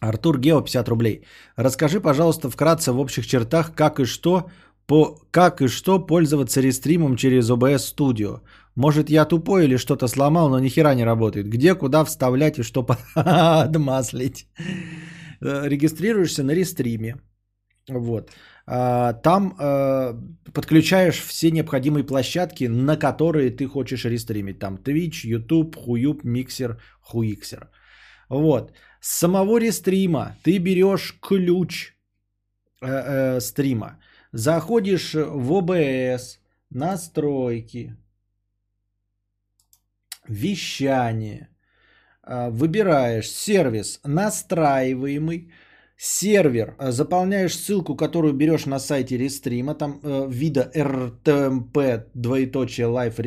[0.00, 1.22] Артур Гео, 50 рублей.
[1.56, 4.50] Расскажи, пожалуйста, вкратце в общих чертах, как и что
[4.86, 8.40] по как и что пользоваться рестримом через OBS Studio.
[8.74, 11.48] Может, я тупой или что-то сломал, но ни хера не работает.
[11.48, 12.82] Где, куда вставлять и что
[13.14, 14.46] подмаслить.
[15.40, 17.16] Э, Регистрируешься на рестриме.
[17.88, 18.30] Вот.
[18.66, 20.14] А, Там э,
[20.52, 24.58] подключаешь все необходимые площадки, на которые ты хочешь рестримить.
[24.58, 27.70] Там Twitch, YouTube, Хуюб, Миксер, Хуиксер.
[28.28, 28.72] Вот.
[29.00, 31.94] С самого рестрима ты берешь ключ
[32.80, 33.98] э, э, стрима.
[34.32, 36.38] Заходишь в ОБС,
[36.70, 37.96] настройки,
[40.26, 41.48] вещание,
[42.22, 45.52] а, выбираешь сервис настраиваемый,
[45.96, 53.20] сервер, а, заполняешь ссылку, которую берешь на сайте рестрима, там э, вида rtmp двоеточие live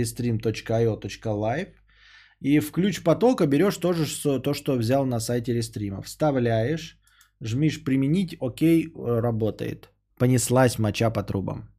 [2.41, 4.05] и в ключ потока берешь тоже
[4.41, 6.01] то, что взял на сайте рестрима.
[6.01, 6.99] Вставляешь,
[7.41, 9.89] жмишь применить, окей, э, работает.
[10.19, 11.69] Понеслась моча по трубам.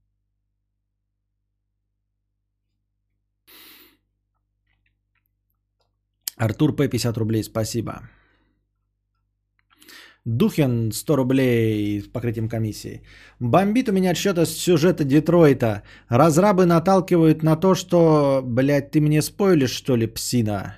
[6.37, 6.89] Артур П.
[6.89, 7.93] 50 рублей, спасибо.
[10.27, 13.03] Духин 100 рублей с покрытием комиссии.
[13.41, 15.83] Бомбит у меня отсчет от сюжета Детройта.
[16.09, 20.77] Разрабы наталкивают на то, что, блядь, ты мне спойлишь, что ли, псина?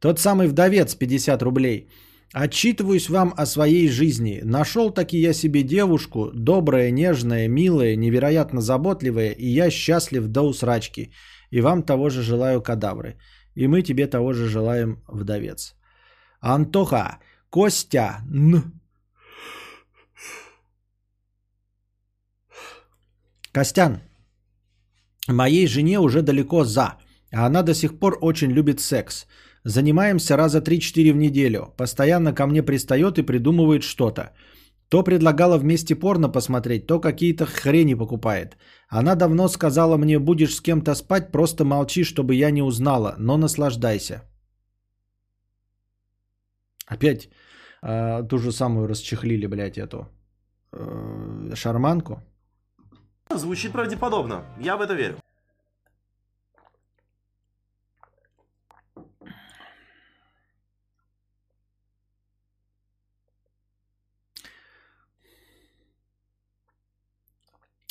[0.00, 1.88] Тот самый вдовец 50 рублей.
[2.36, 4.40] Отчитываюсь вам о своей жизни.
[4.44, 11.12] Нашел таки я себе девушку, добрая, нежная, милая, невероятно заботливая, и я счастлив до усрачки.
[11.50, 13.18] И вам того же желаю кадавры.
[13.54, 15.76] И мы тебе того же желаем, вдовец.
[16.40, 17.20] Антоха,
[17.50, 18.80] Костя, Н.
[23.52, 24.00] Костян,
[25.28, 26.96] моей жене уже далеко за,
[27.32, 29.26] а она до сих пор очень любит секс.
[29.64, 31.72] Занимаемся раза 3-4 в неделю.
[31.76, 34.30] Постоянно ко мне пристает и придумывает что-то.
[34.88, 38.56] То предлагала вместе порно посмотреть, то какие-то хрени покупает.
[38.88, 43.38] Она давно сказала мне, будешь с кем-то спать, просто молчи, чтобы я не узнала, но
[43.38, 44.22] наслаждайся.
[46.86, 47.30] Опять
[47.82, 50.06] э, ту же самую расчехлили, блядь, эту
[50.72, 52.22] э, шарманку.
[53.34, 54.44] Звучит правдеподобно.
[54.60, 55.16] Я в это верю.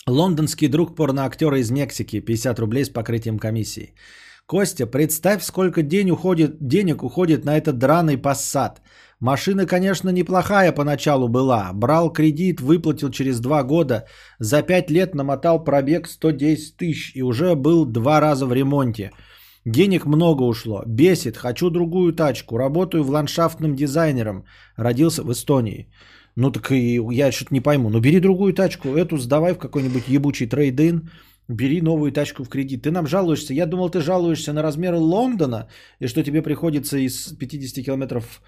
[0.08, 3.94] Лондонский друг порноактера из Мексики, 50 рублей с покрытием комиссии.
[4.46, 8.82] Костя, представь, сколько день уходит, денег уходит на этот драный пассат.
[9.22, 11.72] Машина, конечно, неплохая поначалу была.
[11.74, 14.06] Брал кредит, выплатил через два года.
[14.40, 19.12] За пять лет намотал пробег 110 тысяч и уже был два раза в ремонте.
[19.66, 20.84] Денег много ушло.
[20.86, 21.38] Бесит.
[21.38, 22.58] Хочу другую тачку.
[22.58, 24.44] Работаю в ландшафтным дизайнером.
[24.76, 25.88] Родился в Эстонии.
[26.36, 27.90] Ну так и я что-то не пойму.
[27.90, 28.90] Ну бери другую тачку.
[28.90, 31.10] Эту сдавай в какой-нибудь ебучий трейдин.
[31.48, 32.84] Бери новую тачку в кредит.
[32.84, 33.54] Ты нам жалуешься.
[33.54, 35.68] Я думал, ты жалуешься на размеры Лондона.
[36.00, 38.42] И что тебе приходится из 50 километров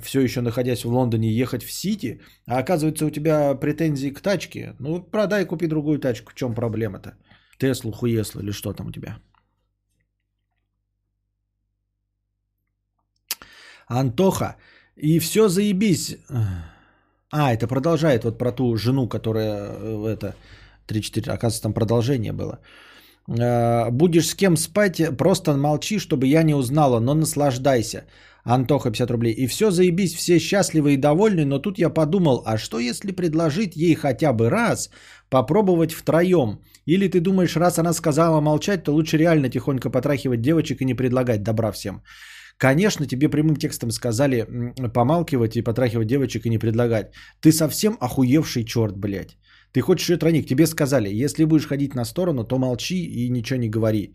[0.00, 4.76] все еще находясь в Лондоне, ехать в Сити, а оказывается у тебя претензии к тачке,
[4.78, 7.16] ну продай, купи другую тачку, в чем проблема-то?
[7.58, 9.18] Теслу, хуеслу или что там у тебя?
[13.88, 14.56] Антоха,
[14.96, 16.16] и все заебись.
[17.32, 20.34] А, это продолжает вот про ту жену, которая э, это
[20.86, 22.58] 3-4, оказывается, там продолжение было.
[23.28, 28.04] Э, Будешь с кем спать, просто молчи, чтобы я не узнала, но наслаждайся.
[28.44, 29.32] Антоха 50 рублей.
[29.32, 33.76] И все заебись, все счастливы и довольны, но тут я подумал, а что если предложить
[33.76, 34.90] ей хотя бы раз
[35.30, 36.58] попробовать втроем?
[36.86, 40.94] Или ты думаешь, раз она сказала молчать, то лучше реально тихонько потрахивать девочек и не
[40.94, 42.02] предлагать добра всем?
[42.62, 44.46] Конечно, тебе прямым текстом сказали
[44.94, 47.12] помалкивать и потрахивать девочек и не предлагать.
[47.40, 49.36] Ты совсем охуевший черт, блядь.
[49.72, 53.58] Ты хочешь ее тройник, тебе сказали, если будешь ходить на сторону, то молчи и ничего
[53.58, 54.14] не говори.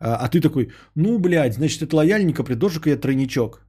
[0.00, 3.66] А, а ты такой, ну, блядь, значит, это лояльненько, предложу-ка я тройничок.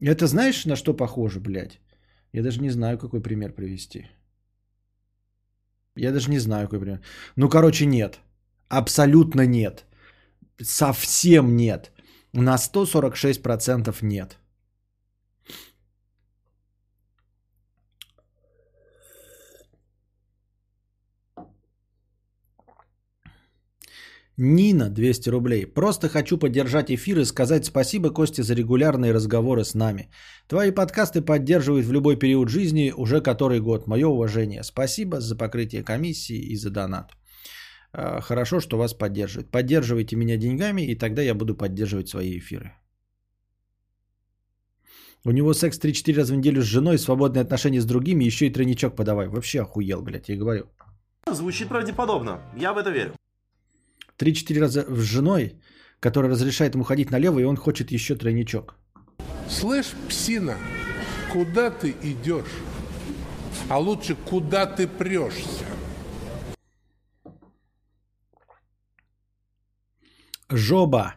[0.00, 1.80] Это знаешь, на что похоже, блядь?
[2.32, 4.06] Я даже не знаю, какой пример привести.
[5.96, 7.00] Я даже не знаю, какой пример.
[7.36, 8.20] Ну, короче, нет.
[8.68, 9.86] Абсолютно нет.
[10.62, 11.91] Совсем нет.
[12.34, 14.38] На 146% нет.
[24.38, 25.66] Нина, 200 рублей.
[25.66, 30.10] Просто хочу поддержать эфир и сказать спасибо, Косте, за регулярные разговоры с нами.
[30.48, 33.86] Твои подкасты поддерживают в любой период жизни уже который год.
[33.86, 34.62] Мое уважение.
[34.64, 37.12] Спасибо за покрытие комиссии и за донат.
[37.92, 39.50] А, Хорошо, что вас поддерживают.
[39.50, 42.72] Поддерживайте меня деньгами, и тогда я буду поддерживать свои эфиры.
[45.24, 48.52] У него секс 3-4 раза в неделю с женой, свободные отношения с другими, еще и
[48.52, 49.28] тройничок подавай.
[49.28, 50.66] Вообще охуел, блядь, я говорю.
[51.30, 52.40] Звучит правдеподобно.
[52.56, 53.14] Я в это верю.
[54.18, 55.52] 3-4 раза с женой,
[56.00, 58.74] которая разрешает ему ходить налево, и он хочет еще тройничок.
[59.48, 60.56] Слышь, псина,
[61.32, 62.52] куда ты идешь?
[63.68, 65.66] А лучше, куда ты прешься?
[70.50, 71.14] Жоба.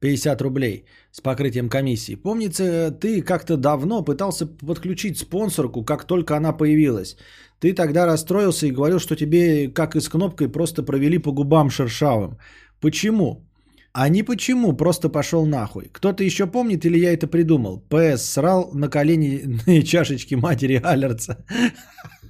[0.00, 2.16] 50 рублей с покрытием комиссии.
[2.16, 7.16] Помнится, ты как-то давно пытался подключить спонсорку, как только она появилась.
[7.60, 11.70] Ты тогда расстроился и говорил, что тебе, как и с кнопкой, просто провели по губам
[11.70, 12.38] шершавым.
[12.80, 13.46] Почему?
[13.92, 15.88] А не почему, просто пошел нахуй.
[15.90, 17.82] Кто-то еще помнит или я это придумал?
[17.88, 21.38] ПС срал на колени чашечки матери Алерца.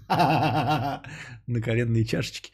[1.47, 2.53] На коленные чашечки.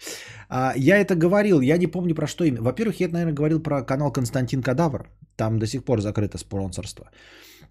[0.54, 2.62] А, я это говорил, я не помню про что именно.
[2.62, 5.08] Во-первых, я, наверное, говорил про канал Константин Кадавр.
[5.36, 7.04] Там до сих пор закрыто спонсорство.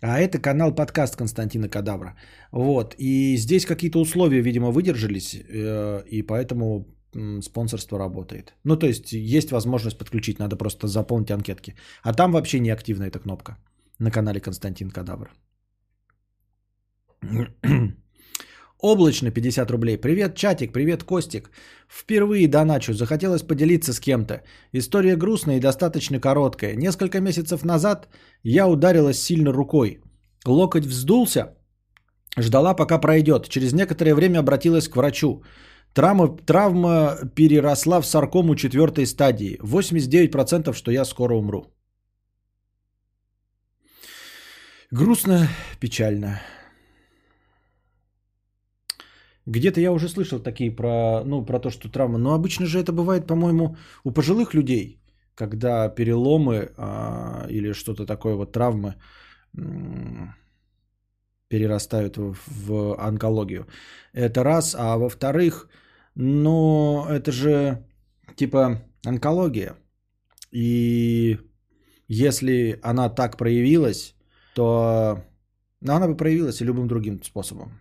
[0.02, 2.16] А это канал подкаст Константина Кадавра.
[2.52, 2.96] Вот.
[2.98, 5.36] И здесь какие-то условия, видимо, выдержались.
[5.36, 6.88] Э, и поэтому
[7.42, 8.56] спонсорство работает.
[8.64, 11.76] Ну, то есть, есть возможность подключить, надо просто заполнить анкетки.
[12.02, 13.58] А там вообще не активна эта кнопка
[14.00, 15.30] на канале Константин Кадавр.
[18.82, 19.98] Облачно 50 рублей.
[19.98, 21.52] Привет, чатик, привет, Костик.
[21.88, 24.42] Впервые доначу, захотелось поделиться с кем-то.
[24.74, 26.76] История грустная и достаточно короткая.
[26.76, 28.08] Несколько месяцев назад
[28.44, 30.00] я ударилась сильно рукой.
[30.46, 31.54] Локоть вздулся,
[32.38, 33.50] ждала пока пройдет.
[33.50, 35.44] Через некоторое время обратилась к врачу.
[35.94, 39.60] Травма, травма переросла в саркому четвертой стадии.
[39.62, 41.66] 89% что я скоро умру.
[44.92, 45.48] Грустно,
[45.80, 46.42] печально.
[49.46, 52.18] Где-то я уже слышал такие про, ну, про то, что травма.
[52.18, 55.02] Но обычно же это бывает, по-моему, у пожилых людей,
[55.36, 58.96] когда переломы а, или что-то такое, вот травмы
[61.48, 63.68] перерастают в, в онкологию.
[64.14, 64.76] Это раз.
[64.78, 65.70] А во-вторых,
[66.16, 67.84] ну, это же
[68.36, 69.76] типа онкология.
[70.52, 71.40] И
[72.08, 74.16] если она так проявилась,
[74.54, 75.24] то
[75.82, 77.81] ну, она бы проявилась и любым другим способом.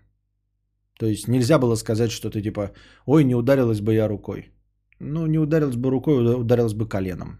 [1.01, 2.72] То есть нельзя было сказать, что ты типа,
[3.06, 4.52] ой, не ударилась бы я рукой.
[5.01, 7.39] Ну, не ударилась бы рукой, ударилась бы коленом.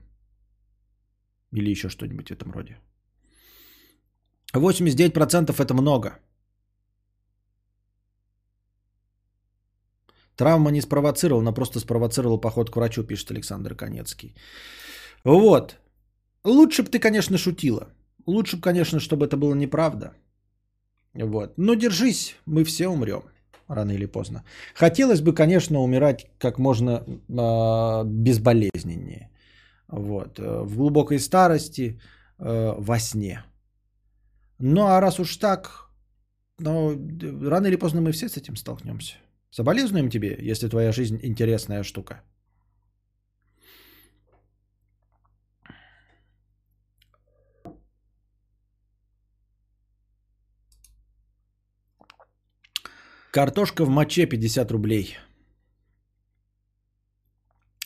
[1.53, 2.79] Или еще что-нибудь в этом роде.
[4.55, 6.11] 89% это много.
[10.37, 14.35] Травма не спровоцировала, она просто спровоцировала поход к врачу, пишет Александр Конецкий.
[15.25, 15.77] Вот.
[16.45, 17.93] Лучше бы ты, конечно, шутила.
[18.27, 20.15] Лучше бы, конечно, чтобы это было неправда.
[21.13, 21.59] Вот.
[21.59, 23.25] Но держись, мы все умрем
[23.75, 24.43] рано или поздно.
[24.75, 29.31] Хотелось бы, конечно, умирать как можно э, безболезненнее.
[29.89, 30.39] Вот.
[30.39, 32.01] Э, в глубокой старости,
[32.39, 33.45] э, во сне.
[34.59, 35.91] Ну а раз уж так,
[36.59, 36.91] ну,
[37.49, 39.15] рано или поздно мы все с этим столкнемся.
[39.51, 42.23] Соболезнуем тебе, если твоя жизнь интересная штука.
[53.33, 55.17] Картошка в моче 50 рублей.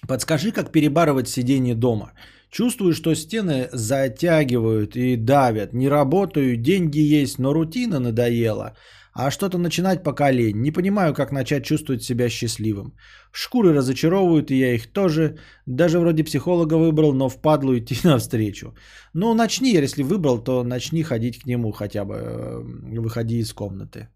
[0.08, 2.12] Подскажи, как перебарывать сидение дома.
[2.50, 5.74] Чувствую, что стены затягивают и давят.
[5.74, 8.74] Не работаю, деньги есть, но рутина надоела.
[9.12, 10.62] А что-то начинать пока лень.
[10.62, 12.94] Не понимаю, как начать чувствовать себя счастливым.
[13.30, 15.36] Шкуры разочаровывают, и я их тоже.
[15.66, 18.74] Даже вроде психолога выбрал, но впадлу идти навстречу.
[19.12, 22.14] Ну, начни, если выбрал, то начни ходить к нему хотя бы.
[22.14, 24.08] Э, выходи из комнаты.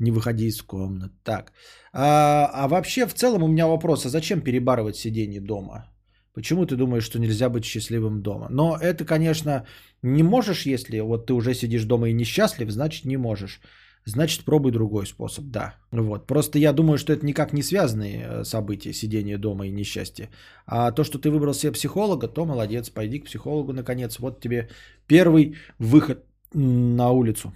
[0.00, 1.14] Не выходи из комнаты.
[1.22, 1.52] Так.
[1.92, 5.86] А, а вообще, в целом у меня вопрос, а зачем перебарывать сидение дома?
[6.34, 8.48] Почему ты думаешь, что нельзя быть счастливым дома?
[8.50, 9.66] Но это, конечно,
[10.02, 13.60] не можешь, если вот ты уже сидишь дома и несчастлив, значит не можешь.
[14.06, 15.74] Значит, пробуй другой способ, да.
[15.90, 16.26] Вот.
[16.26, 20.30] Просто я думаю, что это никак не связанные э, события, сидение дома и несчастье.
[20.66, 24.18] А то, что ты выбрал себе психолога, то молодец, пойди к психологу наконец.
[24.18, 24.70] Вот тебе
[25.06, 26.24] первый выход
[26.54, 27.52] на улицу.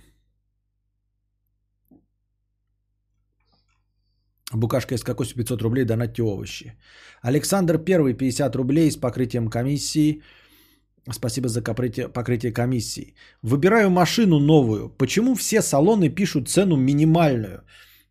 [4.56, 6.74] Букашка из кокоса 500 рублей, донатьте овощи.
[7.22, 10.22] Александр Первый 50 рублей с покрытием комиссии.
[11.10, 13.14] Спасибо за покрытие, покрытие комиссии.
[13.43, 14.89] Выбираю машину новую.
[14.89, 17.62] Почему все салоны пишут цену минимальную?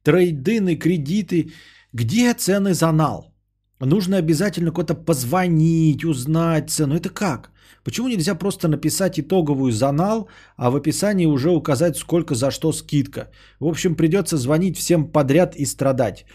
[0.03, 1.52] Трейдины, кредиты.
[1.94, 3.34] Где цены за нал?
[3.80, 6.95] Нужно обязательно куда-то позвонить, узнать цену.
[6.95, 7.53] Это как?
[7.84, 10.28] Почему нельзя просто написать итоговую занал,
[10.58, 13.30] а в описании уже указать, сколько за что скидка?
[13.60, 16.26] В общем, придется звонить всем подряд и страдать.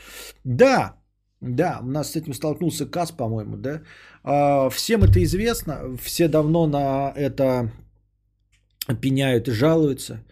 [0.44, 0.96] Да,
[1.40, 3.82] да, у нас с этим столкнулся КАС, по-моему, да.
[4.24, 7.70] А, всем это известно, все давно на это
[9.00, 10.24] пеняют и жалуются.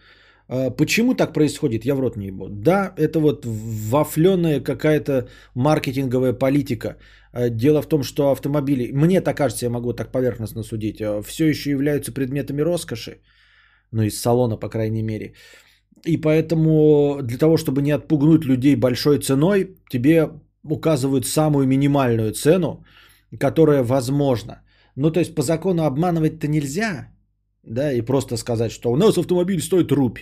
[0.49, 2.47] Э, Почему так происходит, я в рот не ебу.
[2.49, 6.97] Да, это вот вафленая какая-то маркетинговая политика.
[7.37, 11.47] Э, Дело в том, что автомобили, мне так кажется, я могу так поверхностно судить, все
[11.47, 13.19] еще являются предметами роскоши.
[13.91, 15.33] Ну, из салона, по крайней мере.
[16.05, 20.29] И поэтому для того, чтобы не отпугнуть людей большой ценой, тебе
[20.63, 22.85] указывают самую минимальную цену,
[23.39, 24.61] которая возможна.
[24.95, 27.07] Ну, то есть по закону обманывать-то нельзя,
[27.63, 30.19] да, и просто сказать, что у нас автомобиль стоит рубь.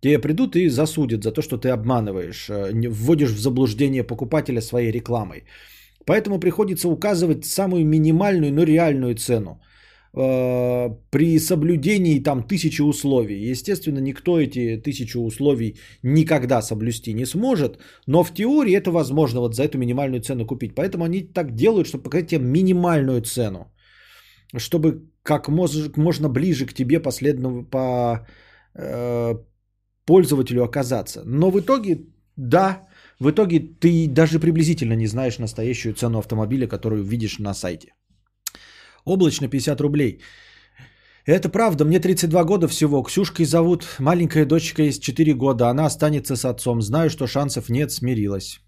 [0.00, 4.92] Тебе придут и засудят за то, что ты обманываешь, э, вводишь в заблуждение покупателя своей
[4.92, 5.44] рекламой.
[6.06, 9.60] Поэтому приходится указывать самую минимальную, но реальную цену
[10.14, 13.50] э, при соблюдении там тысячи условий.
[13.50, 19.54] Естественно, никто эти тысячи условий никогда соблюсти не сможет, но в теории это возможно вот
[19.54, 20.74] за эту минимальную цену купить.
[20.74, 23.72] Поэтому они так делают, чтобы показать тебе минимальную цену,
[24.56, 28.26] чтобы как мож- можно ближе к тебе последнему по
[28.74, 29.34] э,
[30.06, 31.22] пользователю оказаться.
[31.24, 32.06] Но в итоге,
[32.36, 32.80] да,
[33.20, 37.92] в итоге ты даже приблизительно не знаешь настоящую цену автомобиля, которую видишь на сайте.
[39.04, 40.20] Облачно 50 рублей.
[41.26, 43.02] Это правда, мне 32 года всего.
[43.02, 45.68] Ксюшкой зовут, маленькая дочка есть 4 года.
[45.68, 46.80] Она останется с отцом.
[46.80, 48.60] Знаю, что шансов нет, смирилась.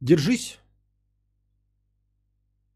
[0.00, 0.58] Держись.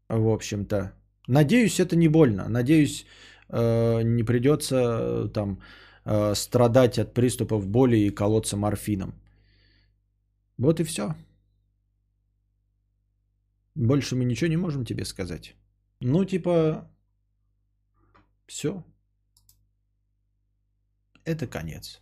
[0.09, 0.93] В общем-то.
[1.27, 2.49] Надеюсь, это не больно.
[2.49, 3.05] Надеюсь,
[3.49, 5.59] э, не придется э, там
[6.09, 9.13] э, страдать от приступов боли и колоться морфином.
[10.57, 11.15] Вот и все.
[13.75, 15.55] Больше мы ничего не можем тебе сказать.
[16.01, 16.89] Ну, типа,
[18.47, 18.83] все.
[21.25, 22.01] Это конец.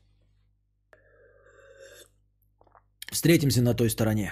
[3.12, 4.32] Встретимся на той стороне.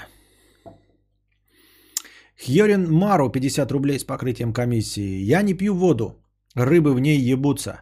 [2.38, 5.31] Хьорин Мару 50 рублей с покрытием комиссии.
[5.31, 6.23] Я не пью воду.
[6.56, 7.81] Рыбы в ней ебутся.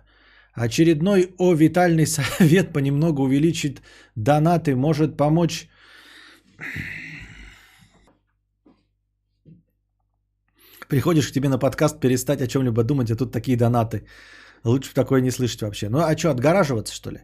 [0.53, 3.81] Очередной О витальный совет понемногу увеличит
[4.15, 5.67] донаты, может помочь
[10.87, 14.05] Приходишь к тебе на подкаст перестать о чем-либо думать, а тут такие донаты.
[14.63, 15.89] Лучше бы такое не слышать вообще.
[15.89, 17.19] Ну а что, отгораживаться что ли?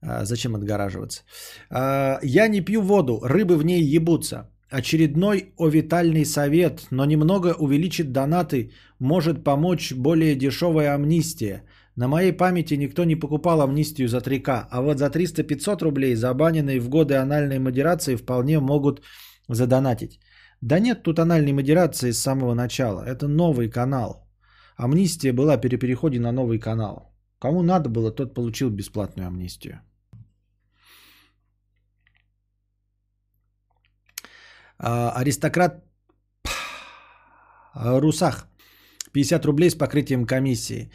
[0.00, 1.22] А, зачем отгораживаться?
[1.70, 4.50] А, я не пью воду, рыбы в ней ебутся.
[4.70, 11.62] Очередной овитальный совет, но немного увеличит донаты, может помочь более дешевая амнистия.
[11.96, 16.80] На моей памяти никто не покупал амнистию за 3К, а вот за 300-500 рублей, забаненные
[16.80, 19.02] в годы анальной модерации, вполне могут
[19.48, 20.20] задонатить.
[20.60, 23.02] Да нет тут анальной модерации с самого начала.
[23.02, 24.28] Это новый канал.
[24.76, 27.14] Амнистия была при переходе на новый канал.
[27.38, 29.80] Кому надо было, тот получил бесплатную амнистию.
[34.78, 35.82] А, аристократ
[37.74, 38.46] Русах.
[39.12, 40.90] 50 рублей с покрытием комиссии.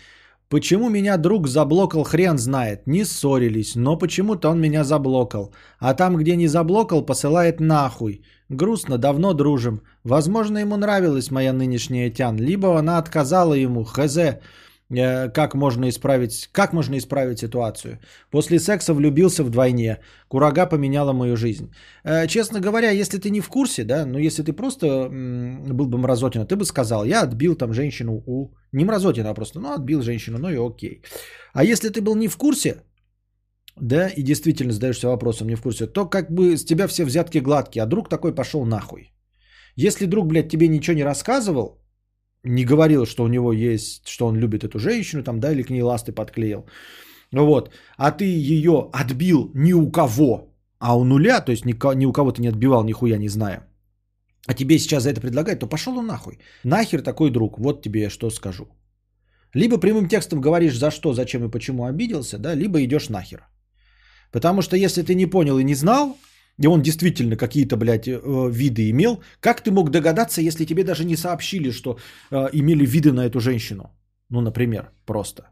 [0.52, 2.86] Почему меня друг заблокал, хрен знает.
[2.86, 5.54] Не ссорились, но почему-то он меня заблокал.
[5.80, 8.22] А там, где не заблокал, посылает нахуй.
[8.50, 9.82] Грустно, давно дружим.
[10.04, 12.36] Возможно, ему нравилась моя нынешняя тян.
[12.36, 13.86] Либо она отказала ему.
[13.86, 14.18] Хз,
[15.34, 18.00] как можно исправить, как можно исправить ситуацию.
[18.32, 20.00] После секса влюбился вдвойне.
[20.28, 21.72] Курага поменяла мою жизнь.
[22.04, 25.98] Э, Честно говоря, если ты не в курсе, да, ну если ты просто был бы
[25.98, 28.54] мразотина, ты бы сказал, я отбил там женщину у...
[28.74, 31.02] Не мразотина, а просто, ну отбил женщину, ну и окей.
[31.54, 32.84] А если ты был не в курсе,
[33.80, 37.40] да, и действительно задаешься вопросом, не в курсе, то как бы с тебя все взятки
[37.40, 39.14] гладкие, а друг такой пошел нахуй.
[39.76, 41.81] Если друг, блядь, тебе ничего не рассказывал,
[42.44, 45.70] не говорил, что у него есть, что он любит эту женщину, там, да, или к
[45.70, 46.66] ней ласты подклеил,
[47.32, 52.06] ну вот, а ты ее отбил ни у кого, а у нуля, то есть ни,
[52.06, 53.68] у кого ты не отбивал, нихуя не зная,
[54.48, 56.40] а тебе сейчас за это предлагают, то пошел он нахуй.
[56.64, 58.66] Нахер такой друг, вот тебе что скажу.
[59.54, 63.48] Либо прямым текстом говоришь, за что, зачем и почему обиделся, да, либо идешь нахер.
[64.32, 66.18] Потому что если ты не понял и не знал,
[66.62, 68.20] и он действительно какие-то, блядь, э,
[68.52, 71.98] виды имел, как ты мог догадаться, если тебе даже не сообщили, что
[72.32, 73.84] э, имели виды на эту женщину?
[74.30, 75.44] Ну, например, просто.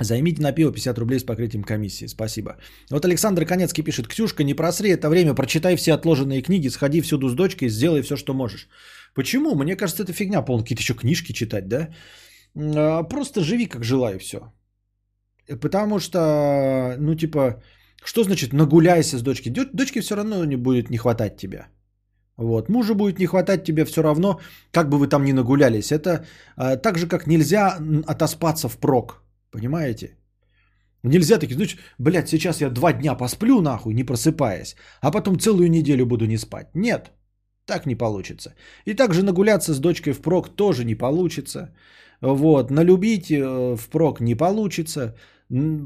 [0.00, 2.08] Займите на пиво 50 рублей с покрытием комиссии.
[2.08, 2.56] Спасибо.
[2.90, 4.06] Вот Александр Конецкий пишет.
[4.08, 8.16] Ксюшка, не просри это время, прочитай все отложенные книги, сходи всюду с дочкой, сделай все,
[8.16, 8.68] что можешь.
[9.14, 9.54] Почему?
[9.54, 10.64] Мне кажется, это фигня полная.
[10.64, 11.88] Какие-то еще книжки читать, да?
[12.54, 14.52] А, Просто живи, как жила, и все.
[15.60, 17.62] Потому что, ну, типа,
[18.04, 19.52] что значит нагуляйся с дочкой?
[19.52, 21.68] Дё- Дочке все равно не будет не хватать тебя.
[22.36, 22.68] Вот.
[22.68, 24.40] Мужу будет не хватать тебе все равно,
[24.70, 25.90] как бы вы там ни нагулялись.
[25.92, 26.24] Это
[26.56, 29.22] а, так же, как нельзя отоспаться впрок.
[29.50, 30.16] Понимаете?
[31.04, 35.68] Нельзя такие, значит, блядь, сейчас я два дня посплю нахуй, не просыпаясь, а потом целую
[35.68, 36.68] неделю буду не спать.
[36.74, 37.10] Нет,
[37.66, 38.54] так не получится.
[38.86, 41.74] И также нагуляться с дочкой впрок тоже не получится.
[42.22, 45.14] Вот, налюбить э, впрок не получится.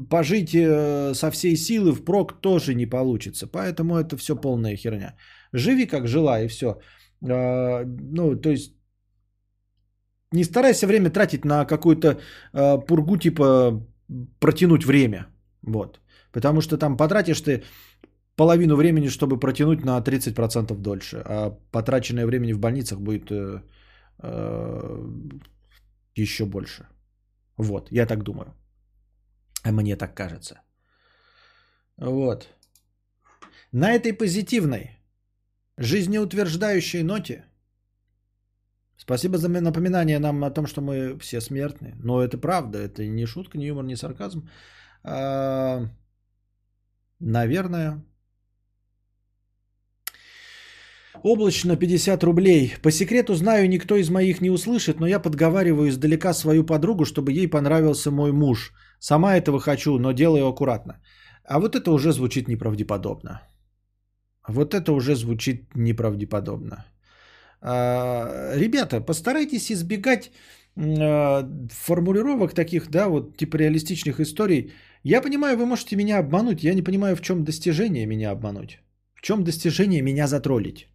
[0.09, 3.47] Пожить э, со всей силы впрок тоже не получится.
[3.47, 5.15] Поэтому это все полная херня.
[5.51, 6.79] Живи как жила и все.
[7.21, 8.73] Ну, то есть
[10.31, 12.19] не старайся время тратить на какую-то
[12.53, 13.83] э, пургу, типа
[14.39, 15.27] протянуть время.
[15.63, 15.99] Вот.
[16.31, 17.63] Потому что там потратишь ты
[18.35, 21.23] половину времени, чтобы протянуть на 30% дольше.
[21.25, 23.31] А потраченное времени в больницах будет
[26.21, 26.87] еще больше.
[27.57, 28.53] Вот, я так думаю.
[29.63, 30.61] А Мне так кажется.
[31.97, 32.49] Вот.
[33.71, 34.99] На этой позитивной,
[35.77, 37.45] жизнеутверждающей ноте
[38.97, 41.95] Спасибо за напоминание нам о том, что мы все смертны.
[42.03, 44.49] Но это правда, это не шутка, не юмор, не сарказм.
[45.03, 45.85] А,
[47.19, 48.03] наверное.
[51.23, 52.73] Облачно 50 рублей.
[52.81, 57.31] По секрету знаю, никто из моих не услышит, но я подговариваю издалека свою подругу, чтобы
[57.31, 58.73] ей понравился мой муж.
[58.99, 61.01] Сама этого хочу, но делаю аккуратно.
[61.43, 63.41] А вот это уже звучит неправдеподобно.
[64.47, 66.85] Вот это уже звучит неправдеподобно.
[67.61, 70.31] А, ребята, постарайтесь избегать
[70.77, 74.71] а, формулировок таких, да, вот типа реалистичных историй.
[75.03, 78.79] Я понимаю, вы можете меня обмануть, я не понимаю, в чем достижение меня обмануть.
[79.15, 80.87] В чем достижение меня затроллить?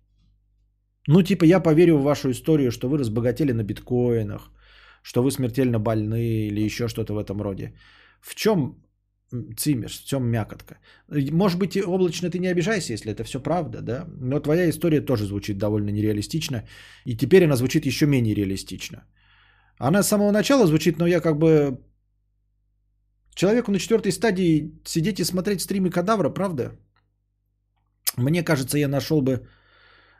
[1.08, 4.50] Ну, типа, я поверю в вашу историю, что вы разбогатели на биткоинах,
[5.02, 7.74] что вы смертельно больны или еще что-то в этом роде.
[8.20, 8.76] В чем
[9.56, 10.78] цимеш, в чем мякотка?
[11.08, 14.06] Может быть, облачно ты не обижайся, если это все правда, да?
[14.20, 16.64] Но твоя история тоже звучит довольно нереалистично,
[17.04, 19.04] и теперь она звучит еще менее реалистично.
[19.78, 21.78] Она с самого начала звучит, но я как бы
[23.34, 26.72] человеку на четвертой стадии сидеть и смотреть стримы кадавра, правда?
[28.16, 29.48] Мне кажется, я нашел бы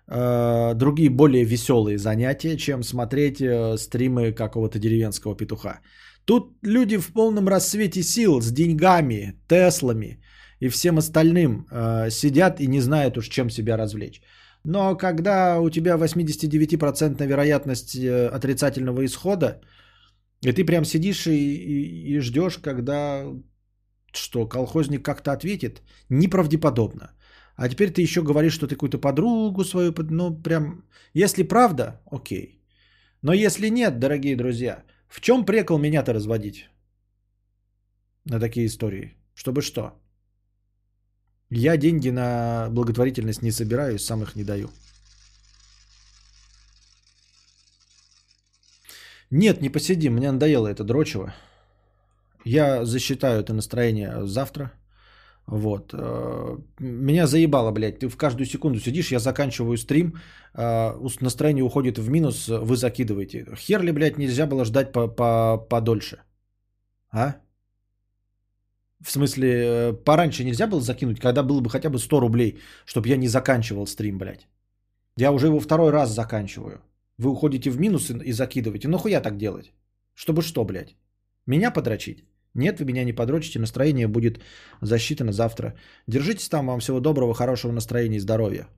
[0.09, 5.81] другие более веселые занятия, чем смотреть э, стримы какого-то деревенского петуха.
[6.24, 10.23] Тут люди в полном рассвете сил, с деньгами, Теслами
[10.61, 14.20] и всем остальным э, сидят и не знают уж, чем себя развлечь.
[14.65, 19.61] Но когда у тебя 89% вероятность э, отрицательного исхода,
[20.45, 23.24] и ты прям сидишь и, и, и ждешь, когда
[24.12, 27.12] что, колхозник как-то ответит, неправдеподобно.
[27.57, 30.85] А теперь ты еще говоришь, что ты какую-то подругу свою, ну прям,
[31.15, 32.61] если правда, окей.
[33.23, 36.69] Но если нет, дорогие друзья, в чем прекол меня-то разводить
[38.24, 39.16] на такие истории?
[39.35, 39.93] Чтобы что?
[41.51, 44.70] Я деньги на благотворительность не собираю, сам их не даю.
[49.31, 51.35] Нет, не посидим, мне надоело это дрочево.
[52.45, 54.73] Я засчитаю это настроение завтра.
[55.47, 55.94] Вот.
[55.94, 57.98] Э, меня заебало, блядь.
[57.98, 60.14] Ты в каждую секунду сидишь, я заканчиваю стрим,
[60.55, 63.47] э, настроение уходит в минус, вы закидываете.
[63.56, 66.23] Хер ли, блядь, нельзя было ждать по -по подольше?
[67.10, 67.36] А?
[69.01, 73.09] В смысле, э, пораньше нельзя было закинуть, когда было бы хотя бы 100 рублей, чтобы
[73.09, 74.48] я не заканчивал стрим, блядь.
[75.16, 76.81] Я уже его второй раз заканчиваю.
[77.19, 78.89] Вы уходите в минус и закидываете.
[78.89, 79.73] Ну хуя так делать?
[80.14, 80.97] Чтобы что, блядь?
[81.47, 82.24] Меня подрочить?
[82.55, 84.41] Нет, вы меня не подрочите, настроение будет
[84.81, 85.74] засчитано завтра.
[86.07, 88.69] Держитесь там, вам всего доброго, хорошего настроения и здоровья.